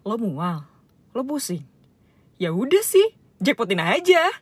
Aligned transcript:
Lo 0.00 0.16
mual? 0.16 0.64
Lo 1.12 1.20
pusing? 1.20 1.60
Ya 2.40 2.56
udah 2.56 2.80
sih, 2.80 3.04
jackpotin 3.36 3.84
aja. 3.84 4.32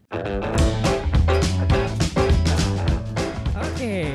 Oke, 3.58 4.14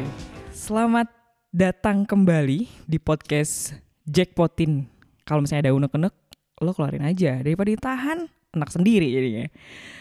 selamat 0.56 1.12
datang 1.52 2.08
kembali 2.08 2.88
di 2.88 2.96
podcast 2.96 3.76
Jackpotin. 4.08 4.88
Kalau 5.28 5.44
misalnya 5.44 5.68
ada 5.68 5.76
unek-unek, 5.76 6.16
lo 6.64 6.72
keluarin 6.72 7.04
aja 7.04 7.44
daripada 7.44 7.76
ditahan 7.76 8.24
enak 8.56 8.70
sendiri 8.72 9.12
jadinya. 9.12 9.52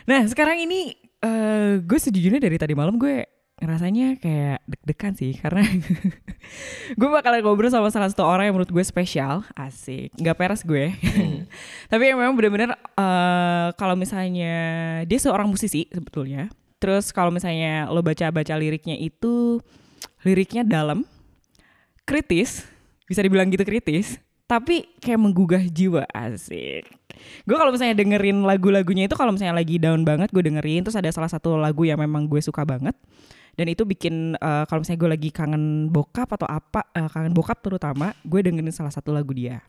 Nah 0.07 0.23
sekarang 0.31 0.63
ini 0.63 0.95
uh, 1.27 1.83
gue 1.83 1.99
sejujurnya 1.99 2.39
dari 2.39 2.55
tadi 2.55 2.79
malam 2.79 2.95
gue 3.03 3.27
ngerasanya 3.63 4.19
kayak 4.19 4.59
deg-degan 4.67 5.15
sih 5.15 5.33
karena 5.39 5.63
gue 6.99 7.09
bakalan 7.09 7.47
ngobrol 7.47 7.71
sama 7.71 7.95
salah 7.95 8.11
satu 8.11 8.27
orang 8.27 8.51
yang 8.51 8.59
menurut 8.59 8.75
gue 8.75 8.83
spesial 8.83 9.47
asik 9.55 10.11
nggak 10.19 10.35
peres 10.35 10.67
gue 10.67 10.91
hmm. 10.91 11.47
tapi 11.93 12.11
yang 12.11 12.19
memang 12.19 12.35
benar-benar 12.35 12.75
uh, 12.99 13.71
kalau 13.79 13.95
misalnya 13.95 14.55
dia 15.07 15.19
seorang 15.23 15.47
musisi 15.47 15.87
sebetulnya 15.95 16.51
terus 16.83 17.15
kalau 17.15 17.31
misalnya 17.31 17.87
lo 17.87 18.03
baca-baca 18.03 18.59
liriknya 18.59 18.99
itu 18.99 19.63
liriknya 20.27 20.67
dalam 20.67 21.07
kritis 22.03 22.67
bisa 23.07 23.23
dibilang 23.23 23.47
gitu 23.55 23.63
kritis 23.63 24.19
tapi 24.51 24.91
kayak 24.99 25.23
menggugah 25.23 25.63
jiwa 25.71 26.03
asik 26.11 26.91
gue 27.47 27.57
kalau 27.57 27.71
misalnya 27.71 27.95
dengerin 27.95 28.43
lagu-lagunya 28.43 29.07
itu 29.07 29.15
kalau 29.15 29.31
misalnya 29.31 29.55
lagi 29.55 29.79
down 29.79 30.03
banget 30.03 30.35
gue 30.35 30.43
dengerin 30.43 30.83
terus 30.83 30.99
ada 30.99 31.09
salah 31.15 31.31
satu 31.31 31.55
lagu 31.55 31.87
yang 31.87 32.03
memang 32.03 32.27
gue 32.27 32.43
suka 32.43 32.67
banget 32.67 32.99
dan 33.53 33.67
itu 33.69 33.85
bikin 33.85 34.35
uh, 34.41 34.65
kalau 34.65 34.81
misalnya 34.81 35.01
gue 35.01 35.11
lagi 35.13 35.31
kangen 35.31 35.93
bokap 35.93 36.29
atau 36.33 36.49
apa 36.49 36.89
uh, 36.97 37.09
kangen 37.13 37.37
bokap 37.37 37.61
terutama 37.61 38.17
gue 38.25 38.41
dengerin 38.41 38.73
salah 38.73 38.89
satu 38.89 39.13
lagu 39.13 39.29
dia 39.37 39.61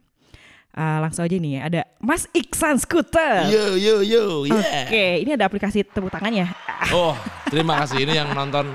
uh, 0.76 0.98
langsung 1.04 1.28
aja 1.28 1.36
nih 1.36 1.60
ada 1.60 1.82
Mas 2.00 2.32
Iksan 2.32 2.80
Scooter 2.80 3.52
yo 3.52 3.76
yo 3.76 4.00
yo 4.00 4.48
yeah. 4.48 4.88
oke 4.88 4.88
okay, 4.88 5.12
ini 5.28 5.36
ada 5.36 5.46
aplikasi 5.52 5.84
tepuk 5.84 6.08
tangannya 6.08 6.48
oh 6.96 7.16
terima 7.52 7.84
kasih 7.84 8.08
ini 8.08 8.16
yang 8.16 8.32
nonton 8.32 8.72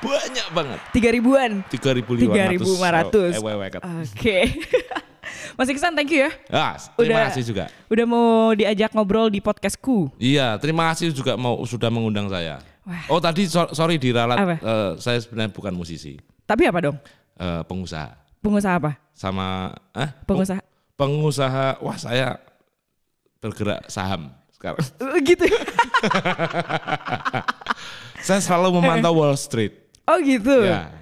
banyak 0.00 0.48
banget 0.54 0.80
tiga 0.94 1.08
ribuan 1.10 1.60
tiga 1.68 1.90
ribu 1.92 2.16
tiga 2.16 2.48
ribu 2.48 2.70
lima 2.78 3.02
ratus 3.02 3.42
oh, 3.42 3.50
oke 3.50 4.38
Mas 5.58 5.66
Iksan 5.72 5.96
thank 5.96 6.12
you 6.14 6.22
ya. 6.22 6.30
Ah, 6.54 6.78
terima 6.94 7.18
udah, 7.18 7.26
kasih 7.32 7.42
juga. 7.42 7.64
Udah 7.90 8.06
mau 8.06 8.54
diajak 8.54 8.94
ngobrol 8.94 9.26
di 9.26 9.42
podcastku. 9.42 10.12
Iya, 10.22 10.54
terima 10.62 10.92
kasih 10.92 11.10
juga 11.10 11.34
mau 11.34 11.58
sudah 11.66 11.90
mengundang 11.90 12.30
saya. 12.30 12.62
Wah. 12.86 13.02
Oh 13.10 13.18
tadi 13.18 13.50
so, 13.50 13.66
sorry 13.74 13.98
diralat, 13.98 14.38
uh, 14.62 14.94
saya 15.02 15.18
sebenarnya 15.18 15.50
bukan 15.50 15.74
musisi. 15.74 16.22
Tapi 16.46 16.70
apa 16.70 16.78
dong? 16.86 16.96
Uh, 17.34 17.66
pengusaha. 17.66 18.14
Pengusaha 18.38 18.78
apa? 18.78 18.94
Sama, 19.10 19.74
eh? 19.90 20.06
Pengusaha. 20.22 20.62
Pengusaha, 20.94 21.82
wah 21.82 21.98
saya 21.98 22.38
bergerak 23.42 23.90
saham 23.90 24.30
sekarang. 24.54 24.86
Gitu. 25.26 25.44
saya 28.26 28.38
selalu 28.38 28.78
memantau 28.78 29.18
Wall 29.18 29.34
Street. 29.34 29.74
Oh 30.06 30.22
gitu. 30.22 30.70
Ya. 30.70 30.94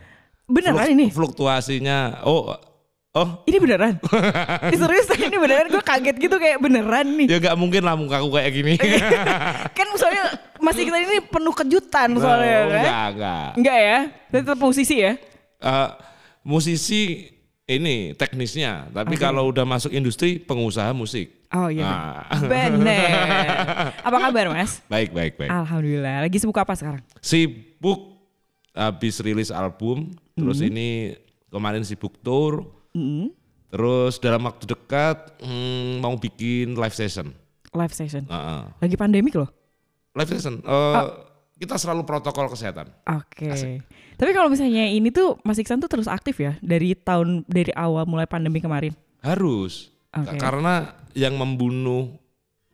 Beneran 0.49 0.89
Fluk, 0.89 0.95
ini? 0.97 1.07
Fluktuasinya, 1.13 2.25
oh 2.25 2.57
Oh, 3.15 3.47
ini 3.47 3.63
beneran? 3.63 3.95
ini 4.67 4.75
serius 4.83 5.07
ini 5.15 5.39
beneran? 5.39 5.71
Gue 5.71 5.79
kaget 5.87 6.19
gitu 6.19 6.35
kayak 6.35 6.59
beneran 6.59 7.15
nih. 7.15 7.31
Ya 7.31 7.39
gak 7.39 7.55
mungkin 7.55 7.87
lah 7.87 7.95
muka 7.95 8.19
aku 8.19 8.35
kayak 8.35 8.51
gini. 8.51 8.75
kan 9.71 9.87
soalnya 9.95 10.35
masih 10.65 10.83
kita 10.89 10.99
ini 10.99 11.19
penuh 11.29 11.55
kejutan 11.55 12.09
soalnya 12.17 12.57
oh, 12.57 12.65
kan? 12.73 12.81
Enggak, 12.81 13.07
enggak. 13.13 13.49
Enggak 13.61 13.79
ya? 13.79 13.99
Tetap 14.33 14.57
musisi 14.59 14.97
ya? 14.99 15.13
Uh, 15.61 15.89
musisi 16.41 17.31
ini 17.65 18.13
teknisnya, 18.17 18.93
tapi 18.93 19.17
okay. 19.17 19.25
kalau 19.25 19.49
udah 19.49 19.65
masuk 19.65 19.93
industri 19.93 20.37
pengusaha 20.41 20.93
musik. 20.97 21.49
Oh 21.53 21.69
iya. 21.69 21.85
Nah. 22.29 22.41
Bener. 22.51 23.09
Apa 24.05 24.17
kabar 24.29 24.53
mas? 24.53 24.83
Baik, 24.93 25.15
baik, 25.15 25.39
baik. 25.39 25.49
Alhamdulillah. 25.49 26.27
Lagi 26.29 26.37
sibuk 26.43 26.59
apa 26.59 26.75
sekarang? 26.77 27.01
Sibuk 27.23 28.21
habis 28.75 29.23
rilis 29.23 29.55
album, 29.55 30.13
terus 30.35 30.59
mm 30.59 30.65
-hmm. 30.67 30.73
ini 30.75 30.89
kemarin 31.49 31.87
sibuk 31.87 32.19
tour 32.21 32.75
Mm. 32.95 33.35
Terus 33.75 34.23
dalam 34.23 34.47
waktu 34.47 34.71
dekat 34.71 35.35
hmm, 35.43 35.99
mau 35.99 36.15
bikin 36.15 36.79
live 36.79 36.95
session. 36.95 37.35
Live 37.75 37.91
session. 37.91 38.23
Uh 38.31 38.39
-uh. 38.39 38.63
Lagi 38.79 38.95
pandemik 38.95 39.35
loh. 39.35 39.51
Live 40.15 40.31
session. 40.31 40.63
Uh, 40.63 40.71
oh. 40.71 41.07
Kita 41.59 41.79
selalu 41.79 42.07
protokol 42.07 42.47
kesehatan. 42.51 42.91
Oke. 43.07 43.51
Okay. 43.51 43.79
Tapi 44.15 44.31
kalau 44.31 44.51
misalnya 44.51 44.87
ini 44.87 45.11
tuh 45.11 45.39
Mas 45.43 45.59
Iksan 45.59 45.83
tuh 45.83 45.91
terus 45.91 46.07
aktif 46.07 46.39
ya 46.39 46.59
dari 46.63 46.95
tahun 46.95 47.47
dari 47.47 47.71
awal 47.75 48.07
mulai 48.07 48.27
pandemi 48.27 48.63
kemarin. 48.63 48.95
Harus. 49.23 49.91
Okay. 50.15 50.39
Karena 50.39 50.95
yang 51.15 51.35
membunuh, 51.35 52.15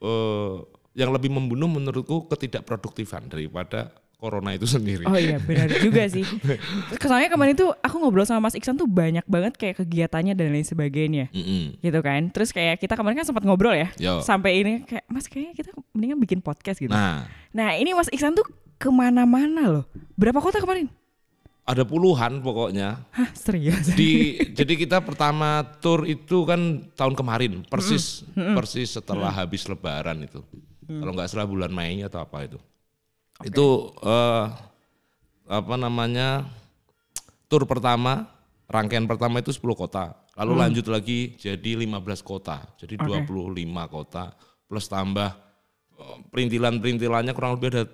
uh, 0.05 0.65
yang 0.93 1.13
lebih 1.13 1.33
membunuh 1.33 1.69
menurutku 1.69 2.29
ketidakproduktifan 2.29 3.29
daripada 3.29 3.93
corona 4.21 4.53
itu 4.53 4.69
sendiri. 4.69 5.09
Oh 5.09 5.17
iya 5.17 5.41
benar 5.41 5.73
juga 5.81 6.05
sih. 6.05 6.23
Kesannya 7.01 7.33
kemarin 7.33 7.57
tuh 7.57 7.73
aku 7.81 7.97
ngobrol 7.97 8.29
sama 8.29 8.47
Mas 8.47 8.55
Iksan 8.55 8.77
tuh 8.77 8.85
banyak 8.85 9.25
banget 9.25 9.57
kayak 9.57 9.81
kegiatannya 9.81 10.37
dan 10.37 10.53
lain 10.53 10.69
sebagainya. 10.69 11.33
Mm 11.33 11.43
-hmm. 11.43 11.65
Gitu 11.81 12.01
kan. 12.05 12.21
Terus 12.29 12.53
kayak 12.53 12.77
kita 12.85 13.01
kemarin 13.01 13.25
kan 13.25 13.27
sempat 13.27 13.49
ngobrol 13.49 13.73
ya. 13.73 13.89
Yo. 13.97 14.21
Sampai 14.21 14.61
ini 14.61 14.85
kayak 14.85 15.09
Mas 15.09 15.25
kayaknya 15.25 15.57
kita 15.57 15.73
mendingan 15.97 16.21
bikin 16.21 16.39
podcast 16.45 16.77
gitu. 16.77 16.93
Nah, 16.93 17.25
nah 17.51 17.73
ini 17.73 17.97
Mas 17.97 18.13
Iksan 18.13 18.37
tuh 18.37 18.45
ke 18.77 18.93
mana-mana 18.93 19.81
loh. 19.81 19.85
Berapa 20.21 20.45
kota 20.45 20.61
kemarin? 20.61 20.93
Ada 21.65 21.89
puluhan 21.89 22.45
pokoknya. 22.45 23.09
Hah 23.15 23.31
serius? 23.33 23.95
Di, 23.95 24.37
jadi 24.53 24.75
kita 24.75 25.01
pertama 25.01 25.65
tour 25.81 26.05
itu 26.05 26.45
kan 26.45 26.85
tahun 26.93 27.17
kemarin. 27.17 27.65
Persis, 27.65 28.27
mm 28.37 28.37
-hmm. 28.37 28.55
persis 28.59 28.89
setelah 28.93 29.33
mm 29.33 29.37
-hmm. 29.39 29.49
habis 29.49 29.63
lebaran 29.65 30.19
itu. 30.21 30.41
Mm. 30.91 31.01
Kalau 31.01 31.13
nggak 31.15 31.29
salah 31.31 31.47
bulan 31.47 31.71
Mei 31.71 32.03
atau 32.03 32.19
apa 32.21 32.43
itu. 32.43 32.59
Okay. 33.41 33.53
Itu 33.53 33.97
uh, 34.05 34.53
apa 35.49 35.75
namanya 35.81 36.45
tur 37.49 37.65
pertama, 37.65 38.29
rangkaian 38.69 39.09
pertama 39.09 39.41
itu 39.41 39.51
10 39.51 39.65
kota. 39.75 40.15
Lalu 40.37 40.53
hmm. 40.55 40.63
lanjut 40.63 40.87
lagi 40.93 41.35
jadi 41.41 41.89
15 41.89 42.21
kota. 42.21 42.63
Jadi 42.77 43.01
okay. 43.01 43.25
25 43.25 43.65
kota 43.89 44.37
plus 44.71 44.87
tambah 44.87 45.35
uh, 45.99 46.17
perintilan-perintilannya 46.31 47.33
kurang 47.35 47.59
lebih 47.59 47.75
ada 47.75 47.85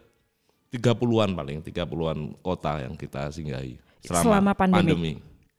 30-an 0.68 1.30
paling, 1.32 1.58
30-an 1.64 2.18
kota 2.42 2.84
yang 2.84 2.98
kita 2.98 3.32
singgahi 3.32 3.80
selama, 4.04 4.24
selama 4.26 4.52
pandemi. 4.52 4.78
pandemi. 4.82 5.12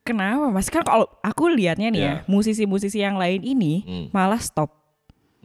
Kenapa 0.08 0.48
Mas? 0.48 0.72
Kan 0.72 0.88
kalau 0.88 1.10
aku 1.20 1.52
lihatnya 1.52 1.92
nih 1.92 2.00
yeah. 2.00 2.18
ya, 2.24 2.30
musisi-musisi 2.32 3.04
yang 3.04 3.20
lain 3.20 3.44
ini 3.44 3.84
hmm. 3.84 4.08
malah 4.16 4.40
stop. 4.40 4.77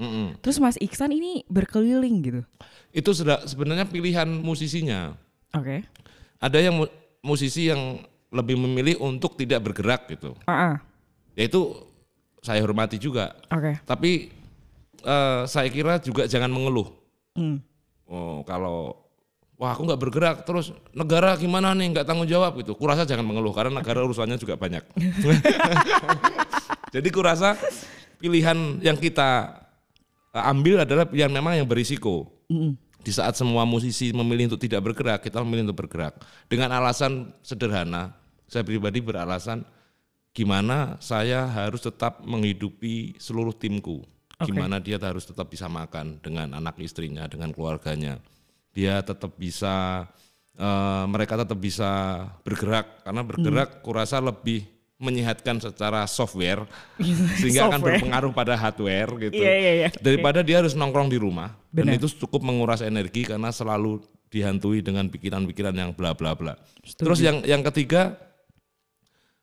Mm 0.02 0.10
-mm. 0.10 0.26
Terus 0.42 0.58
Mas 0.58 0.74
Iksan 0.82 1.14
ini 1.14 1.46
berkeliling 1.46 2.16
gitu 2.26 2.42
itu 2.92 3.10
sudah 3.16 3.42
sebenarnya 3.48 3.88
pilihan 3.88 4.28
musisinya. 4.28 5.16
Oke. 5.56 5.80
Okay. 5.80 5.80
Ada 6.38 6.58
yang 6.60 6.84
musisi 7.24 7.72
yang 7.72 8.04
lebih 8.28 8.60
memilih 8.60 9.00
untuk 9.00 9.36
tidak 9.40 9.64
bergerak 9.64 10.12
gitu. 10.12 10.36
Uh 10.44 10.52
-uh. 10.52 10.74
Ya 11.32 11.48
itu 11.48 11.72
saya 12.44 12.60
hormati 12.60 13.00
juga. 13.00 13.32
Oke. 13.48 13.72
Okay. 13.72 13.74
Tapi 13.88 14.10
uh, 15.08 15.48
saya 15.48 15.72
kira 15.72 15.98
juga 16.04 16.28
jangan 16.28 16.52
mengeluh. 16.52 16.92
Hmm. 17.32 17.64
Oh 18.04 18.44
kalau 18.44 19.08
wah 19.56 19.72
aku 19.72 19.88
nggak 19.88 20.00
bergerak 20.00 20.36
terus 20.44 20.74
negara 20.92 21.32
gimana 21.40 21.72
nih 21.72 21.96
nggak 21.96 22.04
tanggung 22.04 22.28
jawab 22.28 22.60
gitu. 22.60 22.76
Kurasa 22.76 23.08
jangan 23.08 23.24
mengeluh 23.24 23.56
karena 23.56 23.80
negara 23.80 24.04
urusannya 24.04 24.36
juga 24.36 24.60
banyak. 24.60 24.84
Jadi 26.94 27.08
kurasa 27.08 27.56
pilihan 28.20 28.84
yang 28.84 29.00
kita 29.00 29.62
ambil 30.32 30.82
adalah 30.82 31.04
yang 31.12 31.28
memang 31.28 31.60
yang 31.60 31.68
berisiko. 31.68 32.32
Mm. 32.48 32.74
Di 33.02 33.10
saat 33.12 33.34
semua 33.34 33.66
musisi 33.66 34.14
memilih 34.14 34.54
untuk 34.54 34.62
tidak 34.62 34.80
bergerak, 34.80 35.20
kita 35.26 35.42
memilih 35.42 35.68
untuk 35.70 35.84
bergerak. 35.84 36.22
Dengan 36.46 36.70
alasan 36.72 37.34
sederhana, 37.42 38.14
saya 38.46 38.62
pribadi 38.62 39.02
beralasan 39.02 39.66
gimana 40.32 40.96
saya 40.96 41.44
harus 41.44 41.84
tetap 41.84 42.24
menghidupi 42.24 43.20
seluruh 43.20 43.52
timku. 43.52 44.00
Okay. 44.40 44.48
Gimana 44.54 44.80
dia 44.80 44.96
harus 44.98 45.28
tetap 45.28 45.52
bisa 45.52 45.68
makan 45.68 46.18
dengan 46.24 46.56
anak 46.56 46.80
istrinya, 46.80 47.28
dengan 47.28 47.52
keluarganya. 47.52 48.18
Dia 48.72 49.04
tetap 49.04 49.36
bisa, 49.36 50.08
uh, 50.56 51.04
mereka 51.04 51.36
tetap 51.36 51.60
bisa 51.60 52.24
bergerak 52.42 53.04
karena 53.04 53.22
bergerak 53.22 53.68
hmm. 53.68 53.80
kurasa 53.84 54.18
lebih 54.18 54.71
menyehatkan 55.02 55.58
secara 55.58 56.06
software 56.06 56.62
sehingga 57.42 57.66
software. 57.66 57.74
akan 57.74 57.80
berpengaruh 57.82 58.30
pada 58.30 58.54
hardware 58.54 59.10
gitu. 59.28 59.42
Yeah, 59.42 59.56
yeah, 59.58 59.74
yeah. 59.86 59.90
Daripada 59.98 60.40
okay. 60.40 60.54
dia 60.54 60.56
harus 60.62 60.78
nongkrong 60.78 61.10
di 61.10 61.18
rumah 61.18 61.58
Benar. 61.74 61.98
dan 61.98 61.98
itu 61.98 62.06
cukup 62.22 62.46
menguras 62.46 62.80
energi 62.80 63.26
karena 63.26 63.50
selalu 63.50 63.98
dihantui 64.30 64.80
dengan 64.80 65.10
pikiran-pikiran 65.10 65.74
yang 65.74 65.90
bla 65.92 66.14
bla 66.14 66.38
bla. 66.38 66.54
Terus 66.86 67.18
yang 67.20 67.42
yang 67.42 67.60
ketiga 67.66 68.16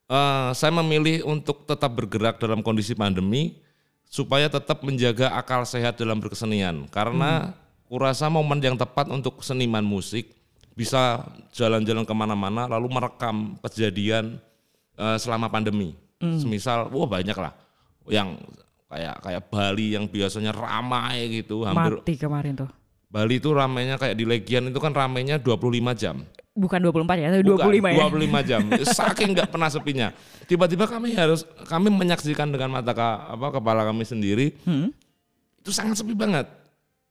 uh, 0.10 0.56
saya 0.56 0.74
memilih 0.74 1.28
untuk 1.28 1.68
tetap 1.68 1.92
bergerak 1.94 2.42
dalam 2.42 2.66
kondisi 2.66 2.98
pandemi 2.98 3.62
supaya 4.10 4.50
tetap 4.50 4.82
menjaga 4.82 5.38
akal 5.38 5.62
sehat 5.68 6.02
dalam 6.02 6.18
berkesenian 6.18 6.90
karena 6.90 7.54
hmm. 7.54 7.86
kurasa 7.86 8.26
momen 8.26 8.58
yang 8.58 8.74
tepat 8.74 9.06
untuk 9.14 9.46
seniman 9.46 9.86
musik 9.86 10.34
bisa 10.74 11.22
jalan-jalan 11.54 12.08
ke 12.08 12.14
mana-mana 12.18 12.66
lalu 12.66 12.90
merekam 12.90 13.60
kejadian 13.62 14.42
uh, 15.00 15.16
selama 15.16 15.48
pandemi. 15.48 15.96
Hmm. 16.19 16.36
Semisal, 16.36 16.92
wah 16.92 17.07
banyak 17.07 17.34
lah 17.34 17.56
yang 18.12 18.36
kayak 18.90 19.16
kayak 19.22 19.42
Bali 19.48 19.96
yang 19.96 20.06
biasanya 20.06 20.51
ramai 20.51 21.42
gitu, 21.42 21.63
hampir 21.63 22.01
Mati 22.04 22.13
kemarin 22.19 22.54
tuh. 22.57 22.69
Bali 23.10 23.42
itu 23.42 23.50
ramainya 23.50 23.98
kayak 23.98 24.13
di 24.13 24.25
Legian 24.28 24.69
itu 24.69 24.78
kan 24.78 24.94
ramainya 24.94 25.42
25 25.42 25.96
jam. 25.98 26.22
Bukan 26.54 26.78
24 26.84 27.24
ya, 27.24 27.28
tapi 27.31 27.44
Bukan, 27.46 27.66
25 27.72 27.90
ya. 27.90 27.98
25 28.06 28.50
jam. 28.50 28.62
Saking 29.00 29.30
nggak 29.31 29.50
pernah 29.50 29.69
sepinya. 29.72 30.07
Tiba-tiba 30.46 30.86
kami 30.86 31.16
harus 31.16 31.48
kami 31.66 31.88
menyaksikan 31.88 32.51
dengan 32.51 32.75
mata 32.75 32.92
ka, 32.92 33.31
apa 33.31 33.62
kepala 33.62 33.88
kami 33.88 34.04
sendiri. 34.04 34.54
Hmm? 34.68 34.92
Itu 35.63 35.72
sangat 35.72 36.04
sepi 36.04 36.13
banget. 36.13 36.46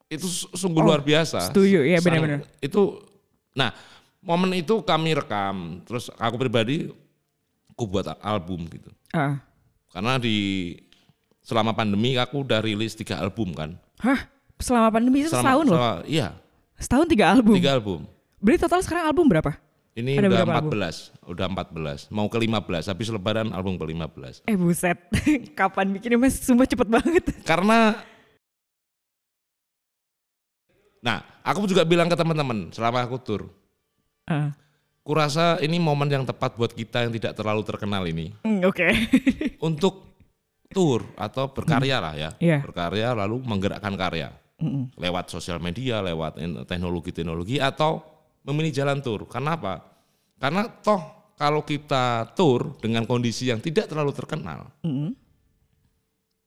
Itu 0.06 0.28
su- 0.28 0.50
sungguh 0.52 0.84
Oh, 0.84 0.86
luar 0.92 1.00
biasa. 1.00 1.48
setuju, 1.48 1.80
Sang- 1.96 2.04
benar-benar. 2.04 2.40
Itu 2.60 3.02
nah, 3.56 3.72
momen 4.20 4.52
itu 4.54 4.84
kami 4.84 5.16
rekam. 5.16 5.80
Terus 5.88 6.12
aku 6.14 6.36
pribadi 6.36 6.92
aku 7.78 7.86
buat 7.86 8.10
album 8.18 8.66
gitu. 8.66 8.90
Ah. 9.14 9.38
Karena 9.94 10.18
di 10.18 10.74
selama 11.38 11.70
pandemi 11.70 12.18
aku 12.18 12.42
udah 12.42 12.58
rilis 12.58 12.98
tiga 12.98 13.22
album 13.22 13.54
kan. 13.54 13.78
Hah? 14.02 14.26
Selama 14.58 14.90
pandemi 14.90 15.22
itu 15.22 15.30
setahun 15.30 15.62
loh. 15.62 15.78
selama- 15.78 16.02
Iya, 16.02 16.34
Setahun 16.74 17.06
tiga 17.06 17.30
album. 17.30 17.54
tiga 17.54 17.78
album. 17.78 18.00
Berarti 18.42 18.66
total 18.66 18.82
sekarang 18.82 19.06
album 19.06 19.30
berapa? 19.30 19.54
Ini 19.94 20.14
Ada 20.14 20.26
udah 20.26 20.30
berapa 20.42 20.54
album? 20.56 20.70
14, 20.74 20.96
udah 21.24 21.46
14, 21.48 22.00
mau 22.08 22.26
ke 22.26 22.38
15, 22.38 22.86
habis 22.86 23.08
lebaran 23.08 23.50
album 23.50 23.74
ke 23.74 23.86
15. 23.86 24.42
Eh 24.44 24.54
buset, 24.54 24.98
kapan 25.58 25.90
bikinnya 25.90 26.18
mas? 26.18 26.34
Sumpah 26.36 26.66
cepet 26.66 26.86
banget. 26.88 27.24
Karena 27.44 27.94
Nah, 30.98 31.22
aku 31.40 31.62
juga 31.64 31.86
bilang 31.86 32.10
ke 32.10 32.18
teman-teman 32.18 32.74
selama 32.74 32.98
aku 33.00 33.16
tur, 33.16 33.42
Ah. 34.26 34.50
Kurasa 35.08 35.56
ini 35.64 35.80
momen 35.80 36.04
yang 36.04 36.28
tepat 36.28 36.52
buat 36.52 36.68
kita 36.68 37.08
yang 37.08 37.12
tidak 37.16 37.32
terlalu 37.32 37.64
terkenal 37.64 38.04
ini 38.04 38.36
Hmm, 38.44 38.60
Oke. 38.68 38.92
untuk 39.68 40.04
tur 40.68 41.00
atau 41.16 41.48
berkarya 41.48 41.96
lah 41.96 42.12
ya. 42.12 42.30
Iya. 42.36 42.60
Berkarya 42.60 43.16
lalu 43.16 43.40
menggerakkan 43.40 43.96
karya 43.96 44.28
Mm-mm. 44.60 44.92
lewat 45.00 45.32
sosial 45.32 45.56
media, 45.64 46.04
lewat 46.04 46.36
teknologi-teknologi 46.68 47.56
atau 47.56 48.04
memilih 48.44 48.84
jalan 48.84 49.00
tur. 49.00 49.24
Karena 49.24 49.56
apa? 49.56 49.80
Karena 50.36 50.68
toh 50.68 51.32
kalau 51.40 51.64
kita 51.64 52.28
tur 52.36 52.76
dengan 52.76 53.08
kondisi 53.08 53.48
yang 53.48 53.64
tidak 53.64 53.88
terlalu 53.88 54.12
terkenal, 54.12 54.68
Mm-mm. 54.84 55.16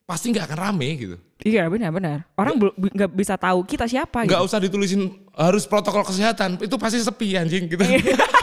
pasti 0.05 0.29
nggak 0.29 0.53
akan 0.53 0.59
rame 0.69 0.89
gitu. 1.01 1.17
Iya 1.41 1.65
benar-benar. 1.65 2.29
Orang 2.37 2.61
nggak 2.77 3.09
bisa 3.17 3.41
tahu 3.41 3.65
kita 3.65 3.89
siapa. 3.89 4.29
Nggak 4.29 4.37
gitu. 4.37 4.49
usah 4.53 4.59
ditulisin 4.61 5.01
harus 5.33 5.65
protokol 5.65 6.05
kesehatan, 6.05 6.61
itu 6.61 6.75
pasti 6.77 7.01
sepi 7.01 7.41
anjing 7.41 7.65
gitu. 7.65 7.81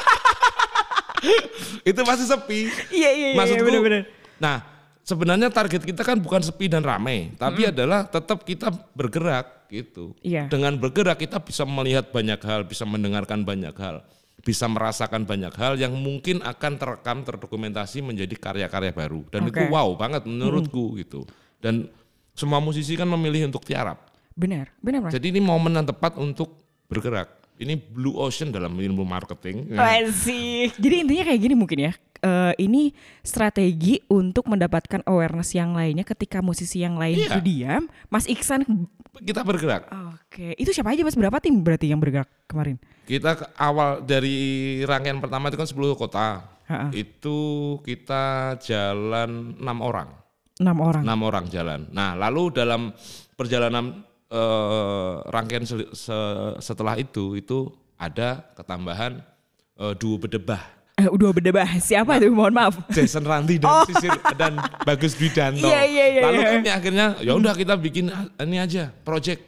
itu 1.90 2.00
pasti 2.04 2.24
sepi. 2.24 2.60
Iya 2.92 3.10
iya 3.12 3.28
iya 3.34 3.38
Maksudku, 3.38 3.64
benar-benar. 3.66 4.02
nah 4.38 4.56
sebenarnya 5.02 5.48
target 5.48 5.82
kita 5.88 6.02
kan 6.04 6.20
bukan 6.20 6.44
sepi 6.44 6.68
dan 6.68 6.84
ramai, 6.84 7.32
tapi 7.40 7.68
adalah 7.72 8.04
tetap 8.04 8.44
kita 8.44 8.68
bergerak 8.92 9.68
gitu. 9.72 10.12
Iya. 10.20 10.52
Dengan 10.52 10.76
bergerak 10.76 11.20
kita 11.20 11.40
bisa 11.40 11.64
melihat 11.64 12.12
banyak 12.12 12.40
hal, 12.44 12.68
bisa 12.68 12.84
mendengarkan 12.84 13.44
banyak 13.44 13.72
hal, 13.72 14.04
bisa 14.44 14.68
merasakan 14.68 15.24
banyak 15.24 15.52
hal 15.56 15.80
yang 15.80 15.96
mungkin 15.96 16.44
akan 16.44 16.72
terekam, 16.76 17.24
terdokumentasi 17.24 18.04
menjadi 18.04 18.36
karya-karya 18.36 18.92
baru. 18.92 19.24
Dan 19.32 19.48
itu 19.48 19.60
Oke. 19.64 19.72
wow 19.72 19.88
banget 19.96 20.28
menurutku 20.28 20.96
gitu. 21.00 21.24
Dan 21.58 21.88
semua 22.36 22.60
musisi 22.60 22.94
kan 22.94 23.08
memilih 23.08 23.48
untuk 23.48 23.64
tiarap. 23.64 24.08
Benar, 24.38 24.70
benar 24.78 25.08
mas. 25.08 25.12
Jadi 25.16 25.34
ini 25.34 25.40
momen 25.42 25.74
yang 25.74 25.88
tepat 25.88 26.14
untuk 26.20 26.54
bergerak. 26.86 27.37
Ini 27.58 27.74
blue 27.74 28.14
ocean 28.14 28.48
dalam 28.48 28.70
ilmu 28.72 29.02
marketing. 29.02 29.74
Asik. 29.74 30.78
Jadi 30.78 30.94
intinya 31.02 31.24
kayak 31.26 31.40
gini 31.40 31.54
mungkin 31.54 31.78
ya. 31.80 31.92
Eh, 32.18 32.54
ini 32.60 32.90
strategi 33.22 34.02
untuk 34.06 34.46
mendapatkan 34.46 35.02
awareness 35.04 35.52
yang 35.52 35.70
lainnya 35.70 36.02
ketika 36.02 36.38
musisi 36.38 36.82
yang 36.82 36.94
lain 36.94 37.14
Iya. 37.14 37.26
itu 37.28 37.40
diam. 37.40 37.86
Mas 38.06 38.26
Iksan, 38.26 38.66
Kita 39.18 39.42
bergerak. 39.42 39.86
oke. 39.90 40.54
Itu 40.54 40.70
siapa 40.70 40.90
aja 40.90 41.02
mas? 41.02 41.14
Berapa 41.14 41.38
tim 41.38 41.58
berarti 41.58 41.86
yang 41.86 41.98
bergerak 41.98 42.26
kemarin? 42.46 42.78
Kita 43.02 43.34
ke- 43.34 43.50
awal 43.54 44.02
dari 44.02 44.38
rangkaian 44.82 45.18
pertama 45.18 45.46
itu 45.46 45.58
kan 45.58 45.66
10 45.66 45.94
kota. 45.94 46.42
Ha-ha. 46.66 46.90
Itu 46.90 47.38
kita 47.82 48.54
jalan 48.58 49.54
enam 49.56 49.78
orang. 49.80 50.10
Enam 50.58 50.78
orang. 50.78 51.02
enam 51.06 51.20
orang 51.22 51.46
jalan. 51.46 51.86
Nah, 51.88 52.14
lalu 52.14 52.50
dalam 52.52 52.90
perjalanan 53.34 54.02
eh, 54.28 55.12
rangkaian 55.28 55.64
sel- 55.64 55.90
se- 55.92 56.56
setelah 56.60 56.94
itu 56.96 57.34
itu 57.34 57.72
ada 57.96 58.44
ketambahan 58.54 59.20
eh, 59.80 59.94
duo 59.96 60.16
bedebah. 60.16 60.78
Eh, 60.98 61.06
udah 61.06 61.30
berdebah. 61.30 61.78
Siapa 61.78 62.18
itu? 62.18 62.26
Mohon 62.34 62.54
maaf. 62.58 62.74
Jason 62.90 63.22
Ranti 63.22 63.62
dan 63.62 63.86
Sisir 63.86 64.10
dan 64.34 64.58
Bagus 64.82 65.14
Dwidanto. 65.14 65.62
Oh. 65.62 65.70
Iya, 65.70 65.82
iya, 65.86 66.04
iya, 66.10 66.20
Lalu 66.26 66.40
iya. 66.42 66.50
kami 66.50 66.68
akhirnya 66.74 67.06
ya 67.22 67.32
udah 67.38 67.54
kita 67.54 67.78
bikin 67.78 68.10
ini 68.42 68.58
aja 68.58 68.90
project 69.06 69.46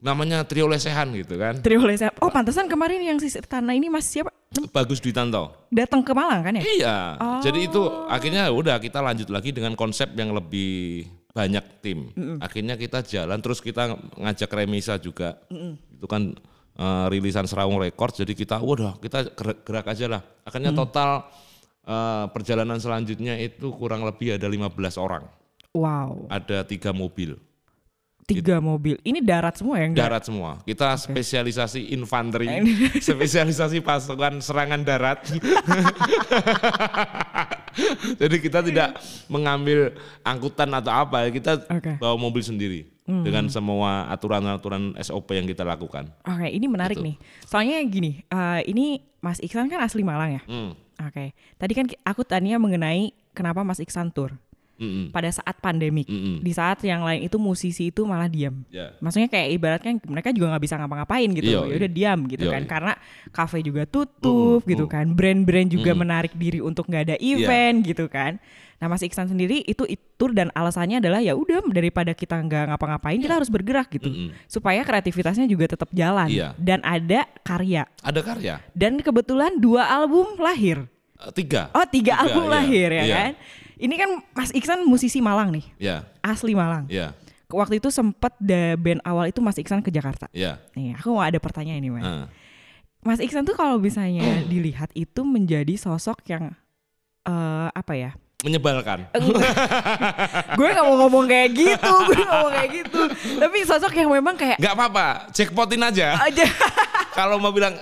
namanya 0.00 0.40
Trio 0.48 0.64
Lesehan 0.64 1.12
gitu 1.12 1.36
kan. 1.36 1.60
Trio 1.60 1.84
Lesa. 1.84 2.08
Oh 2.24 2.32
pantesan 2.32 2.64
kemarin 2.64 3.04
yang 3.04 3.20
sisir 3.20 3.44
tanah 3.44 3.76
ini 3.76 3.92
mas 3.92 4.08
siapa? 4.08 4.32
Bagus 4.72 4.96
Dwidanto. 5.04 5.68
Datang 5.68 6.00
ke 6.00 6.16
Malang 6.16 6.40
kan 6.40 6.56
ya? 6.56 6.64
Iya. 6.64 6.96
Oh. 7.20 7.40
Jadi 7.44 7.68
itu 7.68 7.82
akhirnya 8.08 8.48
udah 8.48 8.80
kita 8.80 9.04
lanjut 9.04 9.28
lagi 9.28 9.52
dengan 9.52 9.76
konsep 9.76 10.08
yang 10.16 10.32
lebih 10.32 11.04
banyak 11.36 11.64
tim. 11.84 12.08
Akhirnya 12.40 12.80
kita 12.80 13.04
jalan 13.04 13.36
terus 13.44 13.60
kita 13.60 13.92
ngajak 14.16 14.48
Remisa 14.48 14.96
juga. 14.96 15.36
Itu 15.92 16.08
kan 16.08 16.32
eh, 16.80 17.06
rilisan 17.12 17.44
Serawung 17.44 17.76
Records 17.76 18.16
jadi 18.16 18.32
kita 18.32 18.64
waduh 18.64 18.96
kita 18.96 19.36
gerak, 19.36 19.60
gerak 19.68 19.86
aja 19.92 20.06
lah. 20.08 20.22
Akhirnya 20.48 20.72
total 20.72 21.28
eh, 21.84 22.24
perjalanan 22.32 22.80
selanjutnya 22.80 23.36
itu 23.36 23.68
kurang 23.76 24.08
lebih 24.08 24.40
ada 24.40 24.48
15 24.48 24.72
orang. 24.96 25.28
Wow. 25.76 26.32
Ada 26.32 26.64
tiga 26.64 26.96
mobil 26.96 27.36
Tiga 28.26 28.58
mobil. 28.58 28.98
Ini 29.06 29.22
darat 29.22 29.54
semua 29.54 29.78
ya? 29.78 29.86
Enggak? 29.86 30.02
darat 30.02 30.22
semua. 30.26 30.50
Kita 30.66 30.98
spesialisasi 30.98 31.94
infanteri, 31.94 32.50
spesialisasi 33.06 33.78
pasukan 33.78 34.42
serangan 34.42 34.82
darat. 34.82 35.22
Jadi 38.20 38.36
kita 38.40 38.66
tidak 38.66 38.98
mengambil 39.28 39.94
angkutan 40.26 40.74
atau 40.74 40.90
apa, 40.90 41.30
kita 41.30 41.62
Oke. 41.70 41.94
Hmm. 41.94 42.00
bawa 42.02 42.16
mobil 42.18 42.42
sendiri 42.42 42.80
dengan 43.06 43.46
semua 43.46 44.10
aturan-aturan 44.10 44.98
SOP 44.98 45.30
yang 45.30 45.46
kita 45.46 45.62
lakukan. 45.62 46.10
Oke, 46.26 46.50
ini 46.50 46.66
menarik 46.66 46.98
Gitu. 46.98 47.06
nih. 47.06 47.16
Soalnya 47.46 47.78
gini, 47.86 48.26
eh, 48.26 48.60
ini 48.66 48.98
Mas 49.22 49.38
Iksan 49.38 49.70
kan 49.70 49.78
asli 49.78 50.02
Malang 50.02 50.40
ya? 50.40 50.42
Hmm. 50.50 50.74
Oke. 50.98 51.30
Tadi 51.54 51.72
kan 51.78 51.86
aku 52.02 52.26
tanya 52.26 52.58
mengenai 52.58 53.14
kenapa 53.30 53.62
Mas 53.62 53.78
Iksan 53.78 54.10
tur 54.10 54.34
Mm-mm. 54.76 55.08
pada 55.08 55.32
saat 55.32 55.56
pandemik. 55.58 56.04
Mm-mm. 56.06 56.44
Di 56.44 56.52
saat 56.52 56.80
yang 56.84 57.00
lain 57.00 57.24
itu 57.24 57.36
musisi 57.36 57.88
itu 57.88 58.04
malah 58.04 58.28
diam. 58.28 58.60
Ya. 58.68 58.92
Maksudnya 59.00 59.28
kayak 59.28 59.48
ibaratnya 59.56 59.92
mereka 60.04 60.30
juga 60.30 60.52
nggak 60.52 60.62
bisa 60.62 60.74
ngapa-ngapain 60.76 61.28
gitu. 61.32 61.48
Iya, 61.48 61.60
ya 61.64 61.74
udah 61.80 61.90
diam 61.90 62.18
gitu 62.28 62.44
Iya, 62.44 62.52
kan. 62.52 62.62
iya. 62.62 62.68
Karena 62.68 62.92
kafe 63.32 63.58
juga 63.60 63.82
tutup 63.84 64.60
Mm-mm, 64.62 64.70
gitu 64.70 64.84
mm. 64.84 64.92
kan. 64.92 65.06
Brand-brand 65.12 65.68
juga 65.72 65.90
Mm-mm. 65.96 66.02
menarik 66.04 66.32
diri 66.36 66.60
untuk 66.60 66.84
nggak 66.86 67.02
ada 67.08 67.16
Iya. 67.16 67.36
event 67.40 67.76
gitu 67.82 68.06
kan. 68.06 68.36
Nah, 68.76 68.92
Mas 68.92 69.00
Iksan 69.00 69.24
sendiri 69.24 69.64
itu 69.64 69.88
tur 70.20 70.36
dan 70.36 70.52
alasannya 70.52 71.00
adalah 71.00 71.24
ya 71.24 71.32
udah 71.32 71.64
daripada 71.72 72.12
kita 72.12 72.36
nggak 72.36 72.76
ngapa-ngapain 72.76 73.16
kita 73.16 73.40
harus 73.40 73.48
bergerak 73.48 73.88
gitu. 73.88 74.12
Mm-mm. 74.12 74.36
Supaya 74.44 74.84
kreativitasnya 74.84 75.48
juga 75.48 75.72
tetap 75.72 75.88
jalan 75.96 76.28
Iya. 76.28 76.52
dan 76.60 76.84
ada 76.84 77.24
karya. 77.40 77.88
Ada 78.04 78.20
karya 78.20 78.60
Dan 78.76 79.00
kebetulan 79.00 79.56
dua 79.56 79.88
album 79.88 80.36
lahir. 80.36 80.84
Eh, 81.16 81.32
tiga. 81.32 81.72
Oh, 81.72 81.88
tiga, 81.88 82.20
Tiga, 82.20 82.28
album 82.28 82.44
iya. 82.44 82.52
lahir 82.52 82.88
ya 82.92 83.00
Iya. 83.02 83.16
kan? 83.16 83.32
Ini 83.76 83.94
kan 83.94 84.10
Mas 84.32 84.50
Iksan 84.50 84.82
musisi 84.82 85.20
Malang 85.20 85.52
nih, 85.52 85.64
Ya, 85.76 86.08
asli 86.20 86.52
Malang. 86.52 86.88
ya, 86.88 87.12
Waktu 87.46 87.78
itu 87.78 87.88
sempat 87.88 88.34
the 88.38 88.74
band 88.74 88.98
awal 89.02 89.24
itu 89.24 89.38
Mas 89.38 89.54
Iksan 89.54 89.78
ke 89.78 89.88
Jakarta. 89.88 90.26
ya. 90.32 90.58
Nih, 90.72 90.92
aku 90.92 91.12
mau 91.12 91.20
ada 91.20 91.36
pertanyaan 91.36 91.78
nih, 91.78 91.92
Mas. 91.92 92.02
Ah. 92.02 92.26
Mas 93.00 93.20
Iksan 93.20 93.44
tuh 93.44 93.52
kalau 93.52 93.76
misalnya 93.76 94.42
dilihat 94.42 94.90
itu 94.92 95.22
menjadi 95.22 95.76
sosok 95.76 96.24
yang 96.26 96.50
eh 97.22 97.68
apa 97.70 97.92
ya? 97.92 98.10
Menyebalkan. 98.42 99.06
gue 100.58 100.68
gak 100.68 100.84
mau 100.84 100.96
ngomong 100.98 101.24
kayak 101.24 101.48
gitu, 101.52 101.92
gue 102.04 102.18
gak 102.18 102.34
mau 102.34 102.48
kayak 102.48 102.70
gitu. 102.74 103.00
Tapi 103.38 103.56
sosok 103.62 103.92
yang 103.92 104.10
memang 104.10 104.34
kayak 104.34 104.56
Gak 104.56 104.72
apa-apa, 104.72 105.30
jackpotin 105.30 105.82
aja. 105.82 106.18
aja. 106.18 106.46
Kalau 107.18 107.36
mau 107.36 107.50
bilang 107.50 107.76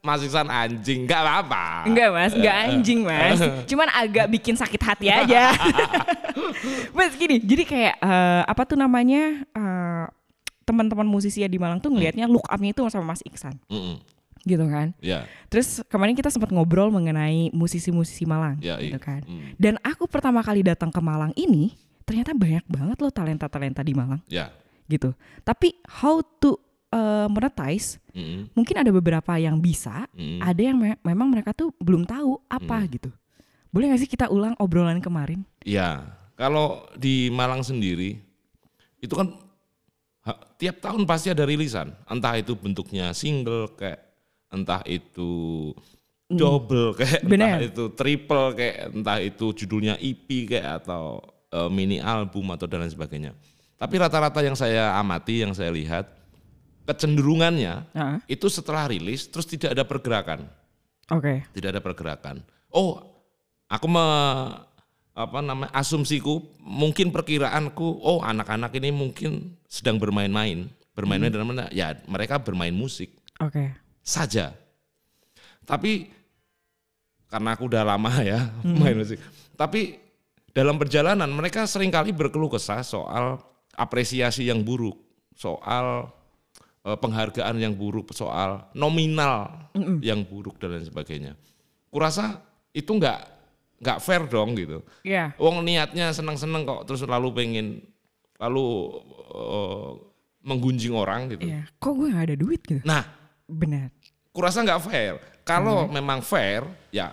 Mas 0.00 0.24
Iksan 0.24 0.48
anjing, 0.48 1.04
gak 1.04 1.20
apa-apa. 1.20 1.84
Enggak 1.84 2.08
mas, 2.08 2.32
enggak 2.32 2.56
anjing 2.56 3.04
mas. 3.04 3.36
Cuman 3.70 3.88
agak 3.92 4.32
bikin 4.32 4.56
sakit 4.56 4.80
hati 4.80 5.06
aja. 5.12 5.52
mas 6.96 7.12
gini, 7.20 7.36
jadi 7.36 7.62
kayak 7.68 7.94
eh, 8.00 8.42
apa 8.48 8.62
tuh 8.64 8.80
namanya 8.80 9.44
eh, 9.44 10.04
teman-teman 10.64 11.04
musisi 11.04 11.44
ya 11.44 11.48
di 11.50 11.60
Malang 11.60 11.82
tuh 11.82 11.92
ngelihatnya 11.92 12.24
look 12.30 12.46
up-nya 12.48 12.72
itu 12.72 12.80
sama 12.88 13.12
Mas 13.12 13.20
Iksan, 13.26 13.58
Mm-mm. 13.66 13.98
gitu 14.46 14.64
kan. 14.70 14.94
Ya, 15.02 15.26
Terus 15.50 15.82
kemarin 15.90 16.14
kita 16.14 16.30
sempat 16.30 16.48
ngobrol 16.48 16.88
mengenai 16.88 17.50
musisi-musisi 17.50 18.24
Malang, 18.24 18.56
gitu 18.62 18.96
iya. 18.96 19.00
kan. 19.02 19.20
Mm. 19.26 19.58
Dan 19.58 19.74
aku 19.82 20.06
pertama 20.06 20.40
kali 20.40 20.62
datang 20.62 20.88
ke 20.88 21.00
Malang 21.02 21.34
ini 21.34 21.74
ternyata 22.06 22.32
banyak 22.32 22.64
banget 22.70 22.96
loh 23.02 23.12
talenta-talenta 23.12 23.82
di 23.82 23.92
Malang, 23.98 24.22
Ya. 24.30 24.54
gitu. 24.86 25.12
Tapi 25.42 25.76
how 26.00 26.22
to 26.38 26.56
eh, 26.90 27.26
monetize 27.26 28.02
Mm-mm. 28.10 28.50
mungkin 28.52 28.76
ada 28.76 28.90
beberapa 28.90 29.32
yang 29.34 29.56
bisa, 29.56 30.10
Mm-mm. 30.12 30.42
ada 30.42 30.58
yang 30.60 30.74
me- 30.74 30.98
memang 31.00 31.30
mereka 31.30 31.50
tuh 31.50 31.70
belum 31.78 32.02
tahu 32.02 32.42
apa 32.46 32.82
Hmm. 32.82 32.90
gitu. 32.90 33.10
Boleh 33.70 33.94
gak 33.94 34.02
sih 34.02 34.10
kita 34.10 34.26
ulang 34.26 34.58
obrolan 34.58 34.98
kemarin? 34.98 35.46
Ya, 35.62 36.02
kalau 36.34 36.82
di 36.94 37.30
Malang 37.30 37.62
sendiri 37.62 38.18
itu 38.98 39.14
kan 39.14 39.30
ha- 40.26 40.42
tiap 40.58 40.82
tahun 40.82 41.06
pasti 41.06 41.30
ada 41.30 41.46
rilisan. 41.46 41.94
Entah 42.04 42.34
itu 42.34 42.58
bentuknya 42.58 43.14
single 43.14 43.70
kayak 43.78 44.02
entah 44.50 44.82
itu 44.82 45.70
double 46.26 46.94
kayak 46.98 47.22
entah 47.22 47.30
Bener. 47.30 47.58
itu 47.70 47.84
triple 47.94 48.58
kayak 48.58 48.76
entah 48.90 49.18
itu 49.22 49.46
judulnya 49.54 49.94
EP 49.98 50.26
kayak 50.50 50.82
atau 50.82 51.22
eh, 51.48 51.70
mini 51.70 52.02
album 52.02 52.50
atau 52.50 52.66
dan 52.66 52.82
lain 52.82 52.90
sebagainya. 52.90 53.30
Tapi 53.78 53.94
rata-rata 53.96 54.42
yang 54.42 54.58
saya 54.58 54.98
amati, 54.98 55.46
yang 55.46 55.54
saya 55.54 55.70
lihat 55.70 56.10
kecenderungannya 56.90 57.74
Ah, 57.94 58.18
itu 58.26 58.50
setelah 58.50 58.90
rilis 58.90 59.30
terus 59.30 59.46
tidak 59.46 59.78
ada 59.78 59.86
pergerakan 59.86 60.50
Oke. 61.10 61.42
tidak 61.54 61.78
ada 61.78 61.82
pergerakan. 61.82 62.36
Oh, 62.70 63.02
aku 63.66 63.86
me, 63.90 64.06
apa 65.10 65.38
namanya 65.42 65.74
asumsiku, 65.74 66.38
mungkin 66.62 67.10
perkiraanku, 67.10 67.82
oh 67.82 68.22
anak-anak 68.22 68.70
ini 68.78 68.94
mungkin 68.94 69.58
sedang 69.66 69.98
bermain-main, 69.98 70.70
bermain-main 70.94 71.34
dalam 71.34 71.50
mana? 71.50 71.66
Ya 71.74 71.98
mereka 72.06 72.38
bermain 72.38 72.70
musik 72.70 73.10
Oke. 73.42 73.74
saja. 74.06 74.54
Tapi 75.66 76.14
karena 77.26 77.58
aku 77.58 77.66
udah 77.66 77.82
lama 77.82 78.10
ya 78.22 78.50
main 78.62 78.94
musik. 78.94 79.18
Tapi 79.58 79.98
dalam 80.54 80.78
perjalanan 80.78 81.30
mereka 81.30 81.66
sering 81.66 81.90
kali 81.90 82.14
berkeluh 82.14 82.50
kesah 82.54 82.86
soal 82.86 83.42
apresiasi 83.74 84.46
yang 84.46 84.62
buruk, 84.62 84.94
soal 85.34 86.06
penghargaan 86.80 87.60
yang 87.60 87.76
buruk, 87.76 88.12
soal 88.16 88.64
nominal 88.72 89.68
yang 90.00 90.24
buruk 90.24 90.56
dan 90.56 90.76
lain 90.76 90.86
sebagainya. 90.88 91.32
Kurasa 91.92 92.40
itu 92.72 92.88
nggak 92.88 93.20
nggak 93.80 93.98
fair 94.00 94.24
dong 94.28 94.56
gitu. 94.56 94.84
Iya. 95.04 95.32
Wong 95.36 95.64
niatnya 95.64 96.12
seneng-seneng 96.12 96.64
kok 96.64 96.88
terus 96.88 97.04
lalu 97.04 97.28
pengen 97.32 97.66
lalu 98.40 98.96
eh, 99.36 99.90
menggunjing 100.40 100.96
orang 100.96 101.32
gitu. 101.36 101.44
Iya. 101.48 101.68
Kok 101.76 101.92
gue 101.96 102.08
gak 102.12 102.24
ada 102.32 102.36
duit 102.36 102.60
gitu? 102.64 102.80
Nah, 102.84 103.04
Benar. 103.44 103.92
kurasa 104.32 104.64
nggak 104.64 104.80
fair. 104.88 105.14
Kalau 105.44 105.84
memang 105.90 106.24
fair, 106.24 106.64
ya 106.94 107.12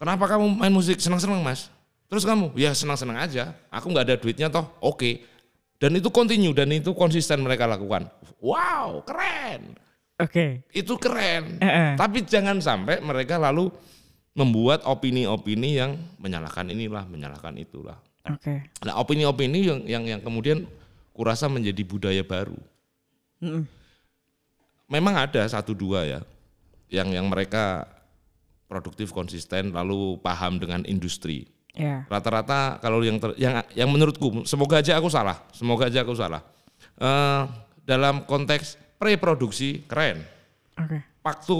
kenapa 0.00 0.24
kamu 0.30 0.48
main 0.48 0.72
musik 0.72 1.00
senang-senang 1.00 1.44
mas? 1.44 1.68
Terus 2.08 2.28
kamu, 2.28 2.52
ya 2.60 2.76
senang-senang 2.76 3.16
aja. 3.16 3.56
Aku 3.72 3.88
nggak 3.88 4.04
ada 4.04 4.16
duitnya 4.20 4.52
toh, 4.52 4.68
oke. 4.84 5.24
Dan 5.82 5.98
itu 5.98 6.14
continue 6.14 6.54
dan 6.54 6.70
itu 6.70 6.94
konsisten 6.94 7.42
mereka 7.42 7.66
lakukan. 7.66 8.06
Wow, 8.38 9.02
keren. 9.02 9.74
Oke. 10.22 10.62
Itu 10.70 10.94
keren. 10.94 11.58
Eh, 11.58 11.66
eh. 11.66 11.90
Tapi 11.98 12.22
jangan 12.22 12.62
sampai 12.62 13.02
mereka 13.02 13.34
lalu 13.42 13.66
membuat 14.38 14.86
opini-opini 14.86 15.82
yang 15.82 15.98
menyalahkan 16.22 16.70
inilah, 16.70 17.02
menyalahkan 17.10 17.58
itulah. 17.58 17.98
Oke. 18.30 18.70
Nah, 18.86 18.94
opini-opini 19.02 19.66
yang 19.66 19.80
yang 19.82 20.04
yang 20.06 20.20
kemudian 20.22 20.70
kurasa 21.10 21.50
menjadi 21.50 21.82
budaya 21.82 22.22
baru. 22.22 22.56
Mm-mm. 23.42 23.66
memang 24.86 25.18
ada 25.18 25.42
satu 25.50 25.74
dua 25.74 26.06
ya 26.06 26.20
yang 26.86 27.10
yang 27.10 27.26
mereka 27.26 27.90
produktif 28.70 29.10
konsisten 29.10 29.74
lalu 29.74 30.14
paham 30.22 30.62
dengan 30.62 30.86
industri 30.86 31.50
Ya. 31.72 32.04
rata-rata 32.06 32.76
kalau 32.78 33.00
yang 33.00 33.16
ter- 33.16 33.32
yang 33.36 33.64
yang 33.72 33.88
menurutku 33.88 34.44
semoga 34.44 34.76
aja 34.78 34.92
aku 34.94 35.08
salah 35.08 35.40
semoga 35.50 35.88
aja 35.88 36.04
aku 36.04 36.12
salah 36.12 36.44
Eh, 36.94 37.42
dalam 37.82 38.22
konteks 38.22 38.76
pre-produksi 38.96 39.80
keren 39.82 40.20
Oke. 40.76 41.00
waktu 41.18 41.56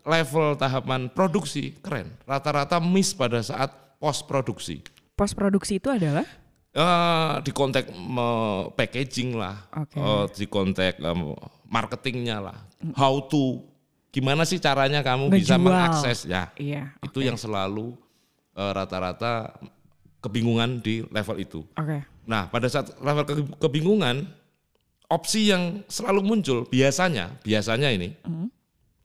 level 0.00 0.54
tahapan 0.54 1.08
produksi 1.08 1.74
keren 1.76 2.14
rata-rata 2.22 2.78
miss 2.78 3.10
pada 3.10 3.42
saat 3.42 3.68
post 3.98 4.24
produksi 4.24 4.78
Post 5.12 5.34
produksi 5.34 5.76
itu 5.76 5.90
adalah? 5.90 6.22
Eh, 6.70 7.32
di 7.42 7.50
konteks 7.50 7.90
me- 7.90 8.70
packaging 8.72 9.34
lah, 9.34 9.58
Oke. 9.74 9.98
eh, 9.98 10.24
di 10.32 10.46
konteks 10.46 10.94
em, 10.96 11.34
marketingnya 11.66 12.38
lah, 12.38 12.58
how 12.94 13.18
to, 13.20 13.66
gimana 14.08 14.46
sih 14.46 14.56
caranya 14.56 15.02
kamu 15.02 15.26
bisa 15.28 15.58
Ngejual. 15.58 15.66
mengakses 15.66 16.18
ya, 16.24 16.54
Iya. 16.54 16.94
itu 17.02 17.18
yang 17.18 17.34
selalu 17.34 17.98
eh, 18.58 18.72
rata-rata 18.74 19.54
kebingungan 20.18 20.82
di 20.82 21.06
level 21.08 21.38
itu. 21.38 21.60
Oke. 21.78 22.02
Nah 22.26 22.50
pada 22.50 22.66
saat 22.66 22.90
level 22.98 23.24
ke- 23.24 23.54
kebingungan, 23.56 24.26
opsi 25.06 25.48
yang 25.48 25.86
selalu 25.86 26.20
muncul 26.20 26.58
biasanya, 26.66 27.38
biasanya 27.40 27.88
ini, 27.88 28.12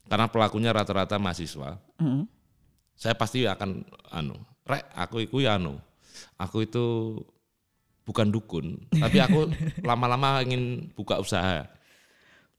karena 0.03 0.27
pelakunya 0.27 0.73
rata-rata 0.73 1.15
mahasiswa, 1.15 1.77
Mm. 1.95 2.25
saya 2.93 3.15
pasti 3.15 3.45
akan 3.45 3.85
anu, 4.09 4.35
rek 4.65 4.83
aku 4.91 5.23
itu 5.23 5.39
ya 5.39 5.55
anu, 5.55 5.79
aku 6.35 6.65
itu 6.65 6.85
bukan 8.03 8.27
dukun, 8.27 8.83
tapi 8.91 9.17
aku 9.17 9.47
lama-lama 9.87 10.43
ingin 10.43 10.91
buka 10.91 11.23
usaha, 11.23 11.63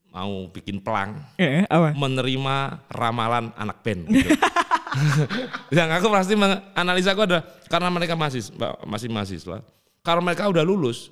mau 0.09 0.49
bikin 0.49 0.81
pelang, 0.81 1.21
Eh, 1.37 1.69
apa? 1.69 1.93
menerima 1.93 2.57
ramalan 2.89 3.53
anak 3.53 3.83
band. 3.85 4.09
Gitu. 4.09 4.31
yang 5.77 5.91
aku 5.91 6.07
pasti 6.11 6.35
menganalisa 6.35 7.13
aku 7.13 7.23
ada 7.27 7.43
karena 7.67 7.89
mereka 7.91 8.15
masih 8.15 8.43
masih 8.85 9.09
mahasiswa, 9.11 9.61
kalau 10.01 10.21
mereka 10.23 10.47
udah 10.49 10.63
lulus, 10.63 11.11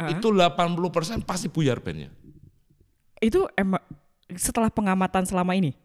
Ah. 0.00 0.08
itu 0.08 0.32
80% 0.32 1.20
pasti 1.22 1.46
buyar 1.52 1.78
bandnya. 1.78 2.08
Itu 3.20 3.46
emang 3.54 3.78
setelah 4.34 4.72
pengamatan 4.72 5.22
selama 5.28 5.52
ini? 5.52 5.76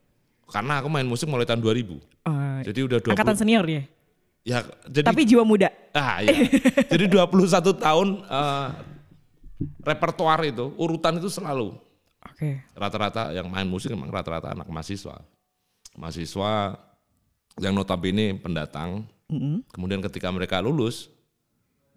Karena 0.48 0.80
aku 0.80 0.88
main 0.88 1.04
musik 1.04 1.28
mulai 1.28 1.44
tahun 1.44 1.60
2000. 1.60 2.00
Eh, 2.00 2.60
Jadi 2.72 2.80
udah 2.88 2.98
20 3.04 3.14
angkatan 3.14 3.36
senior 3.38 3.66
ya? 3.68 3.84
ya 4.48 4.58
jadi 4.88 5.12
Tapi 5.12 5.28
jiwa 5.28 5.44
muda? 5.44 5.68
Ah 5.92 6.24
iya. 6.24 6.48
Jadi 6.96 7.06
21 7.12 7.76
tahun 7.84 8.08
eh, 8.26 8.68
repertoar 9.84 10.40
itu, 10.48 10.72
urutan 10.80 11.20
itu 11.20 11.28
selalu 11.28 11.76
Oke. 12.24 12.64
rata-rata 12.74 13.36
yang 13.36 13.52
main 13.52 13.68
musik 13.68 13.92
memang 13.92 14.08
rata-rata 14.08 14.56
anak 14.56 14.72
mahasiswa. 14.72 15.20
Mahasiswa 16.00 16.80
yang 17.58 17.74
notabene 17.74 18.38
pendatang. 18.38 19.06
Mm-mm. 19.28 19.66
Kemudian 19.70 20.00
ketika 20.00 20.30
mereka 20.30 20.62
lulus 20.62 21.12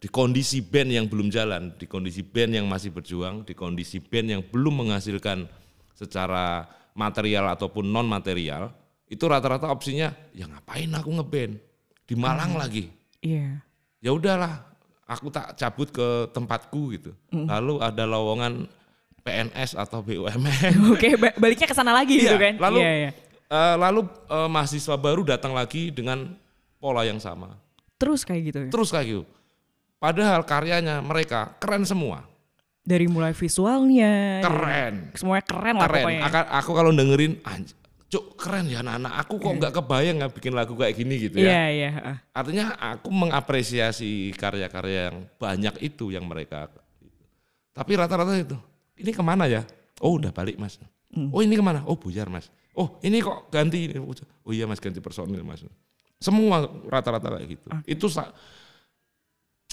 di 0.01 0.09
kondisi 0.09 0.59
band 0.61 0.91
yang 0.91 1.07
belum 1.07 1.29
jalan, 1.29 1.71
di 1.77 1.85
kondisi 1.85 2.25
band 2.25 2.57
yang 2.57 2.67
masih 2.67 2.91
berjuang, 2.91 3.45
di 3.45 3.53
kondisi 3.53 4.01
band 4.01 4.27
yang 4.31 4.43
belum 4.43 4.85
menghasilkan 4.85 5.45
secara 5.93 6.65
material 6.93 7.47
ataupun 7.51 7.85
non 7.85 8.05
material, 8.05 8.73
itu 9.07 9.21
rata-rata 9.25 9.69
opsinya 9.69 10.11
ya 10.33 10.47
ngapain 10.47 10.89
aku 10.91 11.11
ngeband 11.13 11.59
di 12.07 12.15
Malang 12.15 12.55
lagi 12.55 12.87
Iya. 13.21 13.59
ya 14.01 14.11
udahlah 14.11 14.65
aku 15.05 15.29
tak 15.29 15.53
cabut 15.55 15.91
ke 15.91 16.07
tempatku 16.31 16.95
gitu 16.95 17.11
lalu 17.31 17.79
ada 17.79 18.07
lowongan 18.07 18.71
PNS 19.21 19.75
atau 19.77 20.01
BUMN 20.01 20.75
Oke, 20.95 21.19
ba- 21.19 21.35
baliknya 21.37 21.67
ke 21.67 21.75
sana 21.75 21.93
lagi 21.93 22.17
gitu 22.17 22.33
Iya, 22.33 22.39
kan? 22.39 22.55
lalu 22.57 22.79
Iya, 22.81 22.93
iya. 22.97 23.11
Eh, 23.51 23.77
lalu 23.77 24.01
eh, 24.07 24.49
mahasiswa 24.49 24.95
baru 24.95 25.23
datang 25.23 25.53
lagi 25.53 25.91
dengan 25.91 26.31
pola 26.79 27.03
yang 27.03 27.19
sama 27.19 27.59
Terus 28.01 28.25
kayak 28.25 28.43
gitu 28.47 28.59
ya? 28.59 28.69
terus 28.71 28.89
kayak 28.89 29.07
gitu 29.07 29.23
padahal 29.99 30.41
karyanya 30.43 31.03
mereka 31.03 31.53
keren 31.59 31.85
semua 31.85 32.25
Dari 32.81 33.05
mulai 33.07 33.37
visualnya. 33.37 34.41
keren 34.41 35.13
Semuanya 35.13 35.45
keren 35.45 35.75
lah 35.77 35.85
keren 35.85 36.01
pokoknya. 36.01 36.23
Aka- 36.25 36.51
aku 36.57 36.71
kalau 36.73 36.91
dengerin 36.91 37.37
cuk 38.11 38.35
keren 38.35 38.67
ya 38.67 38.81
anak-anak 38.81 39.13
aku 39.21 39.35
kok 39.37 39.53
nggak 39.55 39.73
kebayang 39.77 40.17
nggak 40.19 40.33
bikin 40.35 40.53
lagu 40.57 40.75
kayak 40.75 40.97
gini 40.97 41.15
gitu 41.21 41.37
ya 41.39 41.47
Iya, 41.47 41.65
iya. 41.71 41.91
ah. 42.01 42.17
Artinya 42.35 42.75
aku 42.75 43.13
mengapresiasi 43.13 44.33
karya-karya 44.35 45.13
yang 45.13 45.29
banyak 45.37 45.75
itu 45.79 46.11
yang 46.11 46.25
mereka. 46.25 46.67
Tapi 47.71 47.93
rata-rata 47.95 48.35
itu, 48.35 48.59
ini 48.99 49.15
ke 49.15 49.23
mana 49.23 49.47
ya? 49.47 49.63
Oh 50.03 50.19
udah 50.19 50.35
balik 50.35 50.59
mas. 50.59 50.81
Oh 51.31 51.39
ini 51.39 51.55
ke 51.55 51.63
mana? 51.63 51.87
Oh 51.87 51.95
buyar 51.95 52.27
mas. 52.27 52.51
Oh 52.75 52.99
ini 53.03 53.19
kok 53.19 53.51
ganti? 53.51 53.91
Oh 54.45 54.53
iya 54.53 54.65
mas 54.65 54.79
ganti 54.79 54.99
personil 54.99 55.43
mas. 55.43 55.63
Semua 56.21 56.63
rata-rata 56.87 57.33
kayak 57.33 57.49
gitu. 57.49 57.69
Itu 57.85 58.07
sa- 58.07 58.31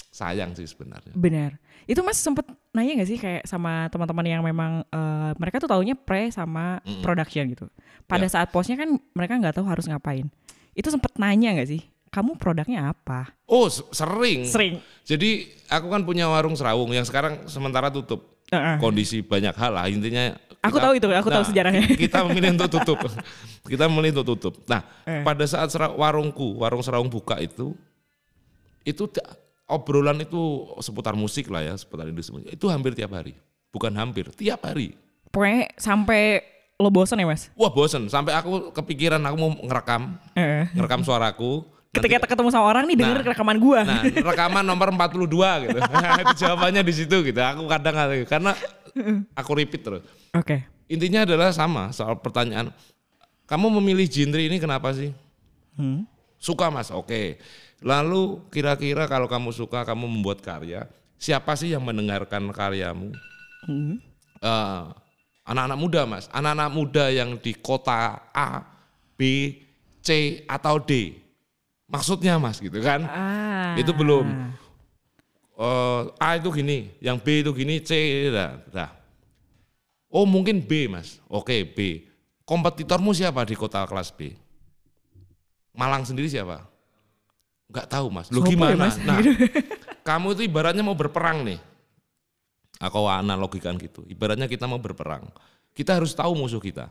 sayang 0.08 0.56
sih 0.56 0.66
sebenarnya. 0.66 1.14
Benar. 1.14 1.60
Itu 1.86 2.02
Mas 2.02 2.18
sempet 2.18 2.42
nanya 2.74 2.98
gak 2.98 3.08
sih 3.08 3.18
kayak 3.20 3.46
sama 3.46 3.86
teman-teman 3.88 4.26
yang 4.26 4.42
memang 4.42 4.82
eh, 4.84 5.30
mereka 5.38 5.62
tuh 5.62 5.70
taunya 5.70 5.94
pre 5.94 6.32
sama 6.32 6.82
Mm-mm. 6.82 7.04
production 7.04 7.46
gitu. 7.48 7.66
Pada 8.04 8.26
Ya. 8.26 8.32
saat 8.32 8.50
postnya 8.50 8.74
kan 8.76 8.98
mereka 9.14 9.38
nggak 9.38 9.54
tahu 9.60 9.66
harus 9.68 9.86
ngapain. 9.86 10.26
Itu 10.74 10.90
sempet 10.90 11.14
nanya 11.16 11.54
gak 11.54 11.68
sih? 11.68 11.82
Kamu 12.08 12.40
produknya 12.40 12.90
apa? 12.90 13.30
Oh 13.44 13.68
se- 13.68 13.84
sering. 13.92 14.48
Sering. 14.48 14.80
Jadi 15.04 15.44
aku 15.68 15.86
kan 15.86 16.02
punya 16.02 16.26
warung 16.26 16.56
serawung 16.56 16.90
yang 16.90 17.04
sekarang 17.04 17.44
sementara 17.46 17.92
tutup. 17.92 18.40
Heeh. 18.48 18.80
Kondisi 18.80 19.20
banyak 19.20 19.52
hal 19.54 19.76
lah 19.76 19.86
intinya. 19.86 20.32
Aku 20.58 20.76
kita- 20.76 20.84
tahu 20.90 20.92
itu, 20.98 21.06
aku 21.08 21.28
tahu 21.30 21.44
sejarahnya. 21.46 21.86
Kita 21.94 22.26
memilih 22.26 22.58
untuk 22.58 22.70
tutup. 22.70 22.98
kita 23.70 23.84
memilih 23.86 24.10
untuk 24.18 24.26
tutup. 24.34 24.54
Nah, 24.66 24.82
Eh. 25.06 25.22
pada 25.22 25.44
saat 25.46 25.70
warungku, 25.94 26.58
warung 26.58 26.82
serawung 26.82 27.06
buka 27.06 27.38
itu, 27.38 27.78
itu 28.82 29.04
obrolan 29.68 30.18
itu 30.18 30.40
seputar 30.80 31.14
musik 31.14 31.46
lah 31.52 31.62
ya, 31.62 31.74
seputar 31.76 32.08
industri 32.08 32.34
musik. 32.34 32.48
Itu 32.50 32.66
hampir 32.66 32.96
tiap 32.96 33.14
hari. 33.14 33.38
Bukan 33.70 33.92
hampir, 33.94 34.32
tiap 34.34 34.64
hari. 34.64 34.96
Pokoknya 35.28 35.68
sampai 35.76 36.40
lo 36.74 36.88
bosen 36.88 37.20
ya 37.20 37.26
Mas? 37.28 37.52
Wah 37.52 37.68
bosen, 37.68 38.08
sampai 38.08 38.32
aku 38.32 38.72
kepikiran 38.72 39.20
aku 39.20 39.36
mau 39.36 39.50
ngerekam, 39.60 40.16
Heeh. 40.34 40.72
ngerekam 40.74 41.04
suaraku 41.04 41.66
Ketika 41.88 42.20
ketemu 42.28 42.52
sama 42.52 42.68
orang 42.68 42.84
nih 42.84 43.00
denger 43.00 43.24
Nah. 43.24 43.32
rekaman 43.32 43.56
gua. 43.56 43.80
Nah, 43.80 44.04
rekaman 44.04 44.60
nomor 44.60 44.92
42 44.92 45.64
gitu. 45.64 45.78
itu 45.80 46.34
jawabannya 46.44 46.82
di 46.84 46.92
situ 46.94 47.16
gitu. 47.24 47.40
Aku 47.40 47.64
kadang 47.64 47.96
karena 48.28 48.52
aku 49.34 49.50
repeat 49.56 49.82
terus. 49.84 50.02
Oke. 50.32 50.64
Intinya 50.88 51.28
adalah 51.28 51.52
sama 51.52 51.92
soal 51.92 52.16
pertanyaan. 52.18 52.72
Kamu 53.48 53.72
memilih 53.80 54.08
genre 54.08 54.40
ini 54.40 54.56
kenapa 54.60 54.92
sih? 54.92 55.12
Hmm. 55.76 56.04
Suka 56.36 56.68
mas, 56.68 56.92
oke. 56.92 57.40
Lalu 57.80 58.42
kira-kira 58.52 59.06
kalau 59.06 59.30
kamu 59.30 59.54
suka, 59.54 59.86
kamu 59.86 60.04
membuat 60.06 60.42
karya, 60.42 60.86
siapa 61.16 61.54
sih 61.54 61.72
yang 61.72 61.82
mendengarkan 61.82 62.50
karyamu? 62.50 63.14
Hmm. 63.64 63.98
Eh, 64.38 64.84
anak-anak 65.48 65.78
muda 65.80 66.02
mas, 66.04 66.28
anak-anak 66.30 66.70
muda 66.70 67.04
yang 67.08 67.40
di 67.40 67.56
kota 67.56 68.20
A, 68.30 68.62
B, 69.16 69.54
C 70.04 70.42
atau 70.46 70.78
D. 70.78 71.16
Maksudnya 71.88 72.36
mas 72.36 72.60
gitu 72.60 72.78
kan? 72.84 73.08
Ah. 73.08 73.72
Itu 73.80 73.96
belum. 73.96 74.28
Eh, 75.58 76.02
A 76.22 76.38
itu 76.38 76.54
gini, 76.54 76.94
yang 77.02 77.18
B 77.18 77.42
itu 77.42 77.50
gini, 77.50 77.82
C 77.82 77.90
dah, 78.30 78.62
dah. 78.70 78.90
Oh 80.06 80.22
mungkin 80.22 80.62
B 80.62 80.86
mas, 80.86 81.18
oke 81.26 81.52
B. 81.74 82.06
Kompetitormu 82.46 83.10
siapa 83.10 83.42
di 83.42 83.58
kota 83.58 83.82
kelas 83.84 84.14
B? 84.14 84.32
Malang 85.74 86.06
sendiri 86.06 86.30
siapa? 86.30 86.62
Enggak 87.68 87.90
tahu 87.90 88.06
mas. 88.08 88.30
Lu 88.30 88.40
ya, 88.46 88.54
gimana? 88.54 88.88
Mas? 88.88 88.96
Nah, 89.02 89.18
kamu 90.08 90.38
itu 90.38 90.42
ibaratnya 90.48 90.80
mau 90.80 90.96
berperang 90.96 91.44
nih. 91.44 91.60
Aku 92.78 93.04
analogikan 93.10 93.74
gitu. 93.76 94.06
Ibaratnya 94.06 94.46
kita 94.46 94.64
mau 94.64 94.78
berperang. 94.78 95.26
Kita 95.74 95.98
harus 95.98 96.14
tahu 96.14 96.38
musuh 96.38 96.62
kita. 96.62 96.88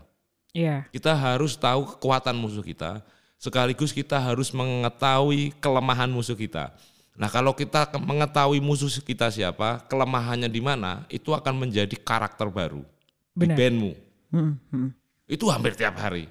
Iya. 0.51 0.85
Kita 0.91 1.15
harus 1.15 1.55
tahu 1.55 1.95
kekuatan 1.95 2.35
musuh 2.35 2.61
kita, 2.61 2.99
sekaligus 3.39 3.95
kita 3.95 4.19
harus 4.19 4.51
mengetahui 4.51 5.55
kelemahan 5.57 6.11
musuh 6.11 6.35
kita. 6.35 6.75
Nah, 7.17 7.33
kalau 7.33 7.57
kita 7.57 7.89
mengetahui 7.97 8.61
musuh 8.61 8.93
kita 9.01 9.33
siapa, 9.33 9.81
kelemahannya 9.89 10.45
di 10.45 10.61
mana, 10.61 11.01
itu 11.09 11.33
akan 11.33 11.65
menjadi 11.65 11.97
karakter 11.97 12.45
baru 12.53 12.85
di 13.33 13.49
Benar. 13.49 13.57
bandmu. 13.57 13.91
Hmm, 14.29 14.53
hmm. 14.69 14.89
Itu 15.25 15.49
hampir 15.49 15.73
tiap 15.73 15.97
hari. 15.97 16.29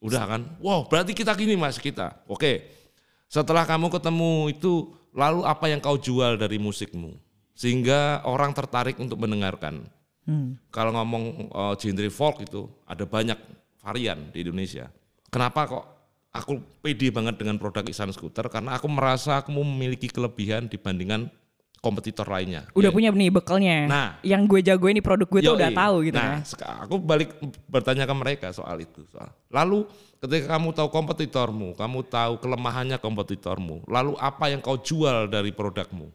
Udah 0.00 0.24
kan? 0.24 0.42
Wow, 0.58 0.88
berarti 0.88 1.12
kita 1.12 1.36
gini 1.36 1.52
mas 1.54 1.76
kita. 1.76 2.16
Oke. 2.26 2.64
Setelah 3.28 3.68
kamu 3.68 3.92
ketemu 3.92 4.50
itu, 4.50 4.96
lalu 5.12 5.44
apa 5.44 5.68
yang 5.68 5.84
kau 5.84 6.00
jual 6.00 6.40
dari 6.40 6.56
musikmu? 6.56 7.12
Sehingga 7.52 8.24
orang 8.24 8.56
tertarik 8.56 8.96
untuk 8.96 9.20
mendengarkan. 9.20 9.84
Hmm. 10.24 10.56
Kalau 10.72 10.96
ngomong 10.96 11.24
uh, 11.52 11.74
genre 11.76 12.08
folk 12.08 12.40
itu 12.40 12.66
ada 12.88 13.04
banyak 13.04 13.36
varian 13.84 14.32
di 14.32 14.48
Indonesia. 14.48 14.88
Kenapa 15.28 15.68
kok 15.68 15.84
aku 16.32 16.52
pede 16.80 17.08
banget 17.08 17.36
dengan 17.36 17.56
produk 17.56 17.84
Isan 17.84 18.08
Scooter? 18.08 18.48
Karena 18.48 18.74
aku 18.74 18.88
merasa 18.88 19.36
aku 19.36 19.52
memiliki 19.52 20.08
kelebihan 20.08 20.66
dibandingkan 20.66 21.28
kompetitor 21.78 22.24
lainnya. 22.24 22.62
Udah 22.72 22.88
Ya. 22.88 22.94
punya 22.94 23.10
nih 23.10 23.28
bekalnya. 23.28 23.76
Nah. 23.84 24.08
yang 24.22 24.46
gue 24.46 24.60
jagoin 24.60 24.94
di 24.94 25.02
produk 25.02 25.26
gue 25.26 25.40
tuh 25.40 25.50
Yoi. 25.50 25.58
udah 25.58 25.70
tahu 25.72 25.96
gitu 26.04 26.14
nah, 26.14 26.38
seka- 26.40 26.78
aku 26.80 26.94
balik 26.96 27.34
bertanya 27.66 28.06
ke 28.06 28.14
mereka 28.14 28.46
soal 28.50 28.78
itu. 28.78 29.02
Soal. 29.08 29.34
Lalu 29.50 29.90
ketika 30.16 30.54
kamu 30.54 30.70
tahu 30.72 30.88
kompetitormu, 30.88 31.74
kamu 31.74 31.98
tahu 32.04 32.38
kelemahannya 32.38 32.96
kompetitormu, 32.96 33.82
lalu 33.84 34.14
apa 34.16 34.46
yang 34.46 34.58
kau 34.58 34.78
jual 34.78 35.26
dari 35.26 35.50
produkmu? 35.50 36.06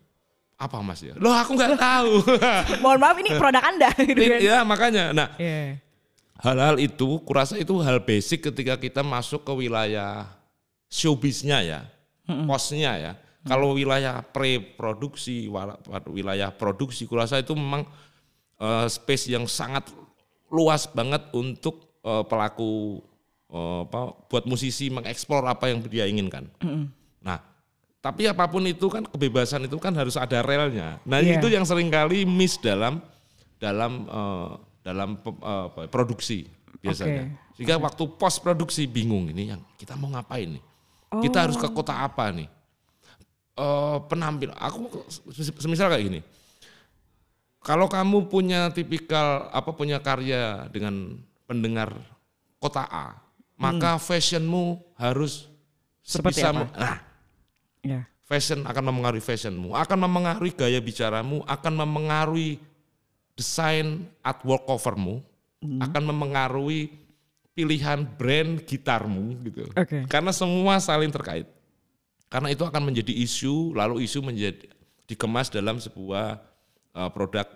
Apa 0.55 0.79
mas 0.79 1.03
ya? 1.03 1.13
Loh 1.13 1.35
aku 1.35 1.53
nggak 1.53 1.75
tahu. 1.75 2.13
Mohon 2.81 2.97
maaf 2.97 3.17
ini 3.19 3.29
produk 3.35 3.61
Anda 3.61 3.89
gitu 4.07 4.17
kan. 4.17 4.39
ya 4.39 4.57
makanya. 4.63 5.03
Nah 5.11 5.27
Iya. 5.35 5.83
Hal-hal 6.41 6.77
itu, 6.77 7.19
kurasa 7.21 7.57
itu 7.57 7.77
hal 7.81 8.01
basic 8.01 8.49
ketika 8.51 8.77
kita 8.77 9.01
masuk 9.01 9.41
ke 9.41 9.53
wilayah 9.53 10.25
showbiznya 10.87 11.59
ya, 11.63 11.79
posnya 12.45 12.93
ya. 12.97 13.13
Kalau 13.43 13.71
wilayah 13.73 14.19
pre-produksi, 14.21 15.47
wilayah 16.07 16.51
produksi, 16.51 17.07
kurasa 17.07 17.39
itu 17.39 17.55
memang 17.55 17.87
eh, 18.59 18.87
space 18.87 19.31
yang 19.31 19.47
sangat 19.47 19.87
luas 20.51 20.83
banget 20.87 21.31
untuk 21.31 21.95
eh, 22.03 22.23
pelaku 22.27 22.99
eh, 23.47 23.79
apa, 23.87 24.11
buat 24.27 24.43
musisi 24.43 24.91
mengeksplor 24.91 25.47
apa 25.47 25.71
yang 25.71 25.79
dia 25.79 26.03
inginkan. 26.11 26.43
Nah, 27.23 27.39
tapi 28.03 28.27
apa 28.27 28.51
pun 28.51 28.67
itu 28.67 28.91
kan 28.91 29.07
kebebasan 29.07 29.63
itu 29.63 29.79
kan 29.79 29.95
harus 29.95 30.19
ada 30.19 30.43
relnya. 30.43 30.99
Nah 31.07 31.23
Iya. 31.23 31.39
itu 31.39 31.47
yang 31.47 31.63
sering 31.63 31.87
kali 31.87 32.27
miss 32.27 32.59
dalam 32.59 32.99
dalam 33.63 34.11
eh, 34.11 34.51
dalam 34.87 35.19
apa, 35.19 35.91
produksi 35.91 36.47
biasanya. 36.79 37.27
Oke. 37.27 37.59
Sehingga 37.59 37.75
waktu 37.75 38.03
post 38.15 38.39
produksi 38.39 38.87
bingung 38.87 39.27
ini 39.27 39.51
yang 39.51 39.59
kita 39.75 39.99
mau 39.99 40.07
ngapain 40.07 40.55
nih? 40.55 40.63
Kita 41.19 41.43
harus 41.43 41.59
ke 41.59 41.67
kota 41.67 41.91
apa 41.91 42.31
nih? 42.31 42.47
Eh 43.57 43.97
penampil 44.07 44.53
aku 44.53 45.03
se- 45.33 45.59
semisal 45.59 45.91
kayak 45.91 46.05
gini. 46.07 46.19
Kalau 47.59 47.91
kamu 47.91 48.31
punya 48.31 48.71
tipikal 48.71 49.51
apa 49.51 49.75
punya 49.75 49.99
karya 49.99 50.71
dengan 50.71 51.19
pendengar 51.43 51.91
kota 52.63 52.87
A, 52.87 53.19
maka 53.59 53.99
fashionmu 53.99 54.79
harus 54.95 55.51
Seperti 55.99 56.39
sebisa 56.39 56.55
apa? 56.55 56.63
nah 56.71 56.97
Iya. 57.83 58.01
fashion 58.23 58.63
akan 58.63 58.83
mempengaruhi 58.87 59.19
fashionmu, 59.19 59.75
akan 59.75 59.97
mempengaruhi 59.99 60.51
gaya 60.55 60.79
bicaramu, 60.79 61.43
akan 61.43 61.73
mempengaruhi 61.75 62.59
desain 63.37 64.09
artwork 64.19 64.65
covermu, 64.65 65.21
Hmm. 65.57 65.81
akan 65.81 66.03
mempengaruhi 66.13 66.93
pilihan 67.53 68.05
brand 68.05 68.61
gitarmu 68.61 69.41
gitu. 69.41 69.65
Oke. 69.73 70.05
Karena 70.05 70.29
semua 70.29 70.77
saling 70.77 71.09
terkait. 71.09 71.49
Karena 72.29 72.53
itu 72.53 72.61
akan 72.61 72.77
menjadi 72.85 73.09
isu, 73.09 73.73
lalu 73.73 74.05
isu 74.05 74.21
menjadi 74.21 74.69
dikemas 75.09 75.49
dalam 75.49 75.81
sebuah 75.81 76.37
uh, 76.93 77.09
produk 77.09 77.49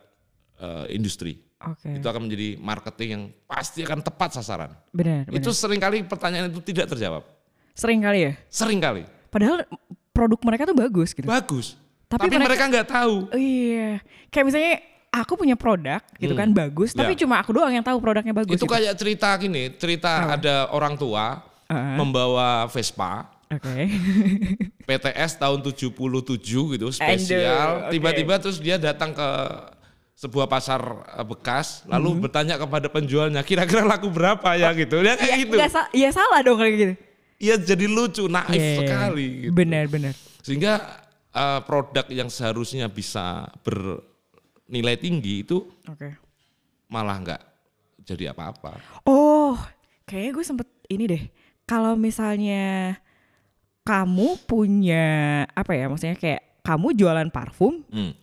uh, 0.57 0.89
industri. 0.89 1.37
Oke. 1.61 2.01
Itu 2.01 2.09
akan 2.09 2.25
menjadi 2.25 2.57
marketing 2.57 3.09
yang 3.13 3.23
pasti 3.45 3.85
akan 3.85 4.01
tepat 4.01 4.33
sasaran. 4.33 4.73
Benar, 4.89 5.29
benar. 5.29 5.37
Itu 5.37 5.53
sering 5.53 5.77
kali 5.77 6.01
pertanyaan 6.01 6.49
itu 6.49 6.61
tidak 6.65 6.89
terjawab. 6.89 7.21
sering 7.71 8.01
kali 8.01 8.19
ya. 8.27 8.33
Seringkali. 8.49 9.05
Padahal 9.29 9.63
produk 10.11 10.41
mereka 10.43 10.65
tuh 10.65 10.75
bagus 10.75 11.13
gitu. 11.13 11.23
Bagus. 11.29 11.77
Tapi 12.09 12.27
Tapi, 12.27 12.35
mereka- 12.41 12.67
nggak 12.67 12.87
tahu. 12.89 13.15
Iya. 13.31 14.01
Kayak 14.27 14.45
misalnya 14.49 14.75
aku 15.11 15.35
punya 15.35 15.53
produk 15.53 15.99
gitu 16.15 16.31
kan 16.31 16.49
bagus, 16.49 16.91
tapi 16.91 17.13
Ya. 17.13 17.19
cuma 17.19 17.35
aku 17.37 17.51
doang 17.51 17.69
yang 17.69 17.83
tahu 17.83 17.99
produknya 17.99 18.31
bagus. 18.31 18.55
itu 18.55 18.63
gitu. 18.63 18.65
kayak 18.65 18.95
cerita 18.95 19.29
gini, 19.35 19.75
cerita 19.75 20.31
ada 20.31 20.71
orang 20.71 20.95
tua 20.95 21.43
Ah. 21.67 21.95
membawa 21.95 22.67
Vespa 22.67 23.27
Oke. 23.47 23.91
PTS 24.87 25.35
tahun 25.37 25.59
77 25.61 26.39
gitu 26.69 26.87
spesial. 26.89 27.87
Tiba-tiba 27.89 28.39
terus 28.39 28.57
dia 28.57 28.75
datang 28.75 29.11
ke 29.11 29.29
sebuah 30.13 30.47
pasar 30.47 30.79
eh, 31.11 31.25
bekas 31.25 31.83
lalu 31.85 32.15
Mhm. 32.15 32.19
bertanya 32.21 32.55
kepada 32.55 32.87
penjualnya 32.87 33.41
kira-kira 33.41 33.83
laku 33.83 34.07
berapa 34.07 34.55
ya 34.55 34.71
gitu. 34.71 34.99
Dia 34.99 35.15
kayak 35.15 35.37
gitu. 35.41 35.55
Nggak 35.55 35.71
sa- 35.71 35.91
ya 35.91 36.09
salah 36.09 36.39
dong 36.39 36.55
kayak 36.55 36.73
gitu. 36.73 36.93
Iya 37.41 37.55
jadi 37.57 37.85
lucu, 37.85 38.27
naif 38.27 38.51
Iya, 38.51 38.59
iya, 38.61 38.67
iya. 38.69 38.79
sekali 38.79 39.25
gitu. 39.41 39.51
Benar, 39.51 39.83
benar. 39.87 40.13
Sehingga 40.39 40.73
eh, 41.31 41.59
produk 41.61 42.05
yang 42.07 42.27
seharusnya 42.27 42.87
bisa 42.87 43.47
bernilai 44.71 44.95
tinggi 44.95 45.43
itu 45.43 45.67
Oke. 45.83 46.15
malah 46.87 47.19
nggak 47.19 47.41
jadi 48.07 48.31
apa-apa. 48.31 48.79
Oh, 49.03 49.59
kayaknya 50.07 50.31
gue 50.31 50.45
sempet 50.47 50.67
ini 50.87 51.03
deh. 51.11 51.23
Kalau 51.67 51.99
misalnya 51.99 52.95
kamu 53.83 54.39
punya 54.47 55.03
apa 55.51 55.75
ya? 55.75 55.91
Maksudnya 55.91 56.15
kayak 56.15 56.63
kamu 56.63 56.95
jualan 56.95 57.27
parfum, 57.35 57.83
Hmm. 57.91 58.15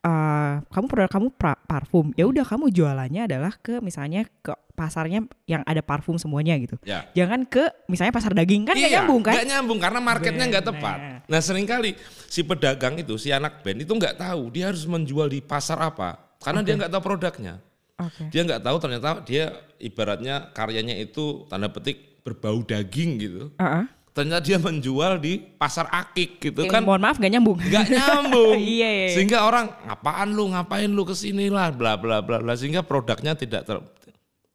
Eh, 0.00 0.54
kamu 0.64 0.86
produk 0.88 1.10
kamu 1.12 1.28
pra- 1.36 1.60
parfum. 1.68 2.12
Ya 2.16 2.24
udah 2.24 2.44
kamu 2.44 2.72
jualannya 2.72 3.28
adalah 3.28 3.52
ke 3.60 3.78
misalnya 3.84 4.24
ke 4.40 4.52
pasarnya 4.72 5.28
yang 5.44 5.60
ada 5.68 5.84
parfum 5.84 6.16
semuanya 6.16 6.56
gitu. 6.56 6.80
Ya. 6.88 7.04
Jangan 7.12 7.44
ke 7.44 7.68
misalnya 7.84 8.16
pasar 8.16 8.32
daging 8.32 8.64
kan 8.64 8.72
nggak 8.72 8.92
nyambung 8.96 9.20
kan? 9.20 9.34
Nggak 9.36 9.48
nyambung 9.52 9.78
karena 9.78 10.00
marketnya 10.00 10.44
nggak 10.48 10.66
tepat. 10.72 10.98
Nah 11.28 11.40
sering 11.44 11.68
kali 11.68 11.92
si 12.26 12.40
pedagang 12.40 12.96
itu, 12.96 13.20
si 13.20 13.28
anak 13.28 13.60
band 13.60 13.84
itu 13.84 13.92
nggak 13.92 14.16
tahu 14.16 14.48
dia 14.48 14.72
harus 14.72 14.88
menjual 14.88 15.28
di 15.28 15.44
pasar 15.44 15.76
apa, 15.84 16.16
karena 16.40 16.64
dia 16.64 16.74
nggak 16.80 16.92
tahu 16.96 17.02
produknya. 17.04 17.60
Oke. 18.00 18.32
Dia 18.32 18.40
nggak 18.48 18.64
tahu 18.64 18.76
ternyata 18.80 19.20
dia 19.28 19.52
ibaratnya 19.76 20.48
karyanya 20.56 20.96
itu 20.96 21.44
tanda 21.52 21.68
petik 21.68 22.24
berbau 22.24 22.64
daging 22.64 23.10
gitu. 23.20 23.42
Heeh. 23.60 23.84
Ternyata 24.20 24.44
dia 24.44 24.60
menjual 24.60 25.16
di 25.16 25.40
pasar 25.40 25.88
akik 25.88 26.36
gitu 26.38 26.60
Yang 26.60 26.76
kan. 26.76 26.84
mohon 26.84 27.00
maaf 27.00 27.16
gak 27.16 27.32
nyambung. 27.32 27.56
nggak 27.56 27.86
nyambung. 27.88 28.60
Iya, 28.76 28.84
iya, 28.84 29.04
iya. 29.08 29.14
Sehingga 29.16 29.42
orang 29.42 29.72
ngapaan 29.88 30.28
lu, 30.30 30.52
ngapain 30.52 30.86
lu 30.86 31.02
ke 31.02 31.16
sini 31.16 31.48
lah, 31.48 31.72
bla 31.72 31.96
bla 31.96 32.20
bla 32.20 32.36
bla. 32.36 32.52
Sehingga 32.52 32.84
produknya 32.84 33.32
tidak 33.32 33.64
ter, 33.64 33.80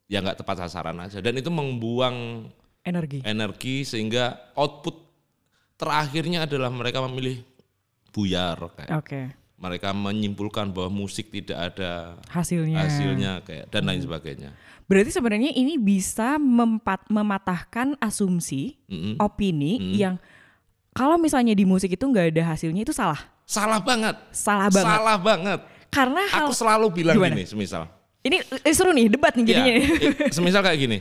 ya 0.05 0.21
nggak 0.21 0.45
tepat 0.45 0.61
sasaran 0.61 1.01
aja. 1.01 1.17
Dan 1.17 1.33
itu 1.35 1.49
membuang 1.49 2.45
Energi. 2.81 3.25
energi 3.25 3.81
sehingga 3.81 4.53
output 4.53 4.93
terakhirnya 5.73 6.45
adalah 6.45 6.69
mereka 6.69 7.01
memilih 7.01 7.41
buyar 8.13 8.55
kayak 8.77 8.93
Oke. 8.95 9.21
mereka 9.57 9.89
menyimpulkan 9.91 10.69
bahwa 10.69 11.03
musik 11.03 11.27
tidak 11.27 11.73
ada 11.73 12.15
Hasilnya. 12.29 12.77
hasilnya 12.79 13.31
kayak 13.41 13.73
dan 13.73 13.83
lain 13.83 13.99
sebagainya. 13.99 14.53
Berarti 14.85 15.09
sebenarnya 15.09 15.49
ini 15.49 15.75
bisa 15.75 16.37
mempat, 16.37 17.09
mematahkan 17.09 17.97
asumsi, 17.97 18.77
Mm-mm. 18.85 19.17
opini 19.17 19.97
yang 19.97 20.21
Kalau 20.91 21.19
misalnya 21.19 21.51
di 21.51 21.67
musik 21.67 21.91
itu 21.91 22.05
nggak 22.05 22.31
ada 22.31 22.55
hasilnya 22.55 22.81
itu 22.81 22.95
salah. 22.95 23.19
Salah 23.43 23.83
banget. 23.83 24.15
Salah 24.31 24.71
banget. 24.71 24.95
Salah 24.95 25.17
banget. 25.19 25.59
Karena 25.91 26.23
hal 26.25 26.47
Aku 26.47 26.53
selalu 26.53 26.87
bilang 26.93 27.19
Gimana? 27.19 27.35
gini, 27.35 27.43
semisal. 27.43 27.83
ini 28.21 28.39
eh, 28.41 28.71
seru 28.71 28.89
nih 28.89 29.05
debat 29.07 29.35
nih 29.35 29.43
Iya, 29.43 29.51
jadinya. 29.51 29.73
eh, 29.75 30.31
semisal 30.35 30.61
kayak 30.61 30.79
gini. 30.79 30.97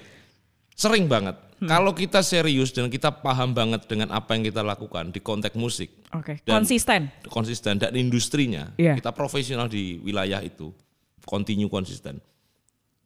Sering 0.74 1.06
banget. 1.06 1.38
Hmm. 1.56 1.70
Kalau 1.70 1.94
kita 1.94 2.18
serius 2.20 2.68
dan 2.68 2.90
kita 2.90 3.14
paham 3.14 3.54
banget 3.54 3.86
dengan 3.86 4.10
apa 4.10 4.34
yang 4.34 4.42
kita 4.42 4.60
lakukan 4.60 5.08
di 5.08 5.22
konteks 5.22 5.54
musik, 5.54 5.94
Oke, 6.10 6.42
Dan- 6.42 6.58
konsisten. 6.60 7.14
konsisten 7.30 7.78
dan 7.78 7.94
industrinya, 7.94 8.74
Iya. 8.74 8.98
kita 8.98 9.14
profesional 9.14 9.70
di 9.70 10.02
wilayah 10.02 10.42
itu, 10.42 10.74
continue 11.22 11.70
konsisten. 11.70 12.18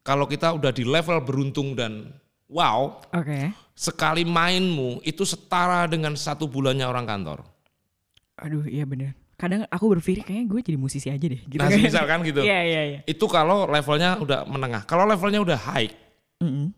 Kalau 0.09 0.25
kita 0.25 0.57
udah 0.57 0.73
di 0.73 0.88
level 0.88 1.21
beruntung 1.21 1.77
dan 1.77 2.09
wow, 2.49 2.97
Oke. 3.12 3.53
sekali 3.77 4.25
mainmu 4.25 5.05
itu 5.05 5.29
setara 5.29 5.85
dengan 5.85 6.16
satu 6.16 6.49
bulannya 6.49 6.88
orang 6.88 7.05
kantor. 7.05 7.44
Aduh, 8.40 8.64
iya 8.64 8.88
bener. 8.88 9.12
Kadang 9.37 9.68
aku 9.68 9.92
berpikir 9.92 10.25
kayaknya 10.25 10.49
gue 10.49 10.61
jadi 10.64 10.79
musisi 10.81 11.12
aja 11.12 11.21
deh. 11.21 11.44
Gitu 11.44 11.61
Nah, 11.61 11.68
kan. 11.68 11.77
misalkan 11.79 12.18
gitu. 12.25 12.40
Iya, 12.49 12.61
iya, 12.64 12.83
iya. 12.88 12.99
Itu 13.05 13.29
kalau 13.29 13.68
levelnya 13.68 14.16
udah 14.16 14.49
menengah. 14.49 14.88
Kalau 14.88 15.05
levelnya 15.05 15.44
udah 15.44 15.59
high, 15.61 15.92
Mm-mm. 16.40 16.73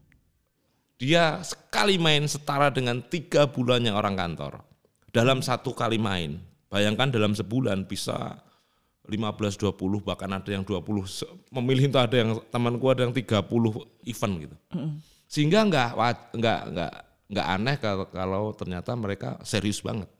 dia 0.98 1.38
sekali 1.40 1.96
main 1.96 2.26
setara 2.26 2.68
dengan 2.68 2.98
tiga 3.06 3.46
bulannya 3.46 3.94
orang 3.94 4.18
kantor. 4.18 4.60
Dalam 5.08 5.38
satu 5.40 5.70
kali 5.70 5.96
main, 5.96 6.36
bayangkan 6.68 7.08
dalam 7.08 7.32
sebulan 7.32 7.86
bisa 7.86 8.42
15-20 9.04 9.72
bahkan 10.00 10.28
ada 10.28 10.46
yang 10.46 10.62
20 10.62 10.80
se- 11.04 11.26
memilih 11.48 11.88
itu 11.88 11.98
ada 11.98 12.14
yang 12.14 12.30
temanku 12.46 12.86
ada 12.86 13.02
yang 13.02 13.12
30 13.12 13.48
event 14.04 14.34
gitu. 14.38 14.56
Sehingga 15.26 15.62
nggak 15.62 15.88
nggak 16.32 16.60
nggak 16.70 16.92
nggak 17.30 17.46
aneh 17.48 17.76
kalau 17.78 18.04
kalau 18.06 18.44
ternyata 18.50 18.90
mereka 18.92 19.38
serius 19.42 19.78
banget. 19.78 20.10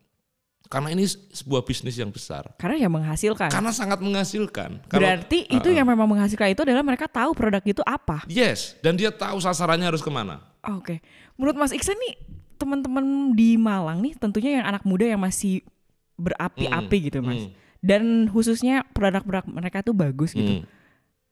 Karena 0.71 0.95
ini 0.95 1.03
sebuah 1.35 1.67
bisnis 1.67 1.99
yang 1.99 2.15
besar. 2.15 2.47
Karena 2.55 2.79
yang 2.79 2.95
menghasilkan. 2.95 3.51
Karena 3.51 3.75
sangat 3.75 3.99
menghasilkan. 3.99 4.87
Kalau- 4.87 5.03
Berarti 5.03 5.43
itu 5.51 5.67
yang 5.69 5.83
memang 5.83 6.07
menghasilkan 6.07 6.47
itu 6.49 6.63
adalah 6.63 6.87
mereka 6.87 7.11
tahu 7.11 7.35
produk 7.35 7.59
itu 7.61 7.83
apa. 7.83 8.23
Yes, 8.31 8.79
dan 8.79 8.95
dia 8.95 9.11
tahu 9.11 9.43
sasarannya 9.43 9.83
harus 9.85 9.99
ke 9.99 10.07
mana. 10.09 10.39
Oke. 10.63 11.03
Menurut 11.35 11.59
Mas 11.59 11.75
Iksan 11.75 11.99
nih 11.99 12.15
teman-teman 12.55 13.03
di 13.33 13.59
Malang 13.59 13.99
nih 13.99 14.15
tentunya 14.15 14.63
yang 14.63 14.67
anak 14.69 14.87
muda 14.87 15.03
yang 15.03 15.19
masih 15.19 15.67
berapi-api 16.15 16.97
gitu 17.03 17.19
Mas. 17.19 17.41
hmm. 17.43 17.51
Dan 17.81 18.29
khususnya 18.29 18.85
produk-produk 18.93 19.49
mereka 19.49 19.81
tuh 19.81 19.97
bagus 19.97 20.37
gitu. 20.37 20.61
Hmm. 20.61 20.69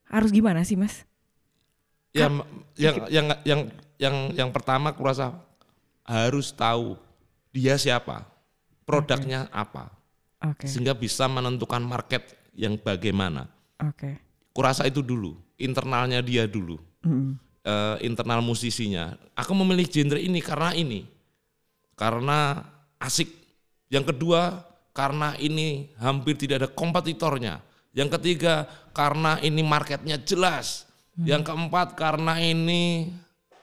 Harus 0.08 0.32
gimana 0.32 0.64
sih 0.64 0.80
Mas? 0.80 1.04
Ya, 2.16 2.32
yang 2.74 2.96
yang 3.12 3.26
yang 3.44 3.60
yang 4.00 4.16
yang 4.32 4.48
pertama 4.48 4.96
kurasa 4.96 5.36
harus 6.08 6.48
tahu 6.56 6.96
dia 7.52 7.76
siapa, 7.76 8.24
produknya 8.88 9.44
apa, 9.52 9.92
Oke. 10.40 10.64
sehingga 10.64 10.96
bisa 10.96 11.28
menentukan 11.28 11.84
market 11.84 12.32
yang 12.56 12.80
bagaimana. 12.80 13.44
Oke. 13.84 14.16
Kurasa 14.56 14.88
itu 14.88 15.04
dulu, 15.04 15.36
internalnya 15.60 16.24
dia 16.24 16.48
dulu, 16.48 16.80
eh, 17.62 17.96
internal 18.08 18.40
musisinya. 18.40 19.14
Aku 19.36 19.52
memilih 19.52 19.84
genre 19.84 20.16
ini 20.18 20.40
karena 20.40 20.72
ini, 20.72 21.04
karena 21.92 22.64
asik. 22.96 23.28
Yang 23.92 24.16
kedua, 24.16 24.67
karena 24.98 25.38
ini 25.38 25.94
hampir 26.02 26.34
tidak 26.34 26.66
ada 26.66 26.68
kompetitornya. 26.74 27.62
Yang 27.94 28.18
ketiga, 28.18 28.66
karena 28.90 29.38
ini 29.38 29.62
marketnya 29.62 30.18
jelas. 30.18 30.90
Yang 31.18 31.50
keempat, 31.50 31.94
karena 31.94 32.42
ini 32.42 33.14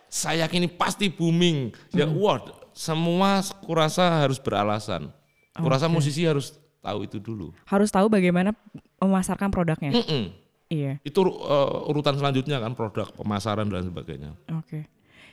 saya 0.07 0.47
yakin 0.47 0.63
ini 0.63 0.71
pasti 0.71 1.11
booming. 1.11 1.75
Ya, 1.91 2.07
wah, 2.07 2.39
semua 2.71 3.43
kurasa 3.63 4.23
harus 4.23 4.39
beralasan. 4.39 5.11
Kurasa 5.55 5.91
musisi 5.91 6.23
harus 6.23 6.55
tahu 6.79 7.07
itu 7.07 7.19
dulu. 7.19 7.51
Harus 7.67 7.91
tahu 7.91 8.07
bagaimana 8.07 8.55
memasarkan 8.99 9.51
produknya. 9.51 9.91
Mm-mm. 9.91 10.31
Iya. 10.67 10.99
Itu 11.03 11.23
uh, 11.23 11.87
urutan 11.91 12.15
selanjutnya 12.19 12.59
kan 12.59 12.75
produk 12.75 13.11
pemasaran 13.15 13.67
dan 13.71 13.87
sebagainya. 13.87 14.35
Oke. 14.55 14.87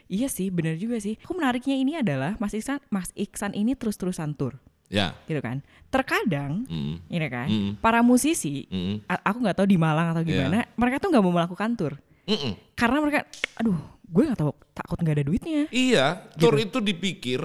Iya 0.06 0.28
sih, 0.28 0.52
benar 0.52 0.78
juga 0.78 1.00
sih. 1.02 1.18
Aku 1.24 1.34
menariknya 1.34 1.74
ini 1.74 1.98
adalah 1.98 2.36
Mas 2.38 2.54
Iksan, 2.54 2.78
Mas 2.92 3.10
Iksan 3.16 3.56
ini 3.56 3.72
terus-terusan 3.72 4.36
tur, 4.36 4.60
Ya. 4.92 5.16
gitu 5.24 5.40
kan. 5.40 5.64
Terkadang, 5.88 6.68
Mm. 6.68 6.94
ini 7.08 7.26
kan, 7.26 7.48
Mm. 7.48 7.70
para 7.80 8.00
musisi, 8.00 8.68
Mm. 8.68 9.08
aku 9.08 9.38
nggak 9.40 9.56
tahu 9.56 9.66
di 9.66 9.76
Malang 9.76 10.12
atau 10.12 10.22
gimana, 10.22 10.68
mereka 10.72 11.00
tuh 11.00 11.08
nggak 11.08 11.24
mau 11.24 11.32
melakukan 11.32 11.70
tur, 11.72 11.92
Mm-mm. 12.24 12.52
karena 12.72 13.00
mereka, 13.00 13.24
aduh, 13.56 13.76
gue 14.02 14.22
nggak 14.24 14.40
tahu, 14.40 14.52
takut 14.72 14.96
nggak 14.96 15.16
ada 15.16 15.24
duitnya. 15.24 15.62
Iya, 15.68 16.06
tour 16.36 16.56
itu 16.56 16.76
dipikir 16.78 17.44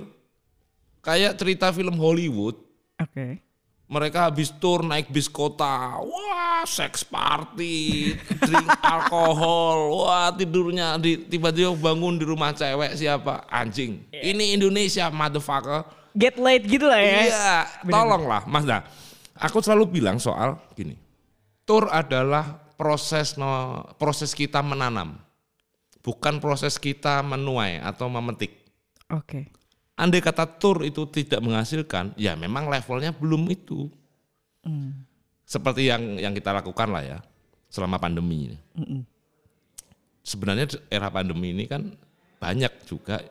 kayak 0.99 1.36
cerita 1.36 1.71
film 1.71 1.95
Hollywood. 1.95 2.60
Oke. 2.97 3.39
Mereka 3.88 4.27
habis 4.27 4.51
tour 4.51 4.83
naik 4.83 5.07
bis 5.07 5.31
kota, 5.31 5.95
wah 5.97 6.67
seks 6.67 7.07
party, 7.07 8.12
drink 8.38 8.67
alkohol, 8.86 10.03
wah 10.03 10.27
tidurnya 10.29 10.99
di 10.99 11.15
tiba-tiba 11.17 11.71
bangun 11.71 12.19
di 12.19 12.27
rumah 12.27 12.51
cewek 12.51 12.95
siapa 12.95 13.47
anjing. 13.47 14.03
Ini 14.12 14.55
Indonesia 14.55 15.07
motherfucker. 15.07 15.88
Get 16.15 16.36
late 16.39 16.63
gitu 16.70 16.88
lah 16.88 17.02
ya. 17.02 17.20
Iya, 17.28 17.56
tolonglah 17.88 18.43
Mas. 18.48 18.63
Nah, 18.63 18.86
aku 19.36 19.60
selalu 19.60 20.00
bilang 20.00 20.22
soal 20.22 20.56
gini. 20.78 20.96
Tour 21.67 21.91
adalah 21.91 22.60
proses 22.80 23.36
no, 23.36 23.84
proses 24.00 24.32
kita 24.32 24.63
menanam. 24.63 25.20
Bukan 26.06 26.39
proses 26.39 26.80
kita 26.80 27.20
menuai 27.20 27.84
atau 27.84 28.08
memetik. 28.08 28.56
Oke. 29.12 29.52
Andai 29.98 30.22
kata 30.22 30.46
tour 30.46 30.86
itu 30.86 31.10
tidak 31.10 31.41
menghasilkan, 31.41 32.13
ya 32.15 32.38
memang 32.38 32.70
levelnya 32.70 33.12
belum 33.12 33.50
itu. 33.50 33.89
Hmm. 34.62 35.04
Seperti 35.43 35.89
yang 35.89 36.22
yang 36.22 36.32
kita 36.32 36.54
lakukan 36.54 36.91
lah 36.91 37.04
ya 37.04 37.20
selama 37.72 38.00
pandemi 38.00 38.52
ini. 38.52 38.58
Mm-mm. 38.78 39.02
Sebenarnya 40.24 40.76
era 40.91 41.08
pandemi 41.08 41.56
ini 41.56 41.67
kan 41.67 41.96
banyak 42.38 42.84
juga 42.84 43.24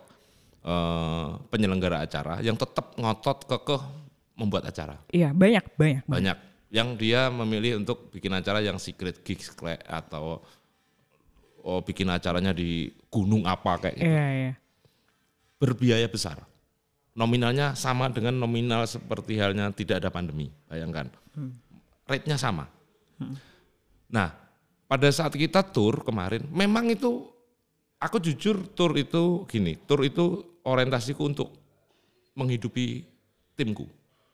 eh, 0.67 1.29
penyelenggara 1.49 2.03
acara 2.03 2.43
yang 2.43 2.59
tetap 2.59 2.99
ngotot 2.99 3.47
kekeh 3.47 3.83
membuat 4.37 4.69
acara. 4.69 4.99
Iya 5.15 5.31
banyak 5.33 5.65
banyak. 5.79 6.05
banyak. 6.05 6.39
yang 6.67 6.99
dia 6.99 7.31
memilih 7.31 7.79
untuk 7.79 8.11
bikin 8.11 8.35
acara 8.35 8.59
yang 8.59 8.75
secret 8.77 9.23
gigs 9.23 9.55
kayak 9.55 9.87
atau 9.87 10.43
oh, 11.63 11.81
bikin 11.81 12.11
acaranya 12.11 12.51
di 12.51 12.91
gunung 13.07 13.47
apa 13.47 13.79
kayak 13.79 13.97
gitu. 13.97 14.11
Iya 14.11 14.27
iya. 14.35 14.53
berbiaya 15.57 16.11
besar 16.11 16.43
nominalnya 17.17 17.73
sama 17.73 18.13
dengan 18.13 18.37
nominal 18.37 18.85
seperti 18.85 19.41
halnya 19.41 19.73
tidak 19.73 20.05
ada 20.05 20.13
pandemi 20.13 20.53
bayangkan 20.69 21.09
rate-nya 22.05 22.37
sama 22.37 22.69
nah 24.13 24.37
pada 24.85 25.09
saat 25.09 25.33
kita 25.33 25.65
tour 25.65 26.05
kemarin 26.05 26.45
memang 26.53 26.93
itu 26.93 27.25
aku 27.97 28.21
jujur 28.21 28.69
tour 28.77 28.93
itu 29.01 29.49
gini 29.49 29.81
tour 29.89 30.05
itu 30.05 30.45
orientasiku 30.67 31.23
untuk 31.23 31.55
menghidupi 32.35 33.07
timku 33.55 33.87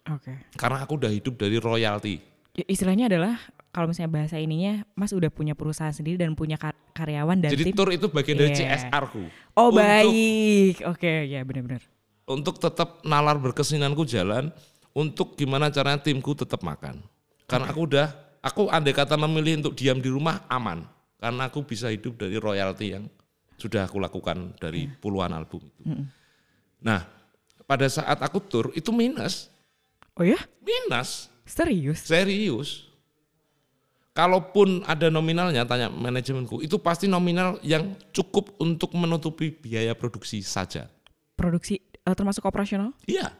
Oke. 0.08 0.34
karena 0.56 0.82
aku 0.82 0.98
udah 0.98 1.12
hidup 1.12 1.36
dari 1.36 1.60
royalti 1.60 2.32
Ya, 2.52 2.68
Istilahnya 2.68 3.08
adalah 3.08 3.40
kalau 3.72 3.88
misalnya 3.88 4.12
bahasa 4.12 4.36
ininya, 4.36 4.84
Mas 4.92 5.16
udah 5.16 5.32
punya 5.32 5.56
perusahaan 5.56 5.88
sendiri 5.88 6.20
dan 6.20 6.36
punya 6.36 6.60
kar- 6.60 6.76
karyawan 6.92 7.40
dan 7.40 7.48
Jadi 7.48 7.64
tim. 7.64 7.72
tour 7.72 7.88
itu 7.88 8.12
bagian 8.12 8.36
dari 8.36 8.52
Iya. 8.52 8.76
CSR 8.92 9.08
ku. 9.08 9.24
Oh 9.56 9.72
Untuk- 9.72 9.80
baik. 9.80 10.84
Oke 10.84 11.32
ya 11.32 11.40
benar-benar. 11.48 11.80
Untuk 12.28 12.60
tetap 12.60 13.00
nalar 13.02 13.40
berkesinanku 13.40 14.04
jalan, 14.04 14.52
untuk 14.92 15.32
gimana 15.32 15.72
caranya 15.72 16.04
timku 16.04 16.36
tetap 16.36 16.60
makan. 16.60 17.00
Karena 17.48 17.72
aku 17.72 17.88
udah, 17.88 18.12
aku 18.44 18.68
andai 18.68 18.92
kata 18.92 19.16
memilih 19.16 19.64
untuk 19.64 19.72
diam 19.72 19.96
di 19.96 20.12
rumah 20.12 20.44
aman. 20.52 20.84
Karena 21.16 21.48
aku 21.48 21.64
bisa 21.64 21.88
hidup 21.88 22.20
dari 22.20 22.36
royalti 22.36 22.92
yang 22.92 23.08
sudah 23.56 23.88
aku 23.88 23.96
lakukan 23.96 24.52
dari 24.60 24.92
puluhan 24.92 25.32
album 25.32 25.64
itu. 25.72 25.88
Nah, 26.82 27.06
pada 27.64 27.86
saat 27.86 28.18
aku 28.18 28.42
tour 28.42 28.66
itu 28.74 28.90
minus, 28.90 29.48
Oh 30.12 30.26
ya? 30.26 30.36
minus, 30.60 31.30
Serius? 31.48 32.04
serius. 32.04 32.90
Kalaupun 34.12 34.84
ada 34.84 35.08
nominalnya, 35.08 35.64
tanya 35.64 35.88
manajemenku, 35.88 36.60
itu 36.60 36.76
pasti 36.76 37.08
nominal 37.08 37.56
yang 37.64 37.96
cukup 38.12 38.52
untuk 38.60 38.92
menutupi 38.92 39.48
biaya 39.48 39.96
produksi 39.96 40.44
saja. 40.44 40.84
Produksi 41.32 41.80
eh, 41.80 42.12
termasuk 42.12 42.44
operasional? 42.44 42.92
Iya. 43.08 43.32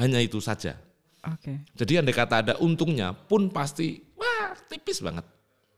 Hanya 0.00 0.24
itu 0.24 0.40
saja. 0.40 0.80
Oke. 1.28 1.60
Jadi 1.76 2.00
andai 2.00 2.16
kata 2.16 2.40
ada 2.40 2.54
untungnya 2.64 3.12
pun 3.12 3.52
pasti 3.52 4.00
wah 4.16 4.56
tipis 4.72 5.04
banget. 5.04 5.28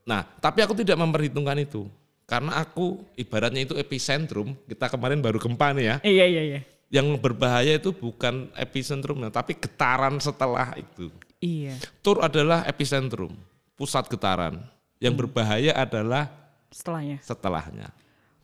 Nah, 0.07 0.23
tapi 0.39 0.63
aku 0.63 0.79
tidak 0.79 0.95
memperhitungkan 0.95 1.59
itu. 1.59 1.91
Karena 2.25 2.57
aku 2.57 3.05
ibaratnya 3.21 3.69
itu 3.69 3.75
epicentrum, 3.77 4.57
kita 4.65 4.89
kemarin 4.89 5.21
baru 5.21 5.37
gempa 5.37 5.77
nih 5.77 5.85
ya. 5.85 5.97
Iya 6.01 6.25
iya 6.25 6.43
iya. 6.43 6.61
Yang 6.89 7.21
berbahaya 7.21 7.77
itu 7.77 7.93
bukan 7.93 8.49
epicentrumnya, 8.57 9.29
tapi 9.29 9.59
getaran 9.59 10.17
setelah 10.17 10.73
itu. 10.79 11.13
Iya. 11.43 11.77
Tur 12.01 12.25
adalah 12.25 12.65
epicentrum, 12.65 13.37
pusat 13.77 14.09
getaran. 14.09 14.65
Yang 14.97 15.27
berbahaya 15.27 15.77
adalah 15.77 16.33
Setelahnya. 16.73 17.21
setelahnya. 17.21 17.89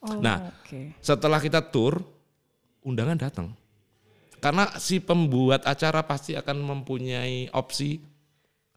Oh, 0.05 0.21
Nah. 0.21 0.53
Oke. 0.61 0.93
Setelah 1.01 1.41
kita 1.41 1.65
tur, 1.65 2.05
undangan 2.85 3.17
datang. 3.17 3.49
Karena 4.41 4.69
si 4.77 5.01
pembuat 5.01 5.65
acara 5.65 6.01
pasti 6.05 6.33
akan 6.37 6.57
mempunyai 6.65 7.49
opsi. 7.53 8.01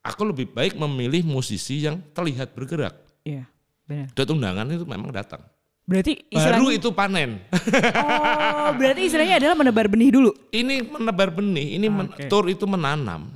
Aku 0.04 0.28
lebih 0.28 0.52
baik 0.52 0.76
memilih 0.76 1.24
musisi 1.24 1.80
yang 1.84 2.04
terlihat 2.12 2.52
bergerak. 2.52 2.92
Iya, 3.24 3.48
benar. 3.84 4.08
Dan 4.14 4.26
undangan 4.32 4.66
itu 4.70 4.86
memang 4.86 5.12
datang. 5.12 5.42
Berarti 5.84 6.24
Baru 6.32 6.72
itu 6.72 6.96
panen. 6.96 7.44
Oh, 7.52 8.72
berarti 8.80 9.12
istilahnya 9.12 9.36
adalah 9.36 9.56
menebar 9.60 9.92
benih 9.92 10.16
dulu. 10.16 10.32
ini 10.50 10.80
menebar 10.80 11.28
benih, 11.28 11.76
ini 11.76 11.88
men- 11.92 12.08
Oke. 12.08 12.32
tur 12.32 12.48
itu 12.48 12.64
menanam. 12.64 13.36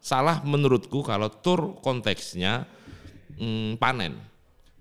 Salah 0.00 0.40
menurutku 0.42 1.04
kalau 1.04 1.28
tur 1.28 1.76
konteksnya 1.84 2.64
mm, 3.36 3.76
panen. 3.76 4.16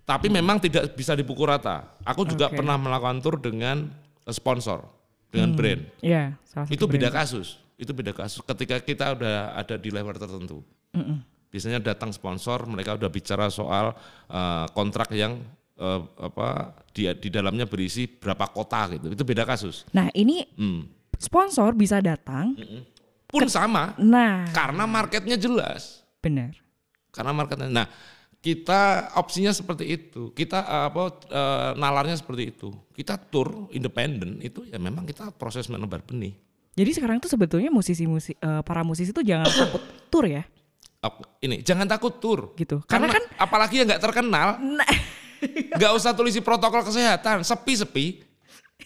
Tapi 0.02 0.28
memang 0.28 0.58
tidak 0.58 0.96
bisa 0.96 1.12
dipukul 1.12 1.52
rata. 1.52 1.84
Aku 2.04 2.24
juga 2.24 2.48
Oke. 2.48 2.58
pernah 2.58 2.80
melakukan 2.80 3.20
tur 3.20 3.36
dengan 3.38 3.92
eh, 4.24 4.34
sponsor, 4.34 4.88
dengan 5.30 5.52
brand. 5.52 5.84
Iya, 6.00 6.40
salah 6.48 6.66
satu 6.68 6.74
Itu 6.74 6.86
beda 6.88 7.12
brand. 7.12 7.18
kasus. 7.22 7.48
Itu 7.76 7.92
beda 7.92 8.12
kasus. 8.16 8.40
Ketika 8.42 8.80
kita 8.80 9.20
udah 9.20 9.52
ada 9.54 9.76
di 9.76 9.90
level 9.92 10.16
tertentu. 10.16 10.64
Mm-mm. 10.96 11.20
Biasanya 11.52 11.84
datang 11.84 12.10
sponsor, 12.10 12.64
mereka 12.64 12.96
udah 12.96 13.12
bicara 13.12 13.52
soal 13.52 13.92
eh, 14.26 14.66
kontrak 14.72 15.12
yang 15.12 15.36
eh, 15.76 16.02
apa 16.18 16.72
di 16.90 17.12
di 17.20 17.28
dalamnya 17.28 17.68
berisi 17.68 18.08
berapa 18.08 18.48
kota 18.48 18.96
gitu. 18.96 19.12
Itu 19.12 19.22
beda 19.22 19.44
kasus. 19.44 19.84
Nah, 19.92 20.08
ini 20.16 20.48
Hmm. 20.56 20.88
sponsor 21.20 21.76
bisa 21.76 22.00
datang. 22.00 22.56
Pun 23.28 23.48
sama 23.48 23.96
Nah, 23.96 24.48
karena 24.52 24.84
marketnya 24.84 25.36
jelas. 25.36 26.04
benar. 26.20 26.56
Karena 27.12 27.32
marketnya. 27.34 27.68
Nah, 27.68 27.88
kita 28.40 29.12
opsinya 29.16 29.52
seperti 29.52 29.86
itu. 29.92 30.32
Kita 30.32 30.60
eh, 30.62 30.84
apa 30.88 31.04
eh, 31.28 31.72
nalarnya 31.76 32.16
seperti 32.16 32.44
itu. 32.50 32.72
Kita 32.92 33.20
tour 33.20 33.68
independen 33.70 34.40
itu 34.40 34.64
ya 34.66 34.80
memang 34.80 35.04
kita 35.04 35.30
proses 35.32 35.68
menebar 35.68 36.00
benih. 36.02 36.32
Jadi 36.72 36.92
sekarang 36.96 37.20
tuh 37.20 37.28
sebetulnya 37.28 37.68
musisi-musisi 37.68 38.34
eh, 38.34 38.62
para 38.64 38.82
musisi 38.82 39.12
tuh 39.12 39.22
jangan 39.22 39.44
takut 39.46 39.84
tur 40.08 40.24
ya, 40.24 40.42
Ini 41.42 41.66
jangan 41.66 41.90
takut 41.90 42.22
tour. 42.22 42.54
gitu. 42.54 42.78
Karena, 42.86 43.10
Karena, 43.10 43.18
kan 43.18 43.24
apalagi 43.42 43.82
yang 43.82 43.90
nggak 43.90 44.04
terkenal, 44.06 44.62
nah, 44.62 44.86
nggak 45.82 45.92
usah 45.98 46.14
tulisi 46.14 46.46
protokol 46.46 46.86
kesehatan, 46.86 47.42
sepi-sepi. 47.42 48.22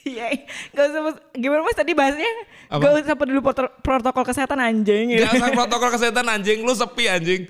iya, 0.07 0.31
nggak 0.71 0.85
usah 0.85 1.01
gimana 1.35 1.67
mas 1.67 1.75
tadi 1.75 1.91
bahasnya? 1.91 2.31
Apa? 2.71 2.79
Gak 2.79 2.91
usah 3.03 3.15
peduli 3.19 3.43
prot- 3.43 3.75
protokol 3.83 4.23
kesehatan 4.23 4.63
anjing. 4.63 5.11
Nggak 5.11 5.33
usah 5.35 5.51
protokol 5.59 5.89
kesehatan 5.91 6.25
anjing, 6.31 6.63
lu 6.63 6.71
sepi 6.71 7.03
anjing. 7.11 7.41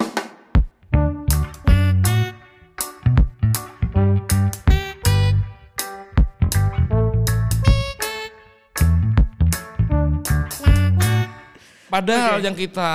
Padahal 11.85 12.41
yang 12.41 12.57
kita 12.57 12.91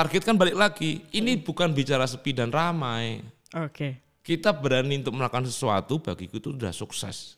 targetkan 0.00 0.32
balik 0.32 0.56
lagi, 0.56 1.04
ini 1.12 1.36
bukan 1.36 1.76
bicara 1.76 2.08
sepi 2.08 2.32
dan 2.32 2.48
ramai. 2.48 3.20
Oke. 3.52 4.00
Kita 4.24 4.48
berani 4.56 4.96
untuk 5.04 5.12
melakukan 5.12 5.44
sesuatu 5.44 6.00
bagiku 6.00 6.40
itu 6.40 6.48
sudah 6.56 6.72
sukses. 6.72 7.36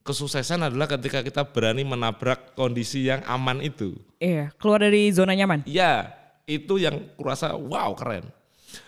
Kesuksesan 0.00 0.64
adalah 0.64 0.88
ketika 0.88 1.20
kita 1.20 1.44
berani 1.44 1.84
menabrak 1.84 2.56
kondisi 2.56 3.04
yang 3.04 3.20
aman 3.28 3.60
itu. 3.60 3.92
Iya, 4.16 4.48
keluar 4.56 4.80
dari 4.80 5.12
zona 5.12 5.36
nyaman. 5.36 5.60
Ya, 5.68 6.16
itu 6.48 6.80
yang 6.80 7.04
kurasa 7.20 7.52
wow 7.52 7.92
keren. 7.92 8.24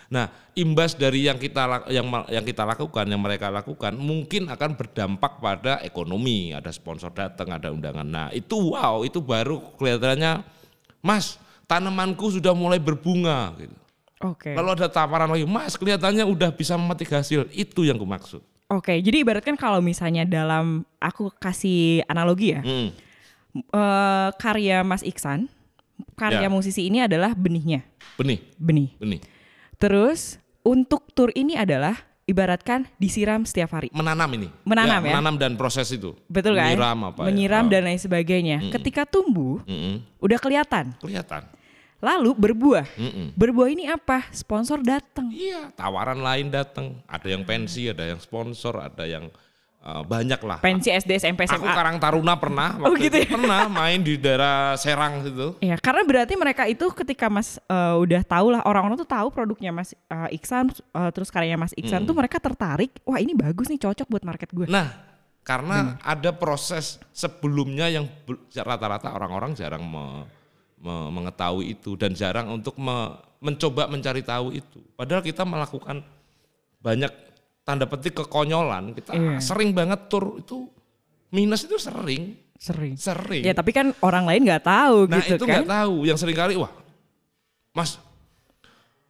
Nah, 0.09 0.33
imbas 0.57 0.97
dari 0.97 1.29
yang 1.29 1.37
kita 1.37 1.85
yang 1.93 2.09
yang 2.33 2.41
kita 2.41 2.65
lakukan, 2.65 3.05
yang 3.05 3.21
mereka 3.21 3.53
lakukan, 3.53 3.93
mungkin 3.93 4.49
akan 4.49 4.73
berdampak 4.73 5.37
pada 5.37 5.85
ekonomi. 5.85 6.49
Ada 6.49 6.73
sponsor 6.73 7.13
datang, 7.13 7.53
ada 7.53 7.69
undangan. 7.69 8.05
Nah, 8.05 8.27
itu 8.33 8.73
wow, 8.73 9.05
itu 9.05 9.21
baru 9.21 9.61
kelihatannya, 9.77 10.41
Mas, 11.05 11.37
tanamanku 11.65 12.27
sudah 12.29 12.51
mulai 12.51 12.77
berbunga. 12.77 13.53
Gitu. 13.57 13.75
Oke. 14.23 14.55
Lalu 14.55 14.69
ada 14.79 14.87
tawaran 14.87 15.27
lagi, 15.27 15.43
Mas, 15.43 15.75
kelihatannya 15.75 16.23
udah 16.23 16.49
bisa 16.49 16.79
memetik 16.79 17.11
hasil. 17.11 17.47
Itu 17.51 17.83
yang 17.83 17.99
aku 17.99 18.07
maksud. 18.07 18.41
Oke, 18.71 18.95
jadi 19.03 19.21
ibaratkan 19.21 19.53
kalau 19.53 19.83
misalnya 19.83 20.23
dalam 20.23 20.81
aku 20.97 21.29
kasih 21.37 22.01
analogi 22.07 22.55
ya, 22.55 22.61
Hmm, 22.63 22.89
eh, 23.53 24.29
karya 24.39 24.81
Mas 24.81 25.03
Iksan, 25.03 25.45
karya 26.15 26.47
Ya. 26.47 26.49
musisi 26.49 26.87
ini 26.87 27.03
adalah 27.03 27.35
benihnya, 27.35 27.83
benih, 28.15 28.41
benih. 28.57 28.89
benih. 28.97 29.21
Terus 29.77 30.39
untuk 30.63 31.05
tur 31.11 31.29
ini 31.35 31.53
adalah 31.53 31.99
ibaratkan 32.23 32.87
disiram 32.95 33.43
setiap 33.43 33.75
hari. 33.75 33.91
Menanam 33.91 34.29
ini. 34.33 34.47
Menanam 34.63 35.01
ya? 35.03 35.13
Menanam 35.15 35.35
dan 35.35 35.53
proses 35.55 35.91
itu. 35.91 36.15
Betul 36.27 36.55
kan? 36.55 36.71
Menyiram 36.71 36.99
apa 37.03 37.19
ya? 37.23 37.25
Menyiram 37.29 37.65
Oh. 37.67 37.71
dan 37.71 37.81
lain 37.83 37.99
sebagainya. 37.99 38.57
Ketika 38.71 39.03
tumbuh, 39.03 39.59
Mm-mm. 39.67 39.99
udah 40.19 40.39
kelihatan. 40.39 40.95
Kelihatan. 40.99 41.43
Lalu 42.03 42.35
berbuah. 42.35 42.87
Mm-mm. 42.99 43.31
Berbuah 43.31 43.69
ini 43.71 43.87
apa? 43.87 44.27
Sponsor 44.31 44.83
datang. 44.83 45.31
Iya, 45.31 45.71
tawaran 45.71 46.19
lain 46.19 46.51
datang. 46.51 46.99
Ada 47.07 47.31
yang 47.31 47.43
pensi, 47.43 47.87
ada 47.87 48.03
yang 48.03 48.19
sponsor, 48.19 48.75
ada 48.75 49.07
yang 49.07 49.31
uh, 49.83 50.01
banyak 50.01 50.39
lah. 50.39 50.57
Pensi 50.57 50.89
SD, 50.89 51.19
SMP, 51.19 51.43
Aku 51.45 51.59
SMA. 51.59 51.75
Karang 51.75 51.99
Taruna 51.99 52.33
pernah 52.33 52.79
Oh, 52.79 52.89
waktu 52.89 53.11
gitu 53.11 53.17
itu 53.19 53.29
pernah 53.29 53.67
main 53.67 53.99
di 53.99 54.15
daerah 54.15 54.73
Serang 54.75 55.21
situ. 55.21 55.59
Ya, 55.59 55.75
karena 55.77 56.01
berarti 56.01 56.33
mereka 56.33 56.63
itu 56.65 56.87
ketika 56.89 57.27
Mas 57.27 57.59
eh, 57.59 57.95
udah 57.95 58.21
tahu 58.23 58.47
lah 58.49 58.63
orang-orang 58.63 58.95
tuh 58.95 59.05
tahu 59.05 59.27
produknya 59.29 59.69
Mas 59.69 59.91
eh, 59.91 60.35
Iksan, 60.35 60.71
eh, 60.71 61.09
terus 61.11 61.27
karyanya 61.27 61.59
Mas 61.59 61.75
Iksan 61.75 62.03
tuh 62.03 62.15
mereka 62.15 62.39
tertarik. 62.39 62.95
Wah 63.03 63.19
ini 63.19 63.35
bagus 63.35 63.67
nih, 63.67 63.77
cocok 63.77 64.07
buat 64.07 64.23
market 64.23 64.49
gue. 64.49 64.65
Nah, 64.65 64.89
karena 65.43 65.99
ada 65.99 66.31
proses 66.31 67.03
sebelumnya 67.11 67.91
yang 67.91 68.07
rata-rata 68.53 69.11
orang-orang 69.11 69.51
jarang 69.53 69.83
me- 69.83 70.23
me- 70.79 71.11
mengetahui 71.11 71.75
itu 71.75 71.99
dan 71.99 72.15
jarang 72.15 72.47
untuk 72.47 72.79
me- 72.79 73.11
mencoba 73.43 73.91
mencari 73.91 74.23
tahu 74.23 74.55
itu. 74.55 74.79
Padahal 74.95 75.19
kita 75.19 75.43
melakukan 75.43 75.99
banyak 76.79 77.11
tanda 77.63 77.87
petik 77.87 78.15
kekonyolan. 78.15 78.93
Kita 78.93 79.11
Iya. 79.11 79.39
sering 79.39 79.71
banget 79.71 80.07
tur 80.07 80.37
itu 80.37 80.67
minus 81.29 81.63
itu 81.63 81.75
sering, 81.75 82.37
Sering. 82.55 82.93
sering. 82.95 83.41
Ya 83.41 83.51
tapi 83.51 83.71
kan 83.71 83.91
orang 83.99 84.23
lain 84.23 84.43
nggak 84.43 84.63
tahu 84.63 85.07
Nah 85.07 85.19
gitu 85.19 85.35
itu 85.35 85.45
kan. 85.45 85.63
nggak 85.63 85.71
tahu. 85.73 85.95
Yang 86.03 86.17
sering 86.19 86.37
kali 86.37 86.53
wah, 86.55 86.71
Mas, 87.71 87.97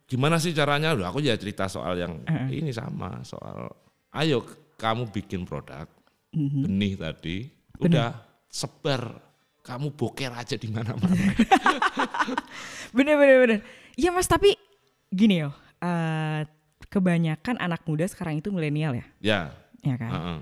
gimana 0.05 0.37
sih 0.37 0.51
caranya? 0.51 0.93
Udah 0.93 1.09
aku 1.09 1.19
ya 1.19 1.35
cerita 1.35 1.65
soal 1.65 1.97
yang 1.97 2.21
ini 2.47 2.69
sama 2.69 3.19
soal. 3.21 3.67
Ayo 4.11 4.45
kamu 4.75 5.09
bikin 5.09 5.43
produk 5.43 5.89
Mhm. 6.31 6.61
benih 6.63 6.93
tadi, 6.95 7.37
udah 7.77 8.13
sebar. 8.47 9.19
Kamu 9.59 9.95
boker 9.95 10.27
aja 10.29 10.59
di 10.59 10.67
mana-mana. 10.67 11.07
Bener 12.91 13.15
bener 13.15 13.37
bener. 13.39 13.59
Iya 13.93 14.09
mas 14.09 14.25
tapi 14.25 14.57
gini 15.07 15.39
yo, 15.39 15.49
eh, 15.79 16.43
kebanyakan 16.93 17.57
anak 17.57 17.81
muda 17.89 18.05
sekarang 18.05 18.37
itu 18.37 18.53
milenial 18.53 18.93
ya, 18.93 19.05
ya, 19.17 19.39
ya 19.81 19.95
kan. 19.97 20.11
heeh. 20.13 20.39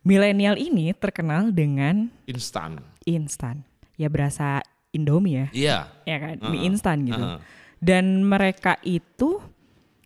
Milenial 0.00 0.56
ini 0.56 0.94
terkenal 0.94 1.50
dengan 1.50 2.08
instan. 2.24 2.78
instan. 3.02 3.66
Ya 3.98 4.08
berasa 4.08 4.62
Indomie 4.90 5.34
ya, 5.34 5.46
Iya. 5.52 5.78
ya 6.06 6.16
kan, 6.16 6.36
Heeh, 6.40 6.50
mie 6.50 6.62
instan 6.64 7.04
gitu. 7.04 7.18
heeh. 7.20 7.38
Dan 7.82 8.24
mereka 8.24 8.80
itu 8.80 9.44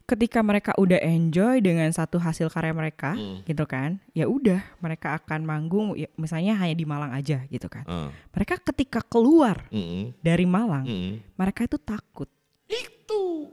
ketika 0.04 0.44
mereka 0.44 0.76
udah 0.76 1.00
enjoy 1.00 1.64
dengan 1.64 1.88
satu 1.88 2.20
hasil 2.20 2.52
karya 2.52 2.76
mereka, 2.76 3.16
Hmm. 3.16 3.40
gitu 3.46 3.64
kan, 3.64 3.96
ya 4.12 4.28
udah 4.28 4.60
mereka 4.78 5.16
akan 5.16 5.40
manggung, 5.42 5.96
ya, 5.96 6.10
misalnya 6.18 6.58
hanya 6.58 6.76
di 6.76 6.84
Malang 6.84 7.08
aja 7.10 7.40
gitu 7.48 7.64
kan. 7.66 7.86
Mereka 8.34 8.60
ketika 8.66 9.00
keluar 9.00 9.64
Mm-mm. 9.70 10.12
dari 10.20 10.44
Malang, 10.44 10.84
Mm-mm. 10.84 11.24
mereka 11.34 11.64
itu 11.64 11.78
takut. 11.78 12.28
Itu. 12.68 13.48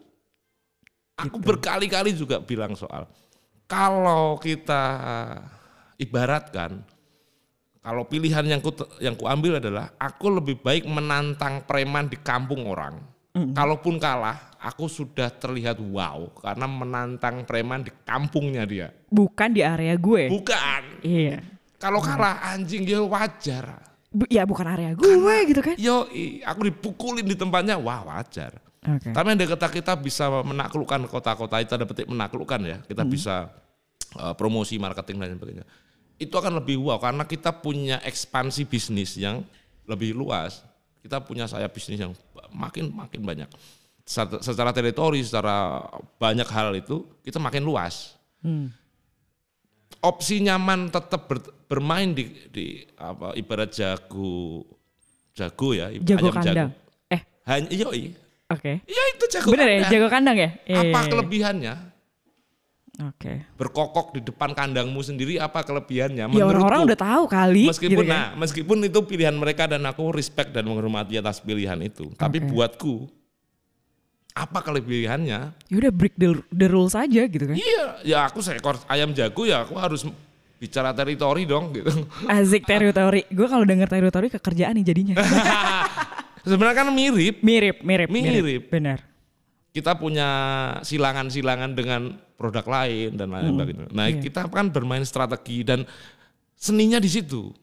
Aku 1.28 1.38
Gitu. 1.38 1.48
berkali-kali 1.48 2.12
juga 2.14 2.42
bilang 2.42 2.74
soal 2.74 3.06
kalau 3.66 4.36
kita 4.38 4.84
ibaratkan 5.96 6.82
kalau 7.82 8.06
pilihan 8.06 8.46
yang 8.46 8.62
ku 8.62 8.70
yang 9.02 9.18
ku 9.18 9.26
ambil 9.26 9.58
adalah 9.58 9.90
aku 9.98 10.30
lebih 10.30 10.62
baik 10.62 10.86
menantang 10.86 11.66
preman 11.66 12.06
di 12.06 12.18
kampung 12.22 12.70
orang. 12.70 13.02
Kalaupun 13.32 13.96
kalah, 13.96 14.54
aku 14.60 14.92
sudah 14.92 15.32
terlihat 15.32 15.80
wow 15.80 16.30
karena 16.36 16.68
menantang 16.68 17.48
preman 17.48 17.82
di 17.82 17.90
kampungnya 18.04 18.68
dia. 18.68 18.92
Bukan 19.08 19.50
di 19.56 19.64
area 19.64 19.96
gue. 19.96 20.28
Bukan. 20.30 20.82
Iya. 21.02 21.40
Kalau 21.80 22.04
kalah 22.04 22.54
anjing 22.54 22.84
ya 22.86 23.02
wajar. 23.02 23.82
Bu- 24.12 24.28
ya 24.28 24.44
bukan 24.46 24.68
area 24.68 24.92
gue 24.94 25.36
gitu 25.48 25.62
kan. 25.64 25.74
Yo, 25.80 26.06
aku 26.44 26.70
dipukulin 26.70 27.24
di 27.24 27.34
tempatnya, 27.34 27.80
wah 27.80 28.04
wajar. 28.04 28.60
Oke. 28.82 29.14
Tapi 29.14 29.28
yang 29.38 29.50
kata 29.54 29.68
kita 29.70 29.94
bisa 29.94 30.26
menaklukkan 30.42 31.06
kota-kota 31.06 31.62
itu 31.62 31.78
ada 31.78 31.86
petik 31.86 32.10
menaklukkan 32.10 32.60
ya. 32.66 32.78
Kita 32.82 33.06
bisa 33.06 33.54
uh, 34.18 34.34
promosi 34.34 34.82
marketing 34.82 35.22
dan 35.22 35.38
sebagainya. 35.38 35.66
Itu 36.18 36.34
akan 36.42 36.58
lebih 36.58 36.82
wow 36.82 36.98
karena 36.98 37.30
kita 37.30 37.54
punya 37.62 38.02
ekspansi 38.02 38.66
bisnis 38.66 39.14
yang 39.22 39.46
lebih 39.86 40.18
luas. 40.18 40.66
Kita 41.02 41.22
punya 41.22 41.46
saya 41.46 41.70
bisnis 41.70 42.02
yang 42.02 42.18
makin 42.50 42.90
makin 42.90 43.22
banyak. 43.22 43.50
Secara, 44.02 44.42
secara 44.42 44.72
teritori, 44.74 45.22
secara 45.22 45.86
banyak 46.18 46.50
hal 46.50 46.74
itu 46.74 47.06
kita 47.22 47.38
makin 47.38 47.62
luas. 47.62 48.18
Hmm. 48.42 48.74
Opsi 50.02 50.42
nyaman 50.42 50.90
tetap 50.90 51.30
ber- 51.30 51.54
bermain 51.70 52.10
di, 52.10 52.34
di 52.50 52.82
apa 52.98 53.38
ibarat 53.38 53.70
jago 53.70 54.66
jago 55.38 55.70
ya, 55.78 55.94
Jago 56.02 56.34
ayam 56.34 56.34
kandang. 56.34 56.56
jago. 56.74 57.14
Eh, 57.14 57.22
Hanya 57.46 57.70
yoi. 57.70 58.18
Oke. 58.54 58.72
Ya 58.86 59.04
itu 59.16 59.26
jago 59.32 59.48
Bener 59.52 59.68
ya, 59.68 59.74
kandang. 59.80 59.92
jago 59.92 60.08
kandang 60.08 60.38
ya? 60.38 60.50
Iya, 60.64 60.80
Apa 60.80 60.88
iya, 60.88 61.00
iya. 61.00 61.12
kelebihannya? 61.12 61.74
Oke. 63.02 63.34
Berkokok 63.58 64.14
di 64.14 64.22
depan 64.22 64.54
kandangmu 64.54 65.02
sendiri 65.02 65.42
apa 65.42 65.66
kelebihannya? 65.66 66.30
Ya 66.38 66.46
orang-orang 66.46 66.86
udah 66.86 67.00
tahu 67.00 67.24
kali. 67.26 67.66
meskipun 67.72 67.92
gitu 67.98 68.04
kan. 68.06 68.14
nah, 68.14 68.28
meskipun 68.38 68.78
itu 68.86 69.00
pilihan 69.02 69.34
mereka 69.34 69.66
dan 69.66 69.82
aku 69.88 70.14
respect 70.14 70.54
dan 70.54 70.70
menghormati 70.70 71.18
atas 71.18 71.42
pilihan 71.42 71.80
itu. 71.82 72.14
Tapi 72.14 72.38
Oke. 72.44 72.48
buatku 72.52 72.96
apa 74.32 74.60
kelebihannya? 74.62 75.40
Ya 75.68 75.76
udah 75.76 75.92
break 75.92 76.16
the, 76.16 76.40
the 76.54 76.68
rules 76.70 76.94
aja 76.94 77.26
gitu 77.26 77.42
kan. 77.42 77.56
Iya, 77.58 77.84
ya 78.06 78.18
aku 78.30 78.40
seekor 78.40 78.78
ayam 78.86 79.12
jago 79.12 79.44
ya 79.44 79.66
aku 79.66 79.76
harus 79.82 80.06
bicara 80.62 80.94
teritori 80.94 81.50
dong 81.50 81.74
gitu. 81.74 81.90
Asik 82.30 82.70
teritori. 82.70 83.26
Gue 83.34 83.50
kalau 83.50 83.66
denger 83.66 83.90
teritori 83.90 84.30
kekerjaan 84.30 84.78
nih 84.78 84.86
jadinya. 84.86 85.16
Sebenarnya 86.44 86.78
kan 86.78 86.88
mirip. 86.90 87.40
mirip, 87.40 87.78
mirip, 87.82 88.08
Mirip. 88.10 88.64
Benar. 88.68 89.00
Kita 89.72 89.96
punya 89.96 90.30
silangan-silangan 90.82 91.72
dengan 91.72 92.02
produk 92.36 92.66
lain 92.66 93.16
dan 93.16 93.32
lain 93.32 93.56
sebagainya. 93.56 93.88
Nah, 93.90 94.06
iya. 94.06 94.20
kita 94.20 94.50
kan 94.50 94.68
bermain 94.68 95.02
strategi 95.02 95.64
dan 95.64 95.88
seninya 96.54 96.98
di 96.98 97.08
situ. 97.08 97.54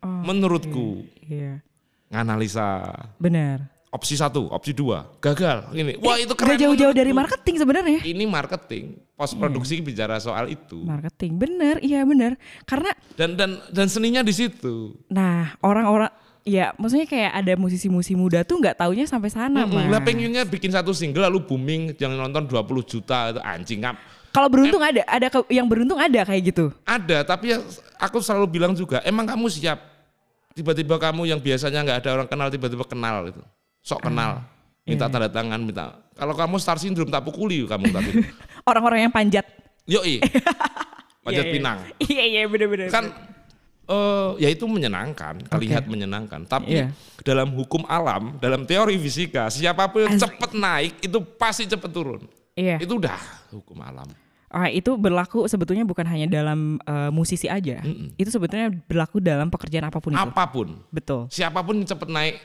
Oh, 0.00 0.20
Menurutku, 0.22 1.04
Iya. 1.20 1.60
nganalisa 2.08 2.88
Benar. 3.16 3.68
opsi 3.88 4.14
satu, 4.14 4.48
opsi 4.48 4.72
dua, 4.72 5.08
gagal. 5.18 5.68
Ini, 5.70 5.96
wah 5.98 6.16
itu 6.16 6.32
Gak 6.32 6.44
keren. 6.44 6.58
jauh-jauh 6.60 6.92
dari 6.92 7.12
marketing 7.12 7.56
sebenarnya. 7.58 8.00
Ini 8.00 8.24
marketing, 8.24 8.84
post 9.12 9.34
produksi 9.34 9.78
Iya. 9.78 9.84
bicara 9.84 10.16
soal 10.18 10.48
itu. 10.48 10.80
Marketing, 10.80 11.36
bener, 11.36 11.76
iya 11.78 12.02
bener. 12.02 12.36
Karena, 12.64 12.92
Dan 13.14 13.34
dan 13.34 13.60
dan 13.68 13.86
seninya 13.86 14.20
di 14.20 14.32
situ. 14.32 14.96
nah 15.06 15.56
orang-orang, 15.60 16.10
ya 16.44 16.76
maksudnya 16.76 17.08
kayak 17.08 17.32
ada 17.34 17.52
musisi-musisi 17.56 18.12
muda 18.12 18.44
tuh 18.44 18.60
nggak 18.60 18.76
taunya 18.78 19.08
sampai 19.08 19.32
sana, 19.32 19.64
Mm-mm. 19.64 19.88
Mas. 19.88 19.90
Lah 19.90 20.00
pengennya 20.00 20.44
bikin 20.44 20.68
satu 20.68 20.92
single 20.92 21.24
lalu 21.24 21.40
booming 21.42 21.96
yang 21.96 22.12
nonton 22.14 22.44
20 22.44 22.60
juta 22.84 23.32
itu 23.32 23.40
anjing 23.40 23.80
ngap. 23.80 23.96
Kalau 24.28 24.50
beruntung 24.50 24.82
ada, 24.82 25.00
ada 25.06 25.26
ke- 25.30 25.46
yang 25.48 25.64
beruntung 25.64 25.96
ada 25.96 26.20
kayak 26.20 26.42
gitu. 26.50 26.68
Ada, 26.82 27.22
tapi 27.22 27.54
ya 27.54 27.62
aku 27.96 28.18
selalu 28.18 28.50
bilang 28.50 28.74
juga, 28.74 28.98
emang 29.02 29.24
kamu 29.24 29.46
siap? 29.46 29.78
Tiba-tiba 30.52 30.98
kamu 30.98 31.26
yang 31.26 31.38
biasanya 31.38 31.82
nggak 31.82 31.98
ada 32.02 32.10
orang 32.12 32.28
kenal, 32.28 32.46
tiba-tiba 32.50 32.82
kenal 32.84 33.26
itu. 33.26 33.42
Sok 33.80 34.04
kenal, 34.04 34.42
minta 34.82 35.06
tanda 35.06 35.26
tangan, 35.26 35.58
minta. 35.58 35.98
Kalau 36.14 36.34
kamu 36.34 36.58
star 36.58 36.76
syndrome 36.76 37.08
tak 37.08 37.22
pukuli 37.22 37.62
kamu 37.62 37.90
tadi. 37.90 38.10
Orang-orang 38.70 39.06
yang 39.06 39.14
panjat. 39.14 39.46
Yoi, 39.84 40.18
panjat 41.24 41.42
Iya, 41.42 41.50
iya. 41.50 41.54
pinang. 41.54 41.78
Iya, 42.00 42.24
iya 42.26 42.42
bener-bener. 42.46 42.88
Kan 42.90 43.14
eh 43.84 44.30
ya 44.40 44.48
itu 44.48 44.64
menyenangkan, 44.64 45.44
terlihat 45.48 45.84
menyenangkan. 45.84 46.48
Tapi 46.48 46.72
Iya. 46.72 46.86
dalam 47.20 47.52
hukum 47.52 47.84
alam, 47.84 48.36
dalam 48.40 48.64
teori 48.64 48.96
fisika, 48.96 49.52
siapa 49.52 49.88
pun 49.92 50.08
yang 50.08 50.16
cepat 50.16 50.50
naik 50.56 50.92
itu 51.04 51.18
pasti 51.36 51.68
cepat 51.68 51.90
turun. 51.92 52.24
Iya. 52.56 52.80
Itu 52.80 52.96
udah 52.96 53.18
hukum 53.52 53.78
alam. 53.84 54.08
Ah, 54.54 54.70
itu 54.70 54.94
berlaku 54.94 55.50
sebetulnya 55.50 55.82
bukan 55.82 56.06
hanya 56.06 56.30
dalam 56.30 56.78
eh, 56.86 57.10
musisi 57.10 57.50
aja. 57.50 57.82
Itu 58.14 58.30
sebetulnya 58.30 58.70
berlaku 58.70 59.18
dalam 59.18 59.50
pekerjaan 59.50 59.90
apa 59.90 59.98
pun 59.98 60.14
itu. 60.14 60.22
Apa 60.22 60.44
pun, 60.46 60.78
Betul. 60.94 61.26
siapa 61.26 61.58
pun 61.60 61.82
cepat 61.82 62.06
naik, 62.06 62.38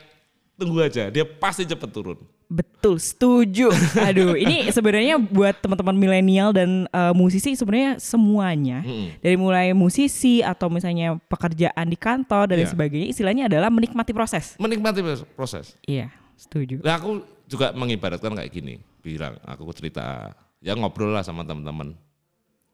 tunggu 0.58 0.82
aja, 0.82 1.06
dia 1.06 1.22
pasti 1.22 1.62
cepat 1.62 1.86
turun. 1.94 2.18
Betul, 2.50 2.98
setuju. 2.98 3.70
Aduh, 4.10 4.34
ini 4.34 4.66
sebenarnya 4.74 5.22
buat 5.22 5.54
teman-teman 5.62 5.94
milenial 5.94 6.50
dan 6.50 6.90
eh, 6.90 7.14
musisi 7.14 7.54
sebenarnya 7.54 8.02
semuanya 8.02 8.82
Mm-mm. 8.82 9.22
dari 9.22 9.38
mulai 9.38 9.70
musisi 9.70 10.42
atau 10.42 10.66
misalnya 10.66 11.14
pekerjaan 11.30 11.86
di 11.86 11.94
kantor 11.94 12.50
dan 12.50 12.66
Iya. 12.66 12.74
sebagainya, 12.74 13.06
istilahnya 13.06 13.44
adalah 13.46 13.70
menikmati 13.70 14.10
proses. 14.10 14.58
Menikmati 14.58 14.98
proses. 15.38 15.78
Iya, 15.86 16.10
setuju. 16.34 16.82
Nah 16.82 16.98
aku 16.98 17.22
juga 17.46 17.70
mengibaratkan 17.70 18.34
kayak 18.34 18.50
gini, 18.50 18.82
bilang 18.98 19.38
aku 19.46 19.70
cerita, 19.70 20.34
ya 20.58 20.74
ngobrol 20.74 21.14
lah 21.14 21.22
sama 21.22 21.46
teman-teman 21.46 21.94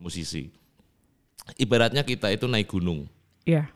musisi. 0.01 0.49
Ibaratnya 1.61 2.01
kita 2.01 2.33
itu 2.33 2.49
naik 2.49 2.73
gunung. 2.73 3.05
Iya. 3.45 3.69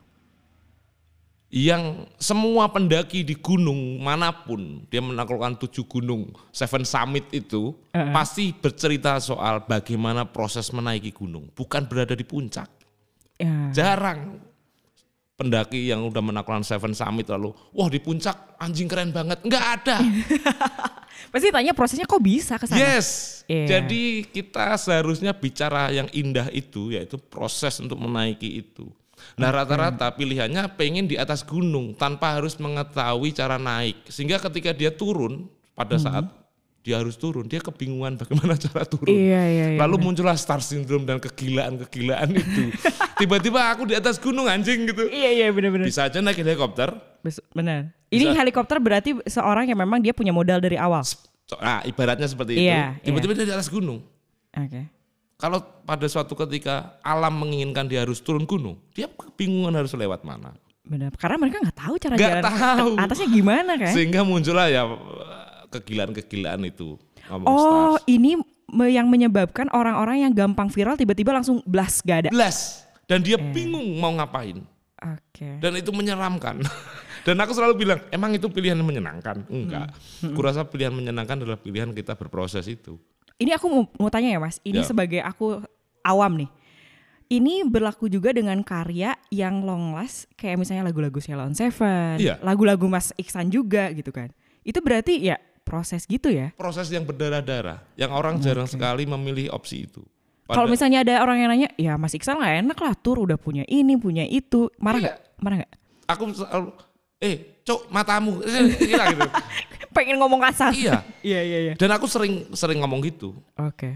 Yang 1.51 2.07
semua 2.15 2.65
pendaki 2.65 3.21
di 3.21 3.35
gunung 3.35 3.99
mana 3.99 4.31
pun 4.31 4.87
dia 4.87 5.03
menaklukkan 5.03 5.59
tujuh 5.59 5.83
gunung 5.83 6.31
seven 6.49 6.81
summit 6.81 7.27
itu 7.29 7.75
Uh-uh. 7.91 8.09
pasti 8.09 8.55
bercerita 8.55 9.19
soal 9.19 9.59
bagaimana 9.61 10.23
proses 10.23 10.71
menaiki 10.71 11.11
gunung 11.11 11.51
bukan 11.51 11.83
berada 11.85 12.15
di 12.15 12.23
puncak 12.23 12.71
Ya. 13.35 13.73
jarang 13.73 14.37
pendaki 15.33 15.89
yang 15.89 16.05
udah 16.05 16.21
menaklukkan 16.21 16.61
seven 16.61 16.93
summit 16.93 17.25
lalu 17.25 17.49
wah 17.73 17.89
di 17.89 17.97
puncak 17.97 18.53
anjing 18.55 18.85
keren 18.85 19.09
banget 19.09 19.41
nggak 19.41 19.65
ada 19.77 19.97
Pasti 21.31 21.49
tanya 21.49 21.71
prosesnya 21.71 22.05
kok 22.05 22.21
bisa 22.21 22.57
ke 22.57 22.65
sana? 22.65 22.77
yes 22.77 23.41
Iya. 23.49 23.81
jadi 23.81 24.03
kita 24.23 24.77
seharusnya 24.77 25.33
bicara 25.33 25.89
yang 25.89 26.05
indah 26.13 26.47
itu 26.49 26.93
yaitu 26.93 27.17
proses 27.17 27.81
untuk 27.81 27.97
menaiki 27.97 28.61
itu 28.61 28.87
Nah 29.35 29.49
rata-rata 29.49 30.11
pilihannya 30.11 30.75
pengen 30.75 31.05
di 31.05 31.15
atas 31.15 31.41
gunung 31.41 31.93
tanpa 31.93 32.35
harus 32.35 32.55
mengetahui 32.55 33.31
cara 33.31 33.55
naik. 33.55 34.05
Sehingga 34.07 34.37
ketika 34.39 34.71
dia 34.71 34.89
turun 34.89 35.47
pada 35.71 35.95
Hmm. 35.95 36.03
saat 36.03 36.25
dia 36.81 36.97
harus 36.97 37.13
turun, 37.13 37.45
dia 37.45 37.61
kebingungan 37.61 38.17
bagaimana 38.17 38.57
cara 38.65 38.81
turun. 38.83 39.13
Iya, 39.13 39.41
iya, 39.45 39.65
iya. 39.73 39.79
Lalu 39.79 40.01
muncullah 40.01 40.33
star 40.33 40.65
syndrome 40.65 41.05
dan 41.05 41.21
kegilaan-kegilaan 41.21 42.33
itu. 42.33 42.73
Tiba-tiba 43.21 43.69
aku 43.69 43.85
di 43.85 43.93
atas 43.93 44.17
gunung 44.17 44.49
anjing 44.49 44.89
gitu. 44.89 45.05
Iya, 45.05 45.29
iya 45.29 45.47
benar-benar. 45.53 45.85
Bisa 45.85 46.09
aja 46.09 46.17
naik 46.19 46.41
helikopter. 46.41 46.89
Benar. 47.53 47.93
Ini 48.09 48.33
helikopter 48.33 48.81
berarti 48.81 49.13
seorang 49.29 49.69
yang 49.69 49.77
memang 49.77 50.01
dia 50.01 50.09
punya 50.09 50.33
modal 50.33 50.57
dari 50.57 50.73
awal. 50.73 51.05
Nah, 51.61 51.85
ibaratnya 51.85 52.25
seperti 52.25 52.57
Iya, 52.57 52.97
itu. 52.97 53.13
Tiba-tiba 53.13 53.33
dia 53.37 53.45
di 53.45 53.53
atas 53.53 53.69
gunung. 53.69 54.01
Oke. 54.51 55.00
Kalau 55.41 55.57
pada 55.81 56.05
suatu 56.05 56.37
ketika 56.37 57.01
alam 57.01 57.33
menginginkan 57.35 57.89
dia 57.89 58.05
harus 58.05 58.21
turun 58.21 58.45
gunung, 58.45 58.77
dia 58.93 59.09
kebingungan 59.09 59.73
harus 59.73 59.89
lewat 59.91 60.21
mana. 60.21 60.53
Benar. 60.85 61.09
Karena 61.17 61.37
mereka 61.37 61.57
nggak 61.59 61.77
tahu 61.77 61.95
cara 61.97 62.13
Nggak 62.13 62.31
jalan 62.31 62.43
tahu. 62.45 62.89
atasnya 62.95 63.27
gimana 63.27 63.71
kan? 63.73 63.89
Sehingga 63.89 64.21
muncullah 64.21 64.69
ya 64.69 64.85
kegilaan-kegilaan 65.67 66.61
itu. 66.63 66.97
Oh, 67.29 67.95
stars. 67.97 68.05
ini 68.05 68.37
yang 68.87 69.07
menyebabkan 69.07 69.67
orang-orang 69.71 70.23
yang 70.23 70.33
gampang 70.33 70.67
viral 70.67 70.95
tiba-tiba 70.95 71.31
langsung 71.31 71.59
blast 71.65 72.03
gak 72.03 72.27
ada. 72.27 72.29
Blast. 72.29 72.87
Dan 73.05 73.19
dia 73.21 73.35
Eh. 73.35 73.51
bingung 73.51 73.99
mau 73.99 74.11
ngapain. 74.13 74.63
Oke. 75.01 75.57
Dan 75.59 75.75
itu 75.75 75.91
menyeramkan. 75.91 76.61
Dan 77.25 77.37
aku 77.37 77.53
selalu 77.53 77.73
bilang, 77.77 77.99
emang 78.09 78.33
itu 78.33 78.49
pilihan 78.49 78.73
yang 78.73 78.87
menyenangkan? 78.87 79.45
Enggak. 79.45 79.93
Hmm. 80.21 80.33
Kurasa 80.33 80.65
pilihan 80.65 80.89
menyenangkan 80.89 81.37
adalah 81.37 81.57
pilihan 81.57 81.93
kita 81.93 82.17
berproses 82.17 82.65
itu. 82.65 82.97
Ini 83.41 83.51
aku 83.51 83.65
mau, 83.67 83.83
mau 83.97 84.07
tanya 84.07 84.29
ya 84.29 84.39
Mas. 84.39 84.61
Ini 84.61 84.79
Ya. 84.79 84.87
sebagai 84.87 85.19
aku 85.19 85.65
awam 86.01 86.37
nih. 86.37 86.49
Ini 87.27 87.63
berlaku 87.63 88.05
juga 88.05 88.29
dengan 88.29 88.59
karya 88.61 89.15
yang 89.29 89.63
long 89.63 89.95
last 89.95 90.27
kayak 90.35 90.59
misalnya 90.59 90.83
lagu-lagu 90.83 91.15
Ceylon 91.17 91.55
Seven, 91.55 92.19
Iya. 92.19 92.37
lagu-lagu 92.39 92.85
Mas 92.85 93.15
Iksan 93.15 93.47
juga 93.47 93.87
gitu 93.89 94.11
kan. 94.11 94.29
Itu 94.61 94.83
berarti 94.83 95.17
ya 95.17 95.39
proses 95.63 96.03
gitu 96.05 96.27
ya. 96.27 96.51
Proses 96.53 96.91
yang 96.91 97.01
berdarah-darah. 97.01 97.81
Yang 97.95 98.11
orang 98.11 98.35
jarang 98.37 98.67
sekali 98.67 99.07
memilih 99.07 99.47
opsi 99.49 99.87
itu. 99.87 100.03
Kalau 100.43 100.67
misalnya 100.67 100.99
ada 100.99 101.23
orang 101.23 101.37
yang 101.39 101.49
nanya, 101.49 101.69
ya 101.79 101.95
Mas 101.95 102.11
Iksan 102.11 102.35
nggak 102.35 102.67
enak 102.67 102.77
lah 102.77 102.93
tur 102.93 103.23
udah 103.23 103.39
punya 103.39 103.63
ini 103.65 103.95
punya 103.95 104.27
itu, 104.27 104.67
marah 104.77 104.99
Iya. 104.99 105.05
nggak? 105.07 105.17
Marah 105.39 105.55
nggak? 105.63 105.73
aku 106.11 106.23
selalu, 106.35 106.67
eh 107.23 107.35
cok 107.63 107.81
matamu. 107.87 108.43
Gila 108.43 109.05
gitu. 109.15 109.29
Pengen 109.91 110.17
ngomong 110.17 110.39
kasar. 110.41 110.71
iya. 110.71 111.03
Iya 111.21 111.41
iya 111.45 111.59
iya. 111.69 111.73
Dan 111.77 111.91
aku 111.93 112.09
sering 112.09 112.49
sering 112.51 112.81
ngomong 112.81 113.03
gitu. 113.05 113.37
Oke. 113.53 113.93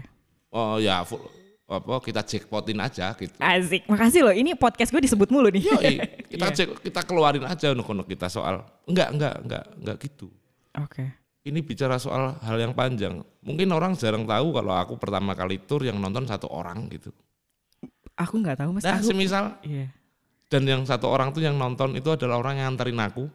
Oh 0.54 0.78
ya, 0.78 1.02
full, 1.02 1.20
apa 1.66 1.98
kita 1.98 2.22
jackpotin 2.22 2.78
aja 2.78 3.10
gitu. 3.18 3.34
Asik. 3.36 3.82
Makasih 3.90 4.22
loh. 4.22 4.34
Ini 4.36 4.54
podcast 4.54 4.94
gue 4.94 5.02
disebut 5.02 5.26
mulu 5.28 5.50
nih. 5.50 5.66
Yoi, 5.66 5.94
kita 6.32 6.46
Iya. 6.48 6.54
cek, 6.54 6.68
kita 6.86 7.00
keluarin 7.02 7.42
aja 7.42 7.74
unek 7.74 8.06
kita 8.06 8.30
soal 8.30 8.62
enggak 8.86 9.10
enggak 9.10 9.34
enggak 9.42 9.64
enggak 9.74 9.96
gitu. 10.06 10.30
Oke. 10.78 11.04
Ini 11.42 11.58
bicara 11.62 11.98
soal 11.98 12.38
hal 12.42 12.56
yang 12.58 12.74
panjang. 12.74 13.22
Mungkin 13.42 13.70
orang 13.70 13.94
jarang 13.94 14.22
tahu 14.22 14.54
kalau 14.54 14.74
aku 14.74 14.94
pertama 14.98 15.34
kali 15.34 15.58
tur 15.58 15.82
yang 15.82 15.98
nonton 15.98 16.26
satu 16.26 16.46
orang 16.46 16.86
gitu. 16.90 17.10
Aku 18.14 18.38
nggak 18.38 18.62
tahu 18.62 18.70
mas. 18.74 18.82
Nah, 18.86 18.98
aku, 18.98 19.10
semisal 19.10 19.58
Iya. 19.62 19.90
dan 20.46 20.62
yang 20.64 20.82
satu 20.86 21.10
orang 21.10 21.30
tuh 21.30 21.42
yang 21.42 21.54
nonton 21.58 21.94
itu 21.94 22.06
adalah 22.10 22.38
orang 22.38 22.58
yang 22.62 22.70
nganterin 22.70 22.98
aku. 23.02 23.26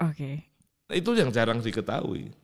Oke. 0.00 0.48
Nah, 0.90 0.98
itu 0.98 1.14
yang 1.14 1.30
jarang 1.30 1.62
diketahui. 1.62 2.34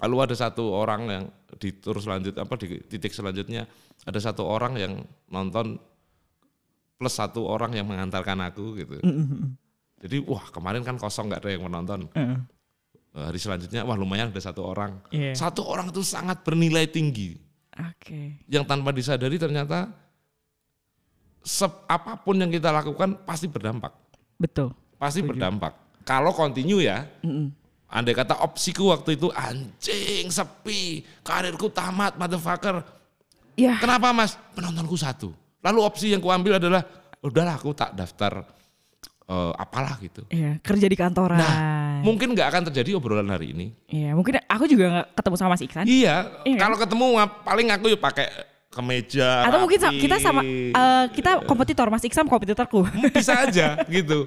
Lalu 0.00 0.16
ada 0.24 0.32
satu 0.32 0.72
orang 0.72 1.02
yang 1.04 1.24
di 1.60 1.68
tur 1.76 2.00
selanjutnya 2.00 2.48
apa 2.48 2.54
di 2.56 2.80
titik 2.86 3.12
selanjutnya 3.12 3.68
ada 4.08 4.16
satu 4.16 4.46
orang 4.46 4.78
yang 4.78 4.92
nonton 5.28 5.76
plus 6.96 7.14
satu 7.18 7.44
orang 7.44 7.76
yang 7.76 7.84
mengantarkan 7.84 8.40
aku 8.48 8.78
gitu. 8.80 8.96
Jadi 9.98 10.16
wah 10.24 10.48
kemarin 10.48 10.80
kan 10.80 10.96
kosong 10.96 11.28
nggak 11.28 11.44
ada 11.44 11.50
yang 11.52 11.66
menonton. 11.68 12.08
Heeh. 12.16 12.40
Hari 13.18 13.36
selanjutnya 13.36 13.82
wah 13.82 13.98
lumayan 13.98 14.30
ada 14.30 14.38
satu 14.38 14.62
orang. 14.62 15.02
Iya. 15.10 15.34
Satu 15.34 15.66
orang 15.66 15.90
itu 15.90 16.00
sangat 16.06 16.46
bernilai 16.46 16.86
tinggi 16.86 17.34
Oke. 17.74 18.38
yang 18.46 18.62
tanpa 18.64 18.94
disadari 18.94 19.36
ternyata 19.36 19.90
apa 21.90 22.12
pun 22.22 22.38
yang 22.38 22.52
kita 22.54 22.70
lakukan 22.70 23.18
pasti 23.26 23.50
berdampak. 23.50 23.90
Betul. 24.38 24.70
Pasti 24.94 25.20
Setuju. 25.20 25.34
berdampak. 25.34 25.87
Kalau 26.08 26.32
continue 26.32 26.80
ya, 26.80 27.04
andai 27.84 28.16
kata 28.16 28.40
opsiku 28.40 28.88
waktu 28.88 29.20
itu 29.20 29.28
anjing 29.28 30.32
sepi, 30.32 31.04
karirku 31.20 31.68
tamat, 31.68 32.16
motherfucker. 32.16 32.80
Ya. 33.52 33.76
Kenapa 33.76 34.16
mas? 34.16 34.40
Penontonku 34.56 34.96
satu. 34.96 35.36
Lalu 35.60 35.78
opsi 35.84 36.16
yang 36.16 36.24
kuambil 36.24 36.56
adalah, 36.56 36.80
udahlah 37.20 37.60
aku 37.60 37.76
tak 37.76 37.92
daftar 37.92 38.40
eh, 39.28 39.52
apalah 39.60 40.00
gitu. 40.00 40.24
Iya, 40.32 40.56
kerja 40.64 40.86
di 40.88 40.96
kantoran. 40.96 41.36
Nah, 41.36 42.00
mungkin 42.00 42.32
nggak 42.32 42.48
akan 42.48 42.62
terjadi 42.72 42.96
obrolan 42.96 43.28
hari 43.28 43.52
ini. 43.52 43.66
Iya, 43.90 44.16
mungkin 44.16 44.40
aku 44.48 44.64
juga 44.64 44.84
nggak 44.88 45.06
ketemu 45.12 45.36
sama 45.36 45.50
Mas 45.52 45.62
Iksan. 45.66 45.84
Iya, 45.84 46.14
Iya 46.48 46.56
kan? 46.56 46.60
kalau 46.64 46.76
ketemu 46.80 47.04
paling 47.44 47.68
aku 47.68 47.86
ya 47.92 47.98
pakai 48.00 48.26
kemeja. 48.72 49.28
Atau 49.44 49.58
mungkin 49.60 49.80
rapi. 49.82 50.00
kita 50.00 50.16
sama 50.22 50.40
eh, 50.46 51.04
kita 51.12 51.44
kompetitor 51.44 51.92
Mas 51.92 52.04
Iksan 52.06 52.24
kompetitorku. 52.24 52.86
bisa 53.12 53.44
aja 53.44 53.76
gitu. 53.92 54.24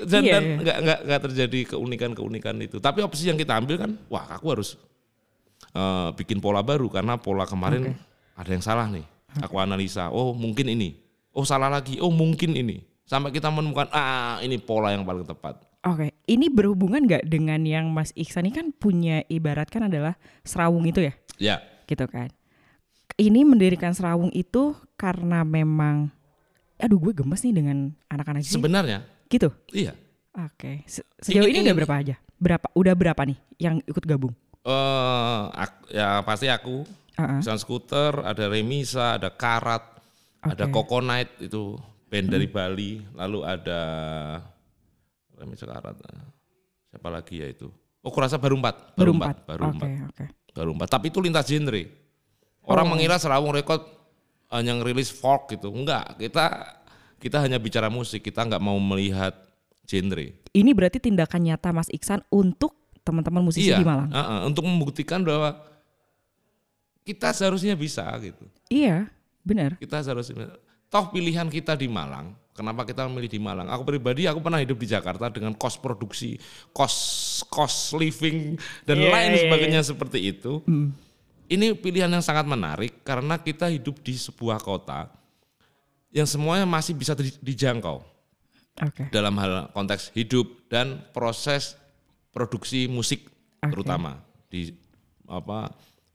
Dan, 0.00 0.22
Iya, 0.24 0.32
dan 0.32 0.42
iya. 0.64 0.96
nggak 1.04 1.20
terjadi 1.28 1.76
keunikan-keunikan 1.76 2.56
itu. 2.62 2.80
Tapi 2.80 3.04
opsi 3.04 3.28
yang 3.28 3.36
kita 3.36 3.58
ambil 3.58 3.76
kan, 3.76 3.90
wah 4.08 4.26
aku 4.36 4.46
harus 4.54 4.80
eh, 5.72 6.08
bikin 6.16 6.40
pola 6.40 6.64
baru 6.64 6.88
karena 6.88 7.20
pola 7.20 7.44
kemarin 7.44 7.96
ada 8.36 8.50
yang 8.50 8.64
salah 8.64 8.88
nih. 8.88 9.04
Aku 9.40 9.56
analisa, 9.56 10.12
oh 10.12 10.36
mungkin 10.36 10.68
ini, 10.68 10.92
oh 11.32 11.40
salah 11.48 11.72
lagi, 11.72 11.96
oh 12.00 12.12
mungkin 12.12 12.52
ini. 12.52 12.84
Sampai 13.08 13.32
kita 13.32 13.48
menemukan, 13.48 13.88
ah 13.88 14.36
ini 14.44 14.60
pola 14.60 14.92
yang 14.92 15.08
paling 15.08 15.24
tepat. 15.24 15.56
Oke, 15.82 16.14
ini 16.28 16.46
berhubungan 16.52 17.02
nggak 17.02 17.26
dengan 17.26 17.58
yang 17.64 17.90
Mas 17.90 18.12
Iksan 18.14 18.46
ini 18.46 18.54
kan 18.54 18.70
punya 18.70 19.24
ibarat 19.26 19.66
kan 19.72 19.88
adalah 19.90 20.14
serawung 20.46 20.84
itu 20.86 21.00
ya, 21.02 21.12
Ya, 21.40 21.56
gitu 21.90 22.06
kan. 22.06 22.30
Ini 23.18 23.42
mendirikan 23.42 23.90
serawung 23.96 24.30
itu 24.30 24.76
karena 24.94 25.42
memang, 25.42 26.12
aduh 26.78 27.00
gue 27.02 27.12
gemes 27.16 27.42
nih 27.42 27.54
dengan 27.56 27.90
anak-anak 28.06 28.46
sebenarnya 28.46 29.02
Gitu. 29.32 29.48
iya. 29.72 29.96
Oke. 30.34 30.84
Se- 30.84 31.04
Sejauh 31.18 31.44
Ingin- 31.44 31.60
ini 31.62 31.66
udah 31.66 31.76
berapa 31.78 31.96
aja? 31.96 32.14
Berapa? 32.36 32.66
Udah 32.72 32.92
berapa 32.92 33.22
nih 33.24 33.38
yang 33.58 33.80
ikut 33.82 34.04
gabung? 34.04 34.32
eh 34.62 35.42
ak- 35.50 35.90
ya 35.90 36.20
pasti 36.20 36.46
aku, 36.46 36.86
Heeh. 37.12 37.40
Sun 37.40 37.58
Scooter, 37.58 38.22
ada 38.22 38.46
Remisa, 38.46 39.16
ada 39.16 39.28
Karat, 39.28 39.82
ada 40.40 40.64
Oke. 40.64 40.72
Coconut 40.72 41.26
itu 41.38 41.74
band 42.06 42.30
dari 42.30 42.46
Bali, 42.46 43.02
lalu 43.12 43.42
ada 43.42 43.80
Remisa 45.34 45.66
Karat. 45.66 45.96
eh, 45.98 46.22
Siapa 46.88 47.08
lagi 47.08 47.40
ya 47.40 47.48
itu? 47.48 47.72
Oh, 47.98 48.12
kurasa 48.12 48.36
baru 48.36 48.54
empat, 48.54 48.92
baru 48.94 49.16
empat, 49.16 49.36
baru 49.48 49.62
empat, 49.70 49.88
oke. 50.06 50.26
baru 50.52 50.70
empat. 50.72 50.88
Tapi 50.90 51.06
itu 51.08 51.18
lintas 51.18 51.46
genre. 51.46 51.82
Orang 52.62 52.86
Oh. 52.86 52.90
mengira 52.92 53.16
Serawung 53.16 53.50
Record 53.50 53.80
hanya 54.48 54.76
ngerilis 54.76 55.08
folk 55.08 55.48
gitu, 55.48 55.72
enggak. 55.72 56.20
Kita 56.20 56.44
kita 57.22 57.38
hanya 57.38 57.62
bicara 57.62 57.86
musik, 57.86 58.26
kita 58.26 58.42
nggak 58.42 58.58
mau 58.58 58.74
melihat 58.82 59.30
genre. 59.86 60.34
Ini 60.50 60.70
berarti 60.74 60.98
tindakan 60.98 61.46
nyata 61.46 61.70
Mas 61.70 61.86
Iksan 61.94 62.26
untuk 62.34 62.74
teman-teman 63.06 63.46
musisi 63.46 63.70
iya, 63.70 63.78
di 63.78 63.86
Malang. 63.86 64.10
uh-uh, 64.10 64.40
untuk 64.50 64.66
membuktikan 64.66 65.22
bahwa 65.22 65.62
kita 67.06 67.30
seharusnya 67.30 67.78
bisa 67.78 68.10
gitu. 68.18 68.42
Iya, 68.66 69.06
benar. 69.46 69.78
Kita 69.78 70.02
seharusnya 70.02 70.58
toh 70.90 71.14
pilihan 71.14 71.46
kita 71.46 71.78
di 71.78 71.86
Malang. 71.86 72.34
Kenapa 72.52 72.84
kita 72.84 73.08
memilih 73.08 73.30
di 73.32 73.40
Malang? 73.40 73.70
Aku 73.70 73.86
pribadi 73.86 74.28
aku 74.28 74.44
pernah 74.44 74.60
hidup 74.60 74.76
di 74.76 74.84
Jakarta 74.90 75.32
dengan 75.32 75.56
kos 75.56 75.80
produksi, 75.80 76.36
kos 76.74 76.94
kos 77.48 77.96
living 77.96 78.58
dan 78.84 78.98
Iya, 78.98 79.08
lain 79.08 79.30
iya, 79.32 79.40
sebagainya 79.46 79.80
seperti 79.86 80.18
itu. 80.20 80.60
Hmm. 80.66 80.92
Ini 81.48 81.78
pilihan 81.78 82.12
yang 82.12 82.24
sangat 82.24 82.44
menarik 82.44 83.00
karena 83.06 83.40
kita 83.40 83.72
hidup 83.72 84.00
di 84.04 84.14
sebuah 84.16 84.60
kota 84.60 85.21
yang 86.12 86.28
semuanya 86.28 86.64
masih 86.64 86.92
bisa 86.92 87.16
di- 87.16 87.34
dijangkau 87.40 88.04
Oke. 88.78 89.08
dalam 89.08 89.32
hal 89.36 89.68
konteks 89.72 90.12
hidup 90.12 90.44
dan 90.68 91.00
proses 91.10 91.76
produksi 92.30 92.86
musik 92.86 93.28
Oke. 93.60 93.72
terutama 93.72 94.20
di 94.48 94.72
apa 95.24 95.72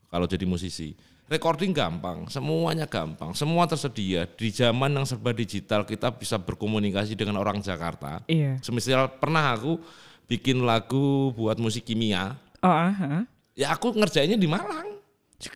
kalau 0.09 0.25
jadi 0.25 0.45
musisi 0.45 0.93
recording 1.27 1.73
gampang 1.73 2.25
semuanya 2.29 2.85
gampang 2.85 3.33
semua 3.33 3.65
tersedia 3.65 4.25
di 4.25 4.49
zaman 4.49 4.93
yang 4.93 5.05
serba 5.05 5.33
digital 5.33 5.83
kita 5.83 6.09
bisa 6.09 6.37
berkomunikasi 6.37 7.13
dengan 7.13 7.37
orang 7.37 7.59
Jakarta 7.59 8.21
Iya. 8.25 8.61
semisal 8.61 9.09
pernah 9.17 9.53
aku 9.53 9.77
bikin 10.25 10.61
lagu 10.61 11.33
buat 11.33 11.57
musik 11.57 11.85
kimia 11.85 12.37
Oh, 12.65 12.73
ah, 12.73 12.89
ah. 12.89 13.23
ya 13.53 13.69
aku 13.69 13.93
ngerjainnya 13.93 14.33
di 14.33 14.49
Malang 14.49 14.96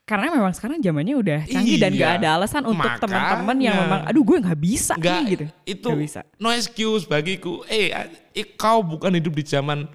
Karena 0.05 0.29
memang 0.29 0.53
sekarang 0.53 0.77
zamannya 0.77 1.15
udah 1.17 1.39
canggih 1.43 1.81
dan 1.81 1.91
Iya. 1.91 1.99
gak 1.99 2.13
ada 2.21 2.27
alasan 2.37 2.61
untuk 2.63 2.85
teman-teman 3.01 3.57
yang 3.57 3.75
memang 3.75 4.01
aduh 4.05 4.21
gue 4.21 4.37
nggak 4.37 4.59
bisa 4.61 4.93
Enggak, 4.93 5.17
nih 5.17 5.25
gitu. 5.27 5.45
itu 5.65 5.89
Nggak 5.89 6.01
bisa. 6.05 6.19
no 6.37 6.53
excuse 6.53 7.03
bagiku. 7.03 7.65
Eh, 7.65 7.89
eh, 8.29 8.47
kau 8.53 8.85
bukan 8.85 9.09
hidup 9.11 9.33
di 9.33 9.41
zaman 9.41 9.89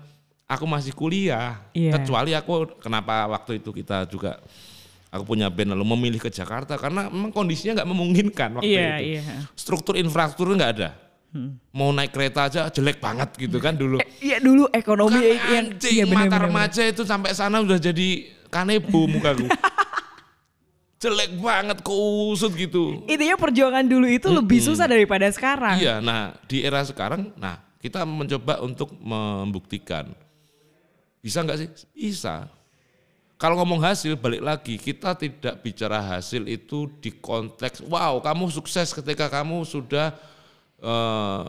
aku 0.45 0.64
masih 0.66 0.91
kuliah. 0.91 1.62
Iya. 1.70 1.95
Kecuali 1.97 2.34
aku 2.34 2.66
kenapa 2.78 3.30
waktu 3.30 3.62
itu 3.62 3.70
kita 3.70 4.11
juga 4.11 4.43
aku 5.07 5.22
punya 5.24 5.47
band 5.47 5.70
lalu 5.70 5.87
memilih 5.87 6.18
ke 6.18 6.34
Jakarta 6.34 6.74
karena 6.74 7.07
memang 7.07 7.30
kondisinya 7.30 7.78
nggak 7.78 7.89
memungkinkan 7.89 8.51
waktu 8.59 8.66
Iya, 8.66 8.91
itu. 8.99 9.22
iya. 9.22 9.22
Struktur 9.55 9.95
infrastruktur 9.95 10.51
nggak 10.51 10.72
ada. 10.74 10.91
Mau 11.70 11.93
naik 11.93 12.11
kereta 12.11 12.49
aja 12.49 12.66
jelek 12.66 12.97
banget 12.97 13.28
gitu 13.37 13.61
kan 13.61 13.76
dulu. 13.76 14.01
Iya 14.18 14.41
dulu 14.41 14.66
ekonomi 14.72 15.20
Kan 15.37 15.53
yang 15.53 15.66
anjing, 15.68 15.93
iya 15.93 16.05
bener, 16.05 16.16
mata 16.16 16.26
bener, 16.26 16.41
bener. 16.43 16.49
remaja 16.49 16.82
itu 16.82 17.03
sampai 17.05 17.30
sana 17.37 17.61
udah 17.61 17.76
jadi 17.76 18.09
kanebo 18.57 19.04
mukaku. 19.04 19.44
jelek 21.02 21.36
banget 21.36 21.78
kusut 21.84 22.57
gitu. 22.57 23.04
Intinya 23.04 23.36
perjuangan 23.36 23.84
dulu 23.84 24.09
itu 24.09 24.32
lebih 24.32 24.64
susah 24.64 24.88
daripada 24.88 25.28
sekarang. 25.28 25.76
Iya, 25.76 26.00
nah 26.00 26.32
di 26.48 26.64
era 26.64 26.80
sekarang, 26.80 27.36
nah 27.36 27.61
kita 27.84 28.09
mencoba 28.09 28.64
untuk 28.64 28.96
membuktikan 28.96 30.16
bisa 31.26 31.42
nggak 31.42 31.59
sih? 31.59 31.68
Bisa. 31.90 32.46
Kalau 33.34 33.59
ngomong 33.59 33.82
hasil 33.82 34.14
balik 34.14 34.46
lagi 34.46 34.78
kita 34.78 35.18
tidak 35.18 35.59
bicara 35.59 35.98
hasil 35.98 36.46
itu 36.46 36.88
di 37.02 37.12
konteks 37.12 37.84
wow 37.84 38.16
kamu 38.22 38.48
sukses 38.48 38.94
ketika 38.96 39.28
kamu 39.28 39.66
sudah 39.66 40.14
eh, 40.78 41.42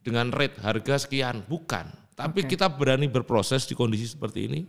dengan 0.00 0.32
rate 0.32 0.56
harga 0.64 1.04
sekian 1.04 1.44
bukan. 1.44 1.84
Tapi 2.16 2.48
Oke. 2.48 2.56
kita 2.56 2.72
berani 2.72 3.12
berproses 3.12 3.68
di 3.68 3.76
kondisi 3.76 4.08
seperti 4.08 4.48
ini, 4.48 4.64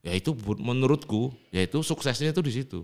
ya 0.00 0.12
itu 0.16 0.32
menurutku 0.58 1.32
yaitu 1.52 1.80
suksesnya 1.84 2.32
itu 2.32 2.40
di 2.40 2.52
situ. 2.52 2.80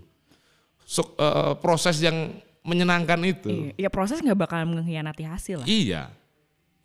Suk- 0.86 1.16
eh, 1.18 1.54
proses 1.58 1.98
yang 1.98 2.36
menyenangkan 2.66 3.18
itu. 3.26 3.72
Iya, 3.74 3.86
ya 3.86 3.88
proses 3.90 4.18
nggak 4.18 4.38
bakal 4.38 4.62
mengkhianati 4.66 5.22
hasil 5.22 5.62
lah. 5.62 5.66
Iya, 5.66 6.10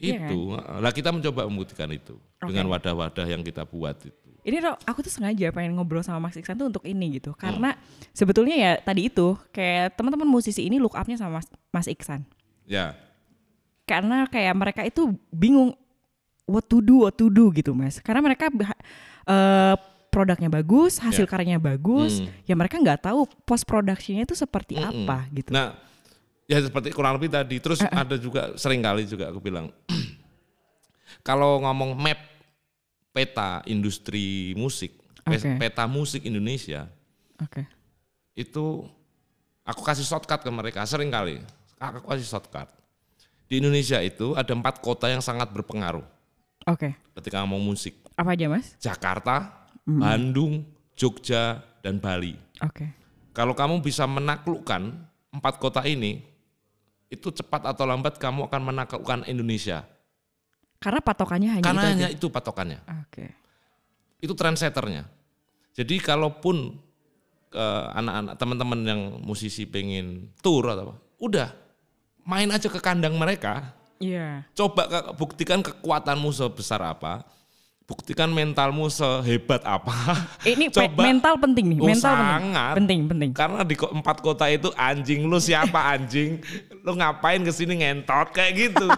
Iya 0.01 0.25
itu. 0.25 0.39
Lah 0.57 0.91
kita 0.91 1.13
mencoba 1.13 1.45
membuktikan 1.45 1.89
itu 1.93 2.17
Oke. 2.17 2.49
dengan 2.49 2.73
wadah-wadah 2.73 3.25
yang 3.29 3.45
kita 3.45 3.61
buat 3.69 3.93
itu. 4.01 4.29
Ini 4.41 4.57
Ro, 4.57 4.73
aku 4.89 5.05
tuh 5.05 5.13
sengaja 5.13 5.53
pengen 5.53 5.77
ngobrol 5.77 6.01
sama 6.01 6.17
Mas 6.17 6.33
Iksan 6.33 6.57
tuh 6.57 6.73
untuk 6.73 6.81
ini 6.89 7.21
gitu. 7.21 7.37
Karena 7.37 7.77
sebetulnya 8.09 8.57
ya 8.57 8.71
tadi 8.81 9.05
itu 9.13 9.37
kayak 9.53 9.93
teman-teman 9.93 10.25
musisi 10.25 10.65
ini 10.65 10.81
look 10.81 10.97
up-nya 10.97 11.21
sama 11.21 11.37
Mas, 11.37 11.47
Mas 11.69 11.85
Iksan. 11.85 12.25
Ya, 12.65 12.97
Karena 13.85 14.25
kayak 14.25 14.55
mereka 14.57 14.81
itu 14.81 15.13
bingung 15.29 15.77
what 16.49 16.65
to 16.65 16.81
do, 16.81 17.05
what 17.05 17.13
to 17.13 17.29
do 17.29 17.53
gitu 17.53 17.77
Mas. 17.77 18.01
Karena 18.01 18.25
mereka 18.25 18.49
eh, 18.49 19.75
produknya 20.11 20.51
bagus, 20.51 20.99
hasil 20.99 21.23
Ya. 21.23 21.29
karyanya 21.31 21.57
bagus, 21.57 22.19
Hmm. 22.19 22.27
ya 22.43 22.53
mereka 22.53 22.75
nggak 22.75 23.07
tahu 23.07 23.23
post 23.47 23.63
productionnya 23.63 24.27
itu 24.27 24.35
seperti 24.35 24.75
Mm-mm. 24.75 25.07
apa 25.07 25.25
gitu. 25.31 25.55
Nah, 25.55 25.79
ya 26.45 26.59
seperti 26.59 26.91
kurang 26.91 27.15
lebih 27.15 27.31
tadi. 27.31 27.57
Terus 27.57 27.79
ada 27.81 28.19
juga 28.19 28.51
sering 28.59 28.83
kali 28.83 29.07
juga 29.07 29.31
aku 29.31 29.39
bilang, 29.39 29.71
kalau 31.27 31.63
ngomong 31.63 31.95
map 31.95 32.19
peta 33.11 33.63
industri 33.63 34.51
musik, 34.53 34.99
Oke. 35.23 35.55
peta 35.55 35.87
musik 35.87 36.23
Indonesia 36.23 36.87
Oke. 37.39 37.63
itu 38.35 38.83
aku 39.63 39.81
kasih 39.81 40.03
shortcut 40.03 40.43
ke 40.43 40.51
mereka 40.51 40.83
sering 40.83 41.07
kali. 41.07 41.39
Aku 41.79 42.03
kasih 42.05 42.27
shortcut. 42.27 42.67
Di 43.47 43.59
Indonesia 43.59 43.99
itu 43.99 44.31
ada 44.35 44.51
empat 44.51 44.79
kota 44.79 45.07
yang 45.07 45.19
sangat 45.19 45.51
berpengaruh 45.51 46.03
Oke. 46.67 46.95
ketika 47.15 47.43
ngomong 47.43 47.63
musik. 47.63 47.95
Apa 48.15 48.35
aja 48.35 48.47
Mas? 48.47 48.75
Jakarta, 48.77 49.49
Bandung, 49.83 50.61
Jogja, 50.93 51.59
dan 51.79 51.97
Bali. 51.97 52.37
Oke. 52.59 52.85
Kalau 53.31 53.51
kamu 53.51 53.79
bisa 53.79 54.05
menaklukkan 54.05 54.91
empat 55.31 55.55
kota 55.57 55.81
ini, 55.83 56.21
itu 57.07 57.27
cepat 57.27 57.65
atau 57.65 57.83
lambat 57.83 58.15
kamu 58.15 58.45
akan 58.45 58.61
menaklukkan 58.63 59.19
Indonesia. 59.25 59.83
Karena 60.77 60.99
patokannya 60.99 61.49
hanya 61.51 61.63
Karena 61.63 61.81
itu 61.81 61.89
hanya 61.91 62.07
aja. 62.07 62.15
itu 62.15 62.27
patokannya. 62.27 62.79
Oke. 63.01 63.25
Itu 64.17 64.33
trendsetternya. 64.33 65.05
Jadi 65.71 65.97
kalaupun 65.97 66.77
eh, 67.51 67.85
anak-anak 67.91 68.33
teman-teman 68.35 68.79
yang 68.81 69.01
musisi 69.19 69.65
pengen 69.65 70.31
tour 70.39 70.63
atau 70.65 70.83
apa, 70.85 70.95
udah 71.17 71.49
main 72.23 72.47
aja 72.47 72.71
ke 72.71 72.79
kandang 72.79 73.11
mereka, 73.13 73.75
Iya. 73.97 74.47
coba 74.51 74.87
ke- 74.87 75.11
buktikan 75.13 75.59
kekuatanmu 75.59 76.31
sebesar 76.31 76.79
apa. 76.81 77.27
Buktikan 77.83 78.27
mentalmu 78.27 78.87
sehebat 78.87 79.61
apa. 79.61 79.91
Ini 80.47 80.71
Coba. 80.71 81.03
mental 81.03 81.35
penting 81.37 81.75
nih, 81.75 81.77
Oh, 81.77 81.87
mental 81.87 82.13
sangat. 82.15 82.39
penting. 82.39 82.53
Penting, 82.73 82.99
penting. 83.07 83.29
Karena 83.31 83.61
di 83.61 83.75
empat 83.75 84.17
kota 84.19 84.47
itu 84.47 84.71
anjing 84.73 85.27
lu 85.27 85.37
siapa 85.37 85.75
anjing? 85.93 86.39
Lu 86.81 86.93
ngapain 86.93 87.39
ke 87.39 87.51
sini 87.51 87.77
ngentot 87.77 88.31
kayak 88.31 88.51
gitu. 88.55 88.87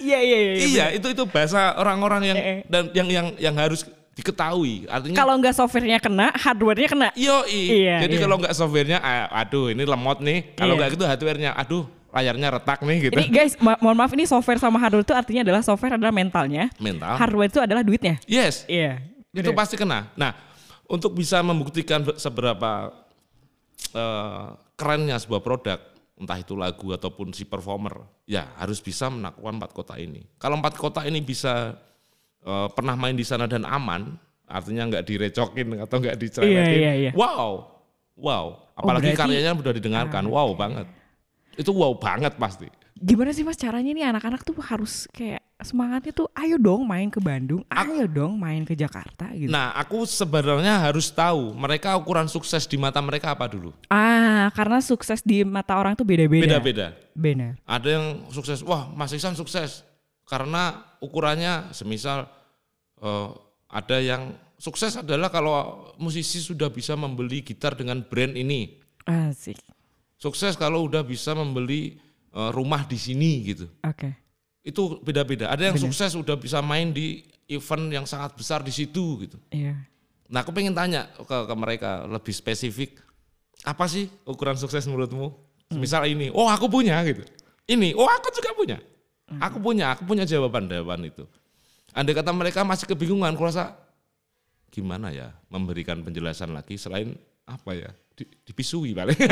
Iya, 0.00 0.18
iya, 0.18 0.38
iya. 0.40 0.54
iya, 0.64 0.86
itu 0.96 1.12
itu 1.12 1.22
bahasa 1.28 1.76
orang-orang 1.76 2.22
yang 2.24 2.38
Eh, 2.40 2.48
eh. 2.50 2.58
dan 2.66 2.88
yang 2.90 3.06
yang 3.06 3.26
yang 3.36 3.54
harus 3.54 3.84
diketahui. 4.10 4.88
Artinya 4.88 5.14
Kalau 5.14 5.34
nggak 5.36 5.54
softwarenya 5.54 6.00
kena, 6.00 6.32
hardwarenya 6.34 6.88
kena. 6.88 7.08
Yo, 7.14 7.44
Iya, 7.44 8.08
Jadi 8.08 8.14
iya. 8.16 8.20
kalau 8.20 8.36
nggak 8.40 8.54
softwarenya, 8.56 8.98
aduh 9.30 9.68
ini 9.68 9.84
lemot 9.84 10.18
nih. 10.18 10.56
Kalau 10.56 10.74
Iya. 10.74 10.78
nggak 10.80 10.90
gitu 10.96 11.04
hardwarenya, 11.04 11.50
aduh 11.52 11.84
layarnya 12.10 12.48
retak 12.52 12.78
nih 12.80 12.98
gitu. 13.06 13.14
Ini 13.14 13.26
guys, 13.28 13.54
ma- 13.56 13.78
mohon 13.78 13.94
maaf 13.94 14.10
ini 14.10 14.24
software 14.24 14.58
sama 14.58 14.76
hardware 14.76 15.02
itu 15.02 15.14
artinya 15.14 15.42
adalah 15.42 15.62
software 15.62 15.94
adalah 15.94 16.10
mentalnya, 16.10 16.66
Mental. 16.76 17.14
hardware 17.16 17.48
itu 17.48 17.58
adalah 17.58 17.82
duitnya. 17.82 18.18
Yes, 18.24 18.66
Iya. 18.66 18.98
itu 19.30 19.46
bener. 19.46 19.56
pasti 19.56 19.74
kena. 19.74 20.10
Nah, 20.14 20.34
untuk 20.84 21.12
bisa 21.12 21.38
membuktikan 21.40 22.02
be- 22.02 22.16
seberapa 22.16 22.90
eh, 23.90 24.46
kerennya 24.74 25.16
sebuah 25.16 25.40
produk, 25.40 25.78
entah 26.14 26.36
itu 26.36 26.52
lagu 26.52 26.90
ataupun 26.90 27.30
si 27.30 27.42
performer, 27.42 27.96
ya 28.22 28.52
harus 28.54 28.78
bisa 28.78 29.08
menaklukkan 29.08 29.56
empat 29.56 29.72
kota 29.72 29.94
ini. 29.96 30.22
Kalau 30.36 30.54
empat 30.54 30.74
kota 30.76 31.02
ini 31.02 31.18
bisa 31.18 31.74
eh, 32.40 32.68
pernah 32.70 32.94
main 32.94 33.12
di 33.12 33.22
sana 33.22 33.44
dan 33.44 33.62
aman, 33.62 34.14
artinya 34.46 34.88
nggak 34.88 35.04
direcokin 35.04 35.78
atau 35.78 35.96
nggak 35.96 36.16
dicerewetin, 36.16 36.58
Iya, 36.58 36.74
iya, 36.74 36.92
iya. 37.08 37.12
wow, 37.12 37.66
wow. 38.16 38.44
Apalagi 38.72 39.12
berarti- 39.12 39.20
karyanya 39.20 39.52
udah 39.52 39.74
didengarkan, 39.74 40.24
wow 40.24 40.48
banget. 40.54 40.88
Itu 41.56 41.74
wow 41.74 41.94
banget 41.98 42.36
pasti. 42.36 42.68
Gimana 43.00 43.32
sih 43.32 43.40
mas 43.40 43.56
caranya 43.56 43.96
nih 43.96 44.04
anak-anak 44.12 44.44
tuh 44.44 44.60
harus 44.60 45.08
kayak 45.08 45.40
semangatnya 45.64 46.12
tuh 46.12 46.28
ayo 46.36 46.60
dong 46.60 46.84
main 46.84 47.08
ke 47.08 47.16
Bandung, 47.16 47.64
ayo 47.72 48.04
dong 48.04 48.36
main 48.36 48.64
ke 48.64 48.76
Jakarta 48.76 49.28
gitu. 49.32 49.48
Nah, 49.48 49.72
aku 49.72 50.04
sebenarnya 50.04 50.80
harus 50.80 51.08
tahu 51.08 51.56
mereka 51.56 51.96
ukuran 51.96 52.28
sukses 52.28 52.68
di 52.68 52.76
mata 52.76 53.00
mereka 53.00 53.32
apa 53.32 53.48
dulu. 53.48 53.72
Ah, 53.88 54.52
karena 54.52 54.84
sukses 54.84 55.24
di 55.24 55.44
mata 55.44 55.76
orang 55.80 55.96
tuh 55.96 56.04
beda-beda. 56.04 56.60
Beda-beda. 56.60 56.86
Benar. 57.16 57.56
Ada 57.64 57.88
yang 57.88 58.06
sukses, 58.32 58.60
wah 58.64 58.88
Mas 58.92 59.12
Iksan 59.16 59.36
sukses 59.36 59.84
karena 60.28 60.84
ukurannya 61.00 61.72
semisal 61.72 62.28
eh, 63.00 63.28
ada 63.70 63.96
yang 63.96 64.36
sukses 64.60 64.92
adalah 65.00 65.32
kalau 65.32 65.88
musisi 65.96 66.36
sudah 66.36 66.68
bisa 66.68 66.96
membeli 67.00 67.40
gitar 67.40 67.72
dengan 67.72 68.04
brand 68.04 68.36
ini. 68.36 68.76
Asik. 69.08 69.56
Sukses 70.20 70.52
kalau 70.60 70.84
udah 70.84 71.00
bisa 71.00 71.32
membeli 71.32 71.96
eh, 72.36 72.50
rumah 72.52 72.84
di 72.84 73.00
sini 73.00 73.40
gitu. 73.48 73.66
Oke. 73.80 74.12
Itu 74.60 75.00
beda-beda. 75.00 75.48
Ada 75.48 75.72
yang 75.72 75.80
sukses 75.80 76.12
udah 76.12 76.36
bisa 76.36 76.60
main 76.60 76.92
di 76.92 77.24
event 77.48 77.88
yang 77.88 78.04
sangat 78.04 78.36
besar 78.36 78.60
di 78.60 78.68
situ 78.68 79.24
gitu. 79.24 79.40
Iya. 79.48 79.80
Nah, 80.30 80.44
aku 80.44 80.52
pengen 80.52 80.76
tanya 80.76 81.08
ke, 81.16 81.24
ke 81.48 81.54
mereka 81.56 82.04
lebih 82.04 82.30
spesifik. 82.30 83.00
Apa 83.64 83.88
sih 83.88 84.06
ukuran 84.28 84.60
sukses 84.60 84.84
menurutmu? 84.84 85.32
Misal 85.74 86.06
ini, 86.06 86.28
oh 86.30 86.46
aku 86.46 86.68
punya 86.68 87.00
gitu. 87.08 87.24
Ini, 87.66 87.94
oh 87.96 88.06
aku 88.06 88.28
juga 88.36 88.50
punya. 88.54 88.78
Aku 89.38 89.62
punya, 89.62 89.94
aku 89.94 90.02
punya 90.02 90.26
jawaban-jawaban 90.26 91.06
itu. 91.06 91.22
Andai 91.94 92.14
kata 92.18 92.34
mereka 92.34 92.66
masih 92.66 92.90
kebingungan, 92.90 93.34
aku 93.34 93.46
rasa 93.46 93.78
gimana 94.70 95.14
ya 95.14 95.30
memberikan 95.50 96.02
penjelasan 96.02 96.50
lagi 96.50 96.74
selain 96.74 97.14
apa 97.46 97.70
ya? 97.74 97.90
Di, 98.20 98.28
dipisui 98.44 98.92
paling. 98.92 99.16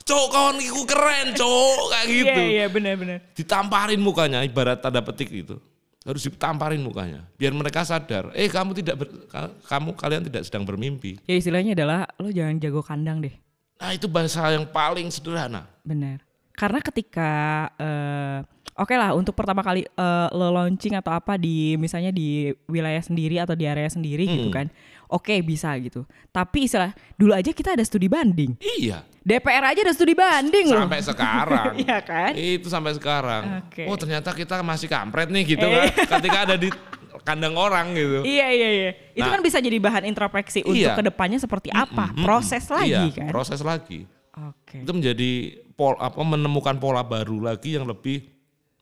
cok 0.00 0.26
kawan 0.26 0.56
iku 0.58 0.82
keren 0.84 1.28
cok 1.32 1.80
kayak 1.88 2.06
gitu 2.08 2.40
Iya, 2.40 2.50
iya 2.50 2.66
benar-benar. 2.66 3.18
ditamparin 3.32 4.00
mukanya 4.00 4.40
ibarat 4.42 4.80
tanda 4.80 4.98
petik 5.00 5.30
itu 5.30 5.60
harus 6.00 6.24
ditamparin 6.24 6.80
mukanya 6.80 7.28
biar 7.36 7.52
mereka 7.52 7.84
sadar 7.84 8.32
eh 8.32 8.48
kamu 8.48 8.72
tidak 8.74 8.96
ber- 8.98 9.28
ka- 9.28 9.52
kamu 9.68 9.92
kalian 9.94 10.24
tidak 10.24 10.42
sedang 10.42 10.64
bermimpi 10.64 11.20
Ya 11.24 11.36
istilahnya 11.36 11.76
adalah 11.76 12.08
lo 12.16 12.26
jangan 12.28 12.56
jago 12.56 12.80
kandang 12.80 13.20
deh. 13.20 13.34
nah 13.76 13.92
itu 13.92 14.08
bahasa 14.08 14.50
yang 14.50 14.64
paling 14.66 15.08
sederhana 15.08 15.68
Benar. 15.82 16.24
Karena 16.50 16.80
ketika 16.82 17.30
eh, 17.74 18.38
oke 18.74 18.92
lah 18.92 19.14
untuk 19.14 19.32
pertama 19.32 19.60
kali 19.60 19.80
eh, 19.82 20.28
lo 20.30 20.48
launching 20.50 20.92
atau 20.92 21.08
apa 21.10 21.36
di 21.36 21.72
misalnya 21.76 22.10
di 22.10 22.50
wilayah 22.66 23.00
sendiri 23.00 23.38
atau 23.38 23.52
di 23.52 23.64
area 23.64 23.86
sendiri 23.86 24.24
gitu 24.24 24.48
Hmm. 24.48 24.56
kan. 24.56 24.66
Oke 25.10 25.34
bisa 25.40 25.74
gitu. 25.76 26.06
Tapi 26.28 26.64
istilah 26.64 26.90
dulu 27.14 27.34
aja 27.34 27.50
kita 27.50 27.74
ada 27.74 27.82
studi 27.82 28.06
banding. 28.06 28.54
iya 28.78 29.02
DPR 29.20 29.64
aja 29.66 29.80
ada 29.82 29.90
studi 29.90 30.14
banding 30.14 30.70
loh. 30.70 30.80
sampai 30.80 31.02
sekarang 31.02 31.72
Iya 31.82 31.98
kan? 32.00 32.32
itu 32.32 32.66
sampai 32.66 32.92
sekarang 32.94 33.42
Oke. 33.60 33.84
oh 33.84 33.92
ternyata 33.94 34.32
kita 34.32 34.58
masih 34.60 34.86
kampret 34.86 35.28
nih 35.28 35.44
gitu 35.50 35.60
kan 35.62 35.92
ketika 36.16 36.38
ada 36.42 36.56
di 36.56 36.72
kandang 37.20 37.52
orang 37.52 37.92
gitu 37.92 38.24
Iya 38.24 38.48
iya 38.48 38.68
iya. 38.72 38.90
Itu 39.12 39.20
Nah. 39.22 39.34
kan 39.34 39.40
bisa 39.40 39.58
jadi 39.58 39.76
bahan 39.76 40.06
introspeksi 40.06 40.62
untuk 40.62 40.80
Iya. 40.80 40.96
ke 40.96 41.04
depannya 41.04 41.36
seperti 41.36 41.68
apa, 41.68 42.08
Mm-mm, 42.08 42.22
proses 42.22 42.64
lagi 42.66 42.88
iya, 42.88 43.12
kan. 43.12 43.28
proses 43.28 43.60
lagi 43.60 44.08
Oke. 44.32 44.80
itu 44.80 44.90
menjadi 44.90 45.30
pol 45.70 45.98
apa 45.98 46.16
menemukan 46.16 46.78
pola 46.78 47.02
baru 47.02 47.44
lagi 47.44 47.74
yang 47.74 47.84
lebih 47.84 48.24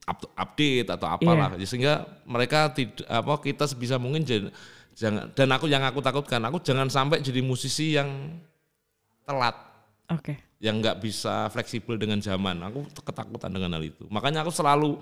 up- 0.04 0.30
update 0.32 0.86
atau 0.88 1.08
apalah 1.10 1.56
Iya. 1.56 1.66
sehingga 1.66 1.94
mereka 2.22 2.70
tidak 2.70 3.02
apa 3.04 3.32
kita 3.40 3.64
sebisa 3.64 3.96
mungkin 3.96 4.22
jan- 4.22 4.54
jangan 4.98 5.30
dan 5.30 5.48
aku 5.54 5.70
yang 5.70 5.86
aku 5.86 6.02
takutkan 6.02 6.42
aku 6.42 6.58
jangan 6.58 6.90
sampai 6.90 7.22
jadi 7.22 7.38
musisi 7.38 7.94
yang 7.94 8.34
telat 9.22 9.54
Oke. 10.10 10.58
yang 10.58 10.82
nggak 10.82 10.98
bisa 10.98 11.46
fleksibel 11.54 11.94
dengan 11.94 12.18
zaman 12.18 12.58
aku 12.66 12.82
ketakutan 13.06 13.54
dengan 13.54 13.78
hal 13.78 13.84
itu 13.86 14.10
makanya 14.10 14.42
aku 14.42 14.50
selalu 14.50 14.98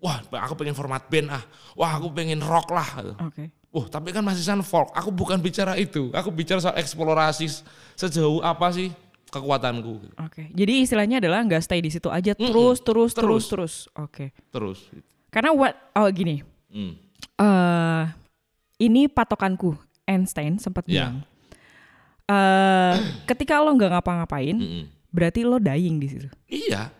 wah 0.00 0.24
aku 0.40 0.56
pengen 0.56 0.72
format 0.72 1.04
band 1.12 1.28
ah 1.36 1.44
wah 1.76 2.00
aku 2.00 2.08
pengen 2.16 2.40
rock 2.40 2.72
lah 2.72 2.88
Oke. 3.28 3.52
Wah, 3.76 3.84
tapi 3.92 4.08
kan 4.08 4.24
masih 4.24 4.40
san 4.40 4.64
folk. 4.64 4.88
Aku 4.96 5.12
bukan 5.12 5.36
bicara 5.36 5.76
itu. 5.76 6.08
Aku 6.16 6.32
bicara 6.32 6.56
soal 6.64 6.80
eksplorasi 6.80 7.60
sejauh 7.92 8.40
apa 8.40 8.72
sih 8.72 8.88
kekuatanku. 9.28 10.16
Oke. 10.16 10.48
Jadi 10.56 10.88
istilahnya 10.88 11.20
adalah 11.20 11.44
nggak 11.44 11.60
stay 11.60 11.84
di 11.84 11.92
situ 11.92 12.08
aja 12.08 12.32
terus 12.32 12.80
terus 12.80 13.12
terus 13.12 13.12
Terus. 13.12 13.44
terus. 13.52 13.74
Oke. 14.00 14.32
Terus. 14.48 14.80
Karena 15.28 15.52
what 15.52 15.76
oh 15.92 16.08
gini. 16.08 16.40
Hmm. 16.72 16.96
eh 17.36 18.02
ini 18.76 19.08
patokanku 19.08 19.74
Einstein 20.04 20.58
sempat 20.58 20.86
Ya. 20.86 21.10
bilang. 21.10 21.16
eh 22.26 22.94
ketika 23.24 23.62
lo 23.62 23.70
nggak 23.70 23.90
ngapa-ngapain, 23.94 24.56
Mm-mm. 24.58 24.84
berarti 25.14 25.46
lo 25.46 25.62
dying 25.62 26.02
di 26.02 26.08
situ. 26.10 26.26
Iya, 26.50 26.90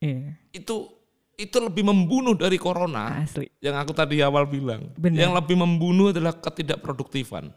Iya. 0.00 0.32
itu 0.50 0.88
itu 1.36 1.56
lebih 1.60 1.84
membunuh 1.84 2.32
dari 2.32 2.56
corona. 2.56 3.20
Asli. 3.20 3.48
Yang 3.60 3.76
aku 3.84 3.92
tadi 3.92 4.20
awal 4.24 4.48
bilang. 4.48 4.92
Benar. 4.96 5.28
Yang 5.28 5.32
lebih 5.42 5.56
membunuh 5.60 6.08
adalah 6.08 6.32
ketidakproduktifan. 6.32 7.52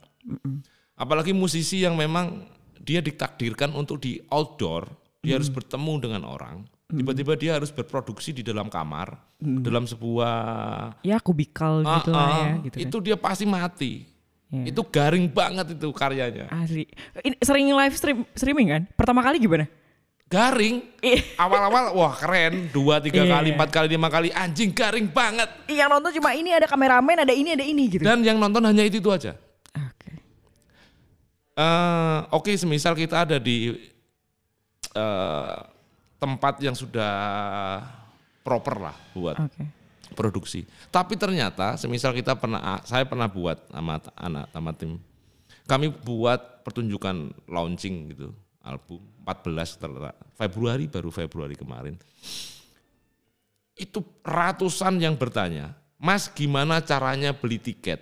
Apalagi 0.95 1.31
musisi 1.31 1.83
yang 1.83 1.95
memang 1.95 2.47
dia 2.79 2.99
ditakdirkan 2.99 3.71
untuk 3.71 3.99
di 3.99 4.19
outdoor, 4.27 4.87
dia 5.23 5.35
harus 5.37 5.51
bertemu 5.51 5.93
dengan 6.01 6.23
orang. 6.25 6.65
Tiba-tiba 6.85 7.33
dia 7.33 7.57
harus 7.57 7.73
berproduksi 7.73 8.29
di 8.29 8.45
dalam 8.45 8.69
kamar, 8.69 9.17
dalam 9.41 9.89
sebuah 9.89 10.35
Ya 11.01 11.17
kubikal 11.17 11.81
gitu 11.81 12.13
Ah, 12.13 12.13
lah 12.13 12.29
ah, 12.29 12.37
ya 12.37 12.53
gitu 12.61 12.75
kan. 12.77 12.85
itu 12.85 12.97
dia 13.01 13.15
pasti 13.17 13.45
mati. 13.49 14.05
Iya. 14.53 14.69
Itu 14.69 14.85
garing 14.85 15.25
banget 15.25 15.73
itu 15.73 15.89
karyanya. 15.89 16.45
Asli. 16.53 16.85
Ini 17.25 17.35
sering 17.41 17.65
live 17.73 17.95
stream 17.97 18.21
streaming 18.37 18.67
kan? 18.69 18.81
Pertama 18.93 19.25
kali 19.25 19.41
gimana? 19.41 19.65
Garing. 20.29 20.85
Iya. 21.01 21.25
Awal-awal 21.37 21.97
wah 21.97 22.13
keren, 22.13 22.69
dua 22.69 23.01
tiga 23.01 23.25
Iya. 23.25 23.33
kali, 23.33 23.49
empat 23.57 23.69
kali, 23.73 23.87
lima 23.89 24.05
kali, 24.05 24.29
anjing 24.29 24.69
garing 24.69 25.09
banget. 25.09 25.49
Yang 25.65 25.89
nonton 25.89 26.11
cuma 26.21 26.37
ini 26.37 26.53
ada 26.53 26.69
kameramen, 26.69 27.25
ada 27.25 27.33
ini, 27.33 27.57
ada 27.57 27.65
ini 27.65 27.89
gitu. 27.89 28.05
Dan 28.05 28.21
yang 28.21 28.37
nonton 28.37 28.61
hanya 28.61 28.85
itu, 28.85 29.01
itu 29.01 29.09
aja. 29.09 29.33
Oke. 29.73 30.21
Eh, 31.57 32.19
Oke, 32.29 32.53
semisal 32.53 32.93
kita 32.93 33.25
ada 33.25 33.37
di 33.37 33.73
eh, 34.93 35.55
tempat 36.19 36.59
yang 36.63 36.73
sudah 36.73 37.13
proper 38.45 38.75
lah 38.77 38.95
buat 39.11 39.35
Oke. 39.41 39.63
produksi. 40.13 40.63
Tapi 40.93 41.17
ternyata, 41.17 41.75
semisal 41.75 42.13
kita 42.13 42.37
pernah, 42.37 42.79
saya 42.85 43.03
pernah 43.03 43.25
buat 43.25 43.57
sama 43.69 43.99
anak, 44.15 44.45
sama 44.53 44.71
tim. 44.77 44.91
Kami 45.65 45.89
buat 45.89 46.61
pertunjukan 46.61 47.33
launching 47.49 48.13
gitu, 48.13 48.29
album 48.61 49.01
14 49.25 49.81
ter- 49.81 50.17
Februari 50.37 50.85
baru 50.85 51.09
Februari 51.09 51.57
kemarin. 51.57 51.97
Itu 53.75 54.05
ratusan 54.21 55.01
yang 55.01 55.17
bertanya, 55.17 55.73
Mas 55.97 56.29
gimana 56.29 56.79
caranya 56.79 57.33
beli 57.33 57.57
tiket? 57.57 57.97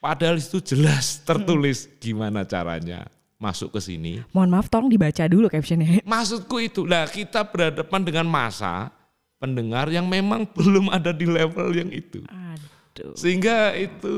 Padahal 0.00 0.40
itu 0.40 0.58
jelas 0.64 1.20
tertulis 1.28 1.86
gimana 2.00 2.42
caranya 2.42 3.04
masuk 3.40 3.72
ke 3.72 3.80
sini. 3.80 4.20
Mohon 4.30 4.48
maaf 4.52 4.68
tolong 4.68 4.86
dibaca 4.86 5.24
dulu 5.24 5.48
captionnya. 5.48 6.04
Maksudku 6.06 6.60
itu, 6.60 6.84
lah 6.84 7.08
kita 7.08 7.40
berhadapan 7.42 8.00
dengan 8.04 8.26
masa 8.28 8.92
pendengar 9.40 9.88
yang 9.88 10.04
memang 10.04 10.44
belum 10.56 10.92
ada 10.92 11.10
di 11.10 11.24
level 11.24 11.72
yang 11.72 11.88
itu. 11.88 12.20
Aduh. 12.28 13.16
Sehingga 13.16 13.72
itu 13.72 14.14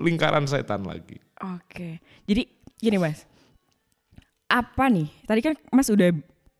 lingkaran 0.00 0.48
setan 0.48 0.82
lagi. 0.82 1.20
Oke. 1.36 2.00
Jadi 2.24 2.48
gini 2.74 2.96
Mas. 2.96 3.28
Apa 4.46 4.88
nih? 4.88 5.10
Tadi 5.22 5.40
kan 5.42 5.54
Mas 5.68 5.90
udah 5.90 6.14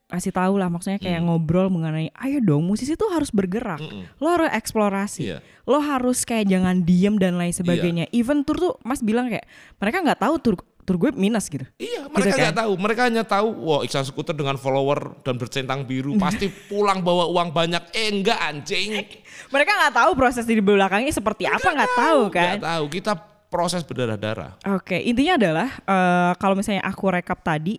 kasih 0.07 0.31
tahu 0.31 0.55
lah 0.55 0.71
maksudnya 0.71 1.03
kayak 1.03 1.19
Hmm. 1.19 1.35
ngobrol 1.35 1.67
mengenai 1.67 2.15
ayo 2.23 2.39
dong 2.39 2.63
musisi 2.63 2.95
tuh 2.95 3.11
harus 3.11 3.27
bergerak 3.35 3.83
Mm-mm. 3.83 4.07
lo 4.23 4.31
harus 4.31 4.55
eksplorasi 4.55 5.23
Iya. 5.27 5.39
lo 5.67 5.83
harus 5.83 6.23
kayak 6.23 6.47
jangan 6.47 6.87
diem 6.87 7.19
dan 7.19 7.35
lain 7.35 7.51
sebagainya 7.51 8.07
even 8.15 8.47
tour 8.47 8.55
tuh 8.55 8.75
mas 8.87 9.03
bilang 9.03 9.27
kayak 9.27 9.43
mereka 9.83 10.07
nggak 10.07 10.23
tahu 10.23 10.39
tur 10.39 10.55
tur 10.87 10.97
gue 10.97 11.11
minus 11.13 11.51
gitu 11.51 11.67
Iya, 11.77 12.07
mereka 12.07 12.33
kan? 12.33 12.43
nggak 12.47 12.57
tahu. 12.57 12.73
Mereka 12.79 13.01
hanya 13.03 13.25
tahu, 13.27 13.49
wah 13.61 13.81
Iksan 13.83 14.07
Skuter 14.07 14.33
dengan 14.33 14.55
follower 14.55 15.19
dan 15.21 15.35
bercentang 15.35 15.83
biru 15.83 16.15
pasti 16.15 16.47
pulang 16.71 17.03
bawa 17.03 17.27
uang 17.27 17.51
banyak. 17.51 17.83
Eh 17.91 18.09
enggak 18.09 18.39
anjing. 18.39 19.03
mereka 19.55 19.71
nggak 19.75 19.95
tahu 19.97 20.11
proses 20.15 20.47
di 20.47 20.55
belakangnya 20.57 21.11
seperti 21.11 21.45
apa 21.45 21.67
nggak 21.67 21.93
tahu 21.93 22.21
kan 22.31 22.57
Nggak 22.57 22.65
tahu. 22.65 22.85
Kita 22.89 23.13
proses 23.47 23.83
berdarah-darah. 23.83 24.63
Oke, 24.73 24.97
intinya 24.97 25.35
adalah 25.35 25.69
eh, 25.75 26.33
kalau 26.39 26.55
misalnya 26.55 26.83
aku 26.83 27.05
rekap 27.11 27.43
tadi, 27.43 27.77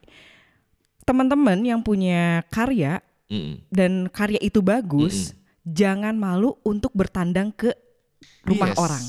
teman-teman 1.04 1.58
yang 1.60 1.80
punya 1.80 2.44
karya 2.48 3.00
Mm-mm. 3.28 3.64
dan 3.68 4.08
karya 4.08 4.40
itu 4.40 4.60
bagus, 4.60 5.32
jangan 5.64 6.16
malu 6.16 6.56
untuk 6.62 6.92
bertandang 6.92 7.52
ke 7.52 7.72
rumah 8.44 8.72
Yes. 8.72 8.80
orang, 8.80 9.04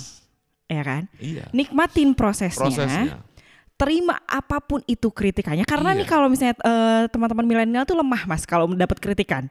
ya 0.66 0.82
kan? 0.82 1.02
Iya. 1.18 1.44
Nikmatin 1.50 2.14
prosesnya, 2.14 2.58
Prosesnya. 2.58 3.22
Terima 3.78 4.18
apa 4.24 4.58
pun 4.58 4.82
itu 4.84 5.08
kritikannya. 5.08 5.62
Karena 5.62 5.94
Iya. 5.94 5.98
nih 6.02 6.06
kalau 6.06 6.26
misalnya 6.26 6.58
eh, 6.58 7.02
teman-teman 7.06 7.46
milenial 7.46 7.86
tuh 7.86 7.94
lemah 7.94 8.26
mas 8.26 8.42
kalau 8.42 8.66
mendapat 8.66 8.98
kritikan. 8.98 9.46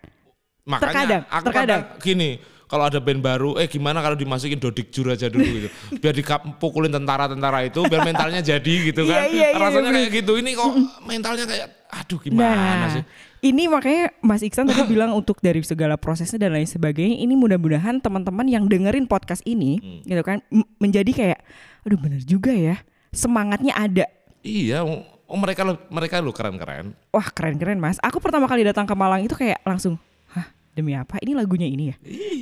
Makanya 0.61 0.83
Terkadang, 0.83 1.21
aku 1.25 1.45
terkadang. 1.47 1.81
kadang 1.87 2.03
gini, 2.03 2.29
kalau 2.67 2.83
ada 2.83 2.99
band 2.99 3.23
baru, 3.23 3.55
eh 3.55 3.65
gimana 3.65 4.03
kalau 4.03 4.13
dimasukin 4.13 4.59
Dodik 4.59 4.91
Jur 4.91 5.07
aja 5.07 5.31
dulu 5.31 5.47
gitu. 5.47 5.71
Biar 6.03 6.11
dipukulin 6.11 6.91
tentara-tentara 6.91 7.63
itu 7.63 7.79
biar 7.81 8.03
mentalnya 8.03 8.43
jadi 8.43 8.73
gitu 8.85 9.07
kan. 9.07 9.23
Iya, 9.23 9.31
iya, 9.31 9.47
iya, 9.47 9.57
Rasanya 9.57 9.89
iya, 9.89 9.97
kayak 9.97 10.09
gitu. 10.13 10.31
Ini 10.35 10.49
kok 10.53 10.71
mentalnya 11.01 11.47
kayak 11.47 11.67
aduh 11.87 12.19
gimana 12.19 12.51
Nah, 12.51 12.87
sih? 12.91 13.03
ini 13.47 13.71
makanya 13.71 14.11
Mas 14.19 14.43
Iksan 14.43 14.67
tadi 14.67 14.83
bilang 14.91 15.15
untuk 15.15 15.39
dari 15.39 15.63
segala 15.63 15.95
prosesnya 15.95 16.35
dan 16.37 16.51
lain 16.51 16.67
sebagainya, 16.67 17.15
ini 17.15 17.31
mudah-mudahan 17.31 18.03
teman-teman 18.03 18.43
yang 18.43 18.67
dengerin 18.67 19.07
podcast 19.07 19.39
ini, 19.47 19.79
Hmm. 19.79 20.03
gitu 20.03 20.19
kan, 20.19 20.43
menjadi 20.77 21.07
kayak, 21.07 21.39
aduh 21.81 21.95
bener 21.95 22.19
juga 22.19 22.51
ya, 22.51 22.75
semangatnya 23.09 23.71
ada. 23.71 24.03
Iya, 24.47 24.79
oh, 24.81 25.03
mereka 25.35 25.67
lo 25.67 25.75
mereka 25.91 26.23
lo 26.23 26.31
keren-keren. 26.31 26.95
Wah 27.11 27.27
keren-keren 27.27 27.75
Mas. 27.75 27.99
Aku 27.99 28.23
pertama 28.23 28.47
kali 28.47 28.63
datang 28.63 28.87
ke 28.87 28.95
Malang 28.95 29.19
itu 29.19 29.35
kayak 29.35 29.59
langsung, 29.61 29.99
hah 30.31 30.47
demi 30.71 30.95
apa? 30.95 31.19
Ini 31.19 31.35
lagunya 31.35 31.67
ini 31.67 31.91
ya? 31.91 31.95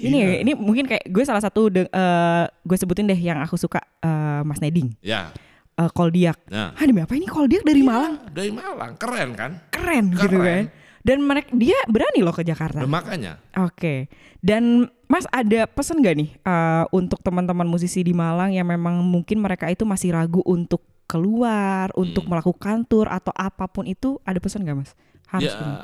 Ini 0.05 0.15
ya, 0.15 0.27
ini 0.45 0.51
mungkin 0.53 0.85
kayak 0.85 1.09
gue 1.09 1.23
salah 1.25 1.41
satu 1.41 1.73
de- 1.73 1.89
eh, 1.89 2.45
gue 2.45 2.77
sebutin 2.77 3.09
deh 3.09 3.17
yang 3.17 3.41
aku 3.41 3.57
suka 3.57 3.81
eh, 3.99 4.41
Mas 4.45 4.61
Neding, 4.61 4.93
Ya. 5.01 5.33
uh, 5.75 5.89
Koldiak. 5.89 6.37
Nah, 6.45 6.77
Hah 6.77 6.85
demi 6.85 7.01
apa 7.01 7.17
ini 7.17 7.25
Koldiak 7.25 7.65
dari 7.65 7.81
Malang? 7.81 8.21
dari 8.29 8.53
Malang, 8.53 8.93
keren 8.95 9.33
kan? 9.33 9.51
Keren, 9.73 10.13
gitu 10.13 10.37
Keren. 10.37 10.69
kan? 10.69 10.85
Dan 11.05 11.21
mereka 11.21 11.53
dia 11.53 11.77
berani 11.85 12.21
loh 12.21 12.33
ke 12.33 12.41
Jakarta. 12.41 12.81
Nah, 12.81 12.89
makanya 12.89 13.37
Oke, 13.61 14.09
dan 14.41 14.89
Mas 15.05 15.29
ada 15.29 15.65
pesan 15.65 16.01
gak 16.01 16.17
nih 16.17 16.33
uh, 16.41 16.89
untuk 16.89 17.21
teman-teman 17.21 17.65
musisi 17.65 18.01
di 18.01 18.09
Malang 18.09 18.49
yang 18.49 18.65
memang 18.65 19.01
mungkin 19.01 19.37
mereka 19.37 19.69
itu 19.69 19.85
masih 19.85 20.13
ragu 20.13 20.41
untuk 20.41 20.81
keluar, 21.05 21.89
Hmm. 21.91 22.01
untuk 22.03 22.25
melakukan 22.25 22.83
tour 22.83 23.05
atau 23.05 23.31
apa 23.31 23.65
pun 23.65 23.85
itu, 23.85 24.17
ada 24.21 24.37
pesan 24.37 24.61
gak 24.61 24.75
Mas? 24.75 24.91
Harus 25.25 25.47
ya 25.47 25.55
gini. 25.55 25.75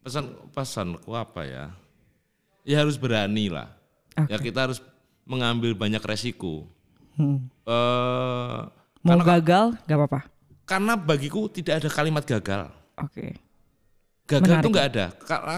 pesan 0.00 0.24
pesanku 0.50 1.10
apa 1.10 1.42
ya? 1.42 1.64
Ya 2.62 2.76
harus 2.78 2.94
berani 2.94 3.48
lah. 3.48 3.70
Oke. 4.14 4.28
Ya 4.28 4.36
kita 4.38 4.66
harus 4.66 4.78
mengambil 5.22 5.72
banyak 5.72 6.00
resiko. 6.00 6.66
Hmm. 7.14 7.46
Eh 7.64 8.58
Mau 9.00 9.16
karena, 9.16 9.24
gagal 9.38 9.64
gak 9.84 9.96
apa-apa. 9.96 10.20
karena 10.62 10.92
bagiku 10.94 11.46
tidak 11.46 11.80
ada 11.80 11.88
kalimat 11.88 12.20
gagal. 12.22 12.68
Oke. 12.96 13.32
Gagal 14.24 14.46
Menarik. 14.46 14.62
itu 14.62 14.68
nggak 14.70 14.88
ada. 14.88 15.06
Karena 15.18 15.54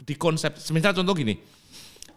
di, 0.00 0.14
konsep, 0.14 0.56
semisal 0.56 0.94
contoh 0.94 1.12
gini, 1.12 1.36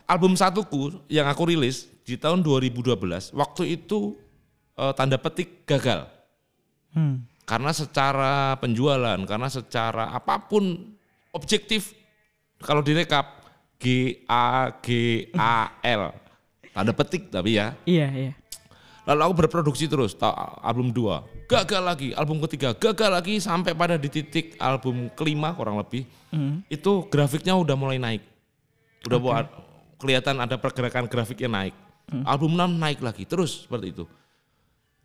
album 0.06 0.32
satuku 0.34 1.04
yang 1.08 1.28
aku 1.28 1.44
rilis 1.46 1.84
di 2.02 2.16
tahun 2.16 2.40
2012, 2.40 2.96
waktu 3.34 3.64
itu 3.74 4.16
eh, 4.74 4.94
tanda 4.94 5.18
petik 5.18 5.66
gagal. 5.66 6.08
Hmm. 6.94 7.28
Karena 7.48 7.72
secara 7.72 8.60
penjualan, 8.60 9.20
karena 9.24 9.48
secara 9.48 10.12
apa 10.12 10.44
pun 10.52 10.96
objektif, 11.32 11.96
kalau 12.60 12.84
direkap 12.84 13.44
G 13.80 14.20
A 14.28 14.74
G 14.84 14.88
A 15.32 15.80
L, 15.80 16.12
tanda 16.76 16.92
petik 16.92 17.32
tapi 17.32 17.56
ya. 17.56 17.72
Iya 17.88 18.08
iya. 18.12 18.34
Lalu 19.08 19.22
aku 19.24 19.34
berproduksi 19.48 19.88
terus, 19.88 20.20
album 20.60 20.92
2, 20.92 21.48
gagal 21.48 21.80
lagi, 21.80 22.12
album 22.12 22.44
ketiga, 22.44 22.76
gagal 22.76 23.08
lagi 23.08 23.40
sampai 23.40 23.72
pada 23.72 23.96
di 23.96 24.12
titik 24.12 24.60
album 24.60 25.08
kelima 25.16 25.56
kurang 25.56 25.80
lebih. 25.80 26.04
Hmm. 26.28 26.60
Itu 26.68 27.08
grafiknya 27.08 27.56
udah 27.56 27.80
mulai 27.80 27.96
naik. 28.04 28.20
Udah 29.08 29.16
buat 29.16 29.48
kelihatan 30.04 30.44
ada 30.44 30.60
pergerakan 30.60 31.08
grafiknya 31.08 31.48
naik. 31.48 31.76
Album 32.28 32.60
6 32.60 32.68
naik 32.76 33.00
lagi, 33.00 33.24
terus 33.24 33.64
seperti 33.64 33.96
itu. 33.96 34.04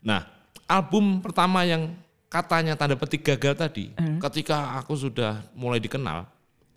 Nah, 0.03 0.26
album 0.66 1.20
pertama 1.20 1.62
yang 1.62 1.92
katanya 2.26 2.72
tanda 2.74 2.96
petik 2.96 3.22
gagal 3.22 3.54
tadi, 3.54 3.92
ketika 4.20 4.80
aku 4.80 4.96
sudah 4.96 5.44
mulai 5.52 5.78
dikenal, 5.78 6.24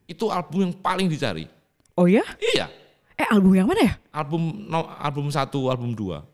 itu 0.06 0.28
album 0.28 0.68
yang 0.68 0.74
paling 0.76 1.08
dicari. 1.08 1.48
Oh 1.96 2.06
ya? 2.06 2.24
Iya, 2.38 2.68
Eh 3.16 3.24
album 3.32 3.56
yang 3.56 3.64
mana 3.64 3.80
ya? 3.80 3.94
album 4.12 4.68
no- 4.68 4.92
album 5.00 5.32
satu, 5.32 5.72
album 5.72 5.96
dua. 5.96 6.28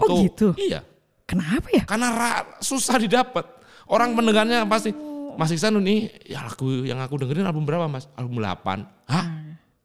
Oh, 0.00 0.24
gitu? 0.24 0.56
Iya. 0.56 0.80
Kenapa 1.28 1.68
ya? 1.68 1.84
Karena 1.84 2.08
ra- 2.08 2.46
susah 2.64 2.96
didapat. 2.96 3.44
Orang 3.84 4.16
mendengarnya 4.16 4.64
pasti 4.64 4.96
Mas 5.36 5.52
Iksan 5.52 5.76
ini 5.80 6.08
ya 6.24 6.40
lagu 6.44 6.84
yang 6.84 6.96
aku 7.00 7.20
dengerin 7.20 7.44
album 7.44 7.68
berapa 7.68 7.84
Mas? 7.84 8.08
Album 8.16 8.40
8. 8.40 8.88
Hah? 9.04 9.26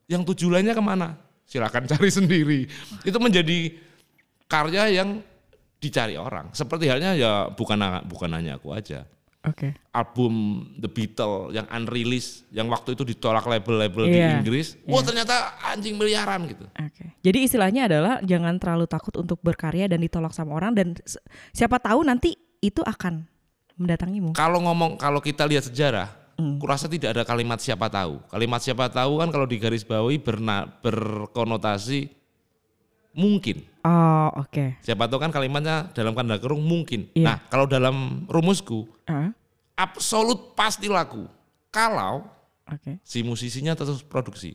Yang 0.07 0.31
tujuh 0.31 0.47
lainnya 0.47 0.71
ke 0.71 0.79
mana? 0.79 1.19
Silakan 1.43 1.83
cari 1.83 2.07
sendiri. 2.19 2.59
Itu 3.03 3.19
menjadi 3.19 3.75
karya 4.47 5.03
yang 5.03 5.19
dicari 5.77 6.17
orang. 6.17 6.49
Seperti 6.53 6.89
halnya 6.89 7.13
ya 7.13 7.49
bukan 7.49 7.77
bukan 8.05 8.29
hanya 8.33 8.57
aku 8.57 8.73
aja. 8.73 9.05
Oke. 9.47 9.79
Album 9.95 10.65
The 10.75 10.91
Beatles 10.91 11.55
yang 11.55 11.63
unreleased 11.71 12.51
yang 12.51 12.67
waktu 12.67 12.99
itu 12.99 13.07
ditolak 13.07 13.47
label-label 13.47 14.03
di 14.11 14.19
Iya, 14.19 14.43
Inggris. 14.43 14.75
Wah, 14.83 14.99
ternyata 14.99 15.55
anjing 15.63 15.95
miliaran 15.95 16.51
gitu. 16.51 16.67
Oke. 16.67 17.15
Jadi 17.23 17.39
istilahnya 17.47 17.87
adalah 17.87 18.19
jangan 18.27 18.59
terlalu 18.59 18.91
takut 18.91 19.15
untuk 19.15 19.39
berkarya 19.39 19.87
dan 19.87 20.03
ditolak 20.03 20.35
sama 20.35 20.51
orang 20.51 20.75
dan 20.75 20.87
siapa 21.55 21.79
tahu 21.79 22.03
nanti 22.03 22.35
itu 22.59 22.83
akan 22.83 23.23
mendatangimu. 23.79 24.35
Kalau 24.35 24.59
ngomong 24.67 24.99
kalau 24.99 25.23
kita 25.23 25.47
lihat 25.47 25.69
sejarah, 25.69 26.11
Hmm. 26.37 26.61
kurasa 26.61 26.85
tidak 26.85 27.17
ada 27.17 27.23
kalimat 27.25 27.57
siapa 27.57 27.89
tahu. 27.89 28.21
Kalimat 28.29 28.61
siapa 28.61 28.85
tahu 28.93 29.17
kan 29.17 29.33
kalau 29.33 29.49
di 29.49 29.57
garis 29.57 29.81
bawahi 29.81 30.21
berna, 30.21 30.69
berkonotasi 30.85 32.13
mungkin. 33.17 33.65
Oh, 33.81 34.29
oke. 34.45 34.77
Siapa 34.85 35.09
tahu 35.09 35.17
kan 35.17 35.33
kalimatnya 35.33 35.89
dalam 35.91 36.13
tanda 36.13 36.37
kurung 36.37 36.61
mungkin. 36.61 37.09
Iya. 37.17 37.25
Nah, 37.25 37.37
kalau 37.49 37.65
dalam 37.65 38.29
rumusku 38.29 38.85
Ah, 39.09 39.33
absolut 39.73 40.53
pasti 40.53 40.85
laku. 40.85 41.25
Kalau 41.73 42.27
Oke. 42.67 43.01
si 43.01 43.25
musisinya 43.25 43.73
terus 43.73 44.05
produksi. 44.05 44.53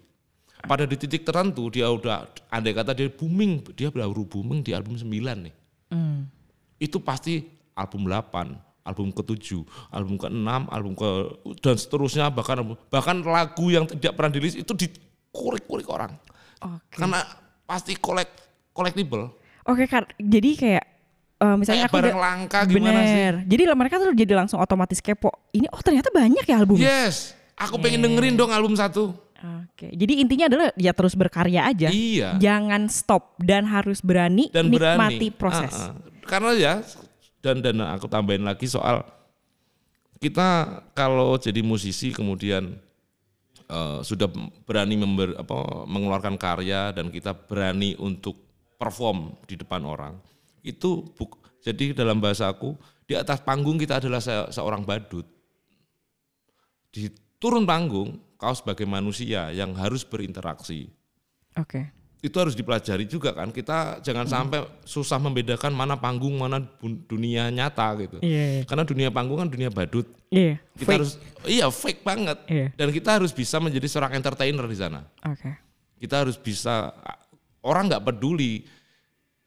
Pada 0.63 0.87
di 0.87 0.95
titik 0.95 1.27
tertentu 1.27 1.67
dia 1.75 1.91
udah 1.91 2.31
andai 2.47 2.71
kata 2.71 2.95
dia 2.95 3.11
booming, 3.11 3.67
dia 3.75 3.91
baru 3.91 4.23
booming 4.23 4.63
di 4.63 4.71
album 4.71 4.95
9 4.95 5.11
nih. 5.11 5.55
Hmm. 5.93 6.25
itu 6.81 6.99
pasti 6.99 7.47
album 7.79 8.11
8, 8.11 8.57
album 8.83 9.13
ke-7, 9.15 9.63
album 9.93 10.17
ke-6, 10.19 10.49
album 10.67 10.93
ke 10.99 11.09
dan 11.63 11.77
seterusnya 11.79 12.27
bahkan 12.33 12.75
bahkan 12.91 13.23
lagu 13.23 13.71
yang 13.71 13.87
tidak 13.87 14.17
pernah 14.19 14.33
dirilis 14.35 14.59
itu 14.59 14.73
dikurik-kurik 14.75 15.87
orang. 15.87 16.17
Oke. 16.59 16.99
Karena 16.99 17.23
pasti 17.63 17.95
kolek 17.95 18.29
collectible. 18.73 19.31
Oke, 19.63 19.87
Kak. 19.87 20.17
Jadi 20.17 20.51
kayak 20.55 20.85
eh, 21.39 21.57
misalnya 21.57 21.87
Kayak 21.87 21.93
aku 21.93 21.97
barang 22.01 22.13
udah- 22.13 22.25
langka 22.25 22.59
gimana 22.65 23.01
sih? 23.01 23.15
Bener. 23.15 23.35
Jadi 23.47 23.63
lah 23.65 23.77
mereka 23.77 23.95
tuh 23.97 24.11
jadi 24.11 24.33
langsung 24.35 24.59
otomatis 24.59 24.99
kepo. 24.99 25.31
Ini 25.51 25.69
oh 25.69 25.81
ternyata 25.81 26.09
banyak 26.09 26.43
ya 26.43 26.57
album. 26.57 26.77
Yes, 26.77 27.33
aku 27.55 27.79
pengen 27.79 28.01
dengerin 28.01 28.35
dong 28.35 28.51
album 28.51 28.75
satu. 28.75 29.15
Oke. 29.43 29.91
Jadi 29.91 30.23
intinya 30.23 30.47
adalah 30.47 30.71
ya 30.75 30.95
terus 30.95 31.15
berkarya 31.15 31.67
aja. 31.67 31.91
Iya. 31.91 32.39
Jangan 32.39 32.87
stop 32.87 33.35
dan 33.39 33.67
harus 33.67 33.99
berani 33.99 34.47
Dan 34.49 34.71
nikmati 34.71 35.29
berani. 35.29 35.35
proses. 35.35 35.75
Ah, 35.75 35.91
ah. 35.91 35.95
Karena 36.23 36.51
ya 36.55 36.75
dan 37.43 37.59
dan 37.59 37.83
aku 37.83 38.07
tambahin 38.07 38.47
lagi 38.47 38.71
soal 38.71 39.03
kita 40.19 40.49
kalau 40.95 41.35
jadi 41.35 41.59
musisi 41.61 42.15
kemudian 42.15 42.79
eh, 43.67 43.99
sudah 44.03 44.31
berani 44.63 44.95
member, 44.95 45.35
apa, 45.35 45.55
mengeluarkan 45.85 46.39
karya 46.39 46.95
dan 46.95 47.11
kita 47.11 47.35
berani 47.35 47.99
untuk 47.99 48.42
perform 48.83 49.39
di 49.47 49.55
depan 49.55 49.87
orang 49.87 50.19
itu 50.67 51.07
buk, 51.15 51.39
jadi 51.63 51.95
dalam 51.95 52.19
bahasa 52.19 52.51
aku 52.51 52.75
di 53.07 53.15
atas 53.15 53.39
panggung 53.39 53.79
kita 53.79 54.03
adalah 54.03 54.19
se- 54.19 54.51
seorang 54.51 54.83
badut 54.83 55.27
di 56.91 57.07
turun 57.39 57.63
panggung 57.63 58.19
kau 58.37 58.55
sebagai 58.55 58.85
manusia 58.85 59.55
yang 59.55 59.71
harus 59.79 60.03
berinteraksi 60.03 60.91
Oke. 61.55 61.91
itu 62.23 62.37
harus 62.39 62.55
dipelajari 62.55 63.03
juga 63.07 63.35
kan. 63.35 63.51
Kita 63.51 63.99
jangan 63.99 64.27
sampai 64.31 64.63
susah 64.87 65.19
membedakan 65.19 65.75
mana 65.75 65.99
panggung, 65.99 66.39
mana 66.39 66.63
dunia 67.11 67.51
nyata 67.51 67.99
gitu. 67.99 68.17
Iya. 68.23 68.63
Karena 68.63 68.87
dunia 68.87 69.11
panggung 69.11 69.43
kan 69.43 69.51
dunia 69.51 69.71
badut. 69.75 70.07
Iya. 70.31 70.63
Kita 70.79 70.87
Fake. 70.87 70.97
harus 71.03 71.11
iya 71.51 71.67
fake 71.67 72.03
banget. 72.07 72.39
Iya. 72.47 72.67
Dan 72.79 72.95
kita 72.95 73.19
harus 73.19 73.35
bisa 73.35 73.59
menjadi 73.59 73.91
seorang 73.91 74.15
entertainer 74.15 74.67
di 74.71 74.79
sana. 74.79 75.03
Oke. 75.27 75.51
Kita 75.99 76.23
harus 76.23 76.39
bisa 76.39 76.95
orang 77.63 77.89
nggak 77.89 78.05
peduli 78.05 78.63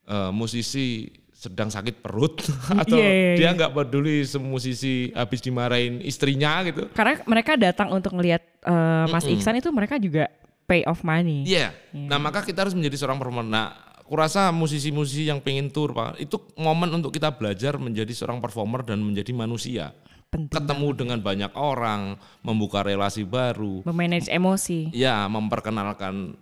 eh, 0.05 0.32
musisi 0.32 1.07
sedang 1.32 1.68
sakit 1.68 1.99
perut 1.99 2.41
atau 2.82 2.95
Iya, 2.95 3.05
iya, 3.05 3.34
dia 3.36 3.43
iya. 3.43 3.49
nggak 3.53 3.72
peduli 3.72 4.24
se- 4.24 4.39
musisi 4.39 4.93
habis 5.11 5.39
dimarahin 5.39 5.99
istrinya 6.01 6.63
gitu. 6.63 6.88
Karena 6.89 7.22
mereka 7.24 7.53
datang 7.53 7.91
untuk 7.91 8.16
ngelihat 8.16 8.41
eh, 8.63 9.05
Mas 9.07 9.24
Iksan 9.24 9.55
itu 9.55 9.70
mereka 9.70 9.95
juga 9.95 10.32
pay 10.66 10.82
off 10.84 11.03
money. 11.03 11.45
Iya. 11.45 11.76
Nah 11.93 12.18
maka 12.18 12.41
kita 12.41 12.66
harus 12.66 12.74
menjadi 12.74 12.97
seorang 12.97 13.20
performer. 13.20 13.45
Nah, 13.45 13.68
kurasa 14.01 14.49
musisi-musisi 14.49 15.26
yang 15.26 15.38
pengen 15.38 15.70
tour 15.70 15.91
pak, 15.91 16.18
itu 16.18 16.38
momen 16.55 16.89
untuk 16.91 17.09
kita 17.09 17.30
belajar 17.30 17.78
menjadi 17.78 18.09
seorang 18.09 18.38
performer 18.38 18.82
dan 18.82 18.97
menjadi 18.97 19.30
manusia. 19.30 19.93
Penting. 20.26 20.49
Ketemu 20.51 20.88
dengan 20.93 21.20
banyak 21.22 21.53
orang, 21.53 22.18
membuka 22.41 22.82
relasi 22.82 23.22
baru, 23.22 23.86
Memanage 23.86 24.26
emosi. 24.28 24.89
ya 24.89 25.30
memperkenalkan 25.30 26.34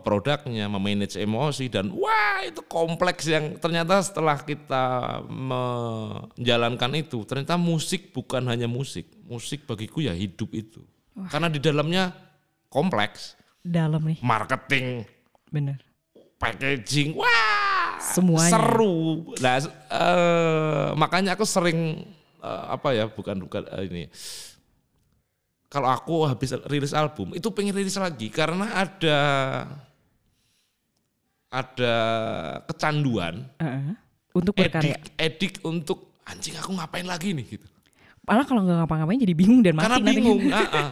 produknya, 0.00 0.66
memanage 0.66 1.16
emosi 1.16 1.68
dan 1.68 1.88
wah 1.92 2.40
itu 2.42 2.60
kompleks 2.64 3.24
yang 3.24 3.56
ternyata 3.56 4.00
setelah 4.00 4.36
kita 4.40 5.20
menjalankan 5.28 6.92
itu, 6.96 7.22
ternyata 7.24 7.56
musik 7.56 8.12
bukan 8.12 8.44
hanya 8.48 8.68
musik, 8.68 9.08
musik 9.24 9.64
bagiku 9.64 10.00
ya 10.00 10.12
hidup 10.12 10.50
itu. 10.52 10.80
Karena 11.28 11.48
di 11.48 11.60
dalamnya 11.60 12.12
kompleks, 12.68 13.36
Dalam 13.60 14.00
nih. 14.06 14.18
marketing, 14.24 15.04
Bener. 15.52 15.76
packaging, 16.40 17.12
wah 17.12 18.00
Semuanya. 18.00 18.56
seru. 18.56 19.28
Nah 19.44 19.60
eh, 19.60 20.88
makanya 20.96 21.36
aku 21.36 21.44
sering 21.44 22.00
eh, 22.40 22.64
apa 22.72 22.96
ya, 22.96 23.04
bukan 23.12 23.36
bukan 23.44 23.62
eh, 23.68 23.84
ini 23.92 24.04
kalau 25.70 25.88
aku 25.88 26.26
habis 26.26 26.50
rilis 26.66 26.90
album 26.90 27.30
itu 27.32 27.46
pengen 27.48 27.72
rilis 27.72 27.94
lagi 27.94 28.26
karena 28.28 28.66
ada 28.76 29.18
ada 31.50 31.94
kecanduan 32.66 33.46
Heeh. 33.58 33.94
Untuk 34.30 34.54
berkarya. 34.54 34.94
edik 34.94 35.02
edik 35.16 35.54
untuk 35.64 36.14
anjing 36.22 36.54
aku 36.54 36.70
ngapain 36.72 37.02
lagi 37.02 37.30
nih 37.30 37.46
gitu 37.48 37.66
Malah 38.22 38.46
kalau 38.46 38.62
nggak 38.62 38.84
ngapa-ngapain 38.84 39.18
jadi 39.18 39.34
bingung 39.34 39.58
dan 39.60 39.74
mati 39.74 39.84
karena 39.84 39.96
nanti. 39.98 40.10
bingung 40.12 40.40
ah, 40.50 40.68
ah. 40.70 40.88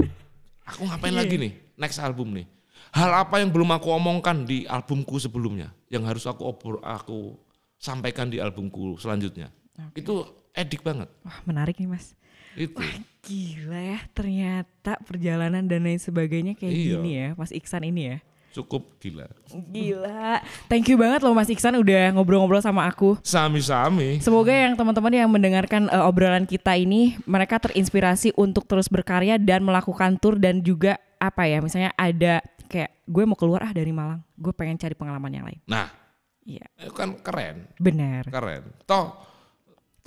aku 0.66 0.82
ngapain 0.84 1.14
Iya. 1.14 1.20
lagi 1.22 1.34
nih 1.36 1.52
next 1.76 1.98
album 1.98 2.34
nih 2.34 2.46
hal 2.90 3.10
apa 3.16 3.38
yang 3.38 3.50
belum 3.50 3.70
aku 3.70 3.88
omongkan 3.92 4.42
di 4.42 4.64
albumku 4.64 5.18
sebelumnya 5.18 5.70
yang 5.86 6.02
harus 6.02 6.24
aku 6.24 6.42
obor 6.42 6.82
aku 6.82 7.38
sampaikan 7.76 8.26
di 8.26 8.38
albumku 8.38 8.98
selanjutnya 8.98 9.54
itu 9.94 10.26
edik 10.52 10.82
banget 10.82 11.06
Wah 11.22 11.38
menarik 11.44 11.78
nih 11.78 11.86
mas. 11.86 12.18
Itu 12.54 12.78
Gila 13.20 13.76
ya 13.76 13.98
ternyata 14.10 14.96
perjalanan 15.02 15.60
dan 15.62 15.82
lain 15.82 15.98
sebagainya 15.98 16.54
kayak 16.54 16.72
Iya. 16.72 16.84
gini 16.94 17.10
ya 17.12 17.28
Mas 17.34 17.50
Iksan 17.50 17.84
ini 17.84 18.02
ya. 18.06 18.18
cukup 18.48 18.96
gila 18.96 19.28
Gila. 19.68 20.40
Thank 20.66 20.88
you 20.88 20.96
banget 20.96 21.20
loh 21.20 21.30
Mas 21.30 21.46
Iksan 21.46 21.76
udah 21.76 22.10
ngobrol-ngobrol 22.10 22.58
sama 22.58 22.84
aku. 22.84 23.20
sami-sami 23.22 24.18
Semoga 24.18 24.50
yang 24.50 24.72
teman-teman 24.74 25.12
yang 25.12 25.28
mendengarkan 25.28 25.86
eh, 25.86 26.00
obrolan 26.00 26.42
kita 26.42 26.72
ini 26.74 27.20
mereka 27.22 27.60
terinspirasi 27.60 28.32
untuk 28.34 28.64
terus 28.64 28.88
berkarya 28.88 29.36
dan 29.36 29.60
melakukan 29.60 30.16
tour 30.16 30.34
dan 30.34 30.58
juga 30.58 30.96
apa 31.16 31.44
ya 31.44 31.60
misalnya 31.60 31.92
ada 31.94 32.40
kayak 32.66 32.90
gue 33.04 33.24
mau 33.24 33.34
keluar 33.34 33.62
ah 33.62 33.72
dari 33.72 33.90
Malang, 33.90 34.20
gue 34.34 34.52
pengen 34.52 34.76
cari 34.76 34.92
pengalaman 34.92 35.30
yang 35.30 35.44
lain. 35.44 35.60
nah 35.64 35.88
Iya, 36.42 36.64
itu 36.78 36.92
kan 36.92 37.12
keren 37.14 37.68
benar. 37.76 38.24
keren 38.24 38.72
toh 38.84 39.27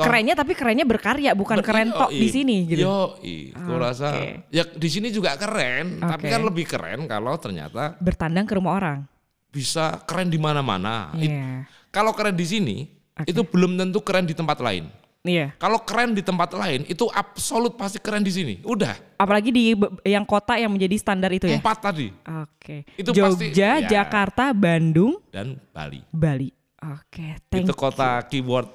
toh 0.02 0.04
Kerennya 0.04 0.34
tapi 0.34 0.52
kerennya 0.52 0.82
berkarya 0.84 1.32
bukan 1.32 1.58
Ber- 1.58 1.64
keren 1.64 1.88
tok 1.89 2.10
di 2.10 2.28
sini 2.28 2.66
gitu. 2.66 2.82
Yoi, 2.82 3.54
aku 3.54 3.72
rasa 3.78 4.08
Oke. 4.12 4.49
ya 4.49 4.66
di 4.66 4.89
sini 4.89 5.08
juga 5.08 5.38
keren, 5.38 6.02
tapi 6.02 6.26
Oke. 6.26 6.34
kan 6.34 6.41
lebih 6.41 6.66
keren 6.66 6.99
kalau 7.06 7.38
ternyata 7.38 7.93
Bertandang 7.97 8.43
ke 8.43 8.58
rumah 8.58 8.74
orang. 8.76 8.99
bisa 9.47 10.02
keren 10.04 10.28
di 10.28 10.36
mana-mana. 10.36 11.14
It- 11.16 11.30
Iya. 11.30 11.70
Kalau 11.89 12.12
keren 12.12 12.34
di 12.34 12.43
sini, 12.43 12.78
itu 13.22 13.43
belum 13.43 13.76
tentu 13.76 13.99
keren 13.99 14.24
di 14.24 14.32
tempat 14.32 14.58
lain. 14.58 14.88
Iya. 15.22 15.54
Kalau 15.56 15.78
keren 15.80 16.12
di 16.12 16.24
tempat 16.24 16.49
lain, 16.52 16.82
itu 16.84 17.06
absolut 17.08 17.76
pasti 17.76 17.99
keren 17.99 18.20
di 18.20 18.32
sini. 18.32 18.54
Udah, 18.64 18.97
Apalagi 19.16 19.54
di 19.54 19.78
yang 20.02 20.26
kota 20.26 20.58
yang 20.58 20.74
menjadi 20.74 20.97
standar 20.97 21.30
itu 21.30 21.45
ya. 21.45 21.62
empat 21.62 21.78
tadi 21.84 22.10
Oke. 22.41 22.89
Itu 22.95 23.14
Jogja, 23.14 23.30
pasti- 23.30 23.54
ya. 23.54 24.02
Jakarta, 24.02 24.49
Bandung, 24.49 25.22
dan 25.30 25.62
Bali. 25.70 26.02
Bali. 26.10 26.49
Oke, 26.82 27.38
thank 27.45 27.70
itu 27.70 27.76
kota 27.76 28.26
keyword 28.26 28.66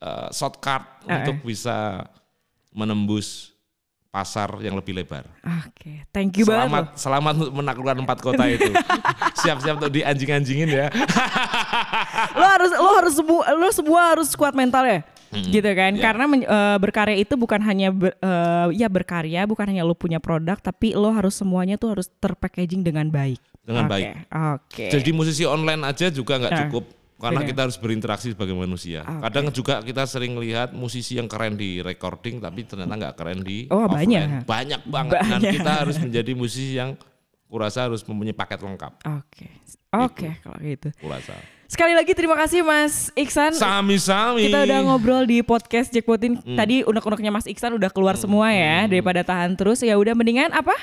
uh, 0.00 0.28
shortcut 0.30 0.82
Eh, 1.04 1.20
untuk 1.20 1.44
bisa 1.44 2.08
menembus 2.72 3.52
pasar 4.08 4.62
yang 4.62 4.78
lebih 4.78 4.94
lebar. 4.94 5.26
Oke, 5.66 6.06
thank 6.14 6.38
you 6.38 6.46
banget. 6.46 6.70
Selamat, 6.70 6.84
loh. 6.86 6.94
selamat 6.94 7.32
untuk 7.34 7.54
menaklukkan 7.58 7.96
empat 7.98 8.18
kota 8.22 8.44
itu. 8.46 8.70
Siap-siap 9.42 9.74
untuk 9.82 9.90
dianjing-anjingin 9.90 10.70
ya. 10.70 10.86
Lo 12.38 12.46
harus 12.46 12.70
lo 12.70 12.90
harus 12.94 13.14
semua 13.14 13.42
lo 13.52 13.68
semua 13.74 14.00
harus 14.14 14.28
kuat 14.34 14.54
mental 14.54 14.86
ya. 14.86 15.00
Gitu 15.34 15.66
kan? 15.66 15.98
ya. 15.98 16.02
Karena 16.02 16.24
men- 16.30 16.46
eh, 16.46 16.76
berkarya 16.78 17.16
itu 17.18 17.34
bukan 17.34 17.58
hanya 17.58 17.90
ber- 17.90 18.14
eh, 18.14 18.66
ya 18.78 18.86
berkarya, 18.86 19.50
bukan 19.50 19.66
hanya 19.74 19.82
lo 19.82 19.98
punya 19.98 20.22
produk, 20.22 20.54
tapi 20.62 20.94
lo 20.94 21.10
harus 21.10 21.34
semuanya 21.34 21.74
tuh 21.74 21.98
harus 21.98 22.06
terpackaging 22.22 22.86
dengan 22.86 23.10
baik. 23.10 23.42
Dengan 23.66 23.90
Oke, 23.90 23.92
baik. 23.98 24.06
Oke. 24.30 24.86
Jadi 24.94 25.10
musisi 25.10 25.42
online 25.42 25.82
aja 25.82 26.06
juga 26.06 26.38
nggak 26.38 26.52
Nah, 26.54 26.60
cukup 26.70 26.84
karena 27.24 27.40
benar. 27.40 27.50
kita 27.50 27.60
harus 27.64 27.76
berinteraksi 27.76 28.28
sebagai 28.30 28.52
manusia. 28.52 29.00
Oke. 29.02 29.20
Kadang 29.24 29.46
juga 29.48 29.74
kita 29.80 30.04
sering 30.04 30.36
lihat 30.36 30.70
musisi 30.70 31.16
yang 31.16 31.24
keren 31.24 31.56
di 31.56 31.80
recording 31.80 32.38
tapi 32.38 32.62
ternyata 32.62 32.92
nggak 32.92 33.14
keren 33.16 33.40
di 33.40 33.64
Oh, 33.72 33.88
offline. 33.88 34.04
banyak. 34.04 34.26
Banyak 34.44 34.80
banget. 34.84 35.18
Dan 35.18 35.30
Banyak. 35.40 35.52
kita 35.56 35.72
harus 35.72 35.96
menjadi 35.96 36.32
musisi 36.32 36.76
yang 36.76 37.00
kurasa 37.48 37.86
harus 37.86 38.04
mempunyai 38.04 38.34
paket 38.34 38.60
lengkap. 38.60 38.92
Oke. 39.16 39.46
Oke, 39.94 40.28
kalau 40.42 40.58
gitu. 40.60 40.90
Kurasa. 40.98 41.32
Sekali 41.64 41.94
lagi 41.94 42.12
terima 42.12 42.34
kasih 42.36 42.60
Mas 42.60 43.14
Iksan. 43.14 43.54
Sami-sami. 43.54 44.46
Kita 44.46 44.62
udah 44.62 44.78
ngobrol 44.84 45.22
di 45.24 45.40
podcast 45.40 45.90
Jackpotin. 45.90 46.38
Hmm. 46.38 46.54
Tadi 46.54 46.82
unek-uneknya 46.82 47.30
Mas 47.30 47.46
Iksan 47.46 47.74
udah 47.74 47.88
keluar 47.88 48.14
semua 48.14 48.50
ya 48.50 48.84
daripada 48.86 49.22
tahan 49.22 49.54
terus. 49.54 49.80
Ya 49.80 49.94
udah 49.94 50.12
mendingan 50.12 50.50
apa? 50.50 50.74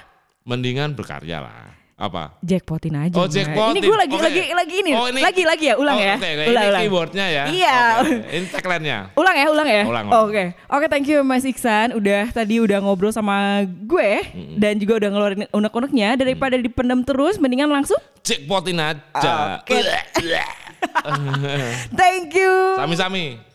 Mendingan 0.43 0.95
berkarya 0.95 1.43
lah. 1.43 1.69
Apa? 2.01 2.33
Jackpotin 2.41 2.97
aja. 2.97 3.13
Oh, 3.13 3.29
jackpotin. 3.29 3.77
Ini 3.77 3.85
gue 3.85 3.93
lagi 3.93 4.15
Oke. 4.17 4.25
lagi 4.25 4.41
lagi 4.49 4.75
ini. 4.81 4.91
Oh, 4.97 5.05
ini- 5.05 5.21
Lagi 5.21 5.43
lagi 5.45 5.65
ya, 5.69 5.75
ulang 5.77 5.93
Oh, 5.93 6.01
ya. 6.01 6.15
Ulang 6.17 6.33
ini 6.33 6.65
ulang. 6.65 6.81
keyboardnya 6.81 7.25
ya. 7.29 7.43
Iya. 7.45 7.77
Oke, 8.01 8.15
Ini 8.33 8.45
tagline-nya. 8.49 8.97
Ulang 9.13 9.35
ya, 9.37 9.45
ulang 9.47 9.67
ya. 9.69 9.83
Ulang. 9.85 10.05
Oke, 10.09 10.43
oke, 10.65 10.85
thank 10.89 11.05
you 11.05 11.21
Mas 11.21 11.45
Iksan. 11.45 11.93
Udah 11.93 12.33
tadi 12.33 12.57
udah 12.57 12.81
ngobrol 12.81 13.13
sama 13.13 13.61
gue 13.85 14.25
dan 14.57 14.81
juga 14.81 14.97
udah 14.97 15.09
ngeluarin 15.13 15.45
unek-uneknya 15.47 16.17
daripada 16.17 16.57
dipendam 16.57 17.05
terus, 17.05 17.37
mendingan 17.37 17.69
langsung. 17.69 18.01
Jackpotin 18.25 18.81
aja. 18.81 19.61
Oke. 19.61 19.77
Thank 21.93 22.33
you. 22.33 22.81
Sami-sami. 22.81 23.50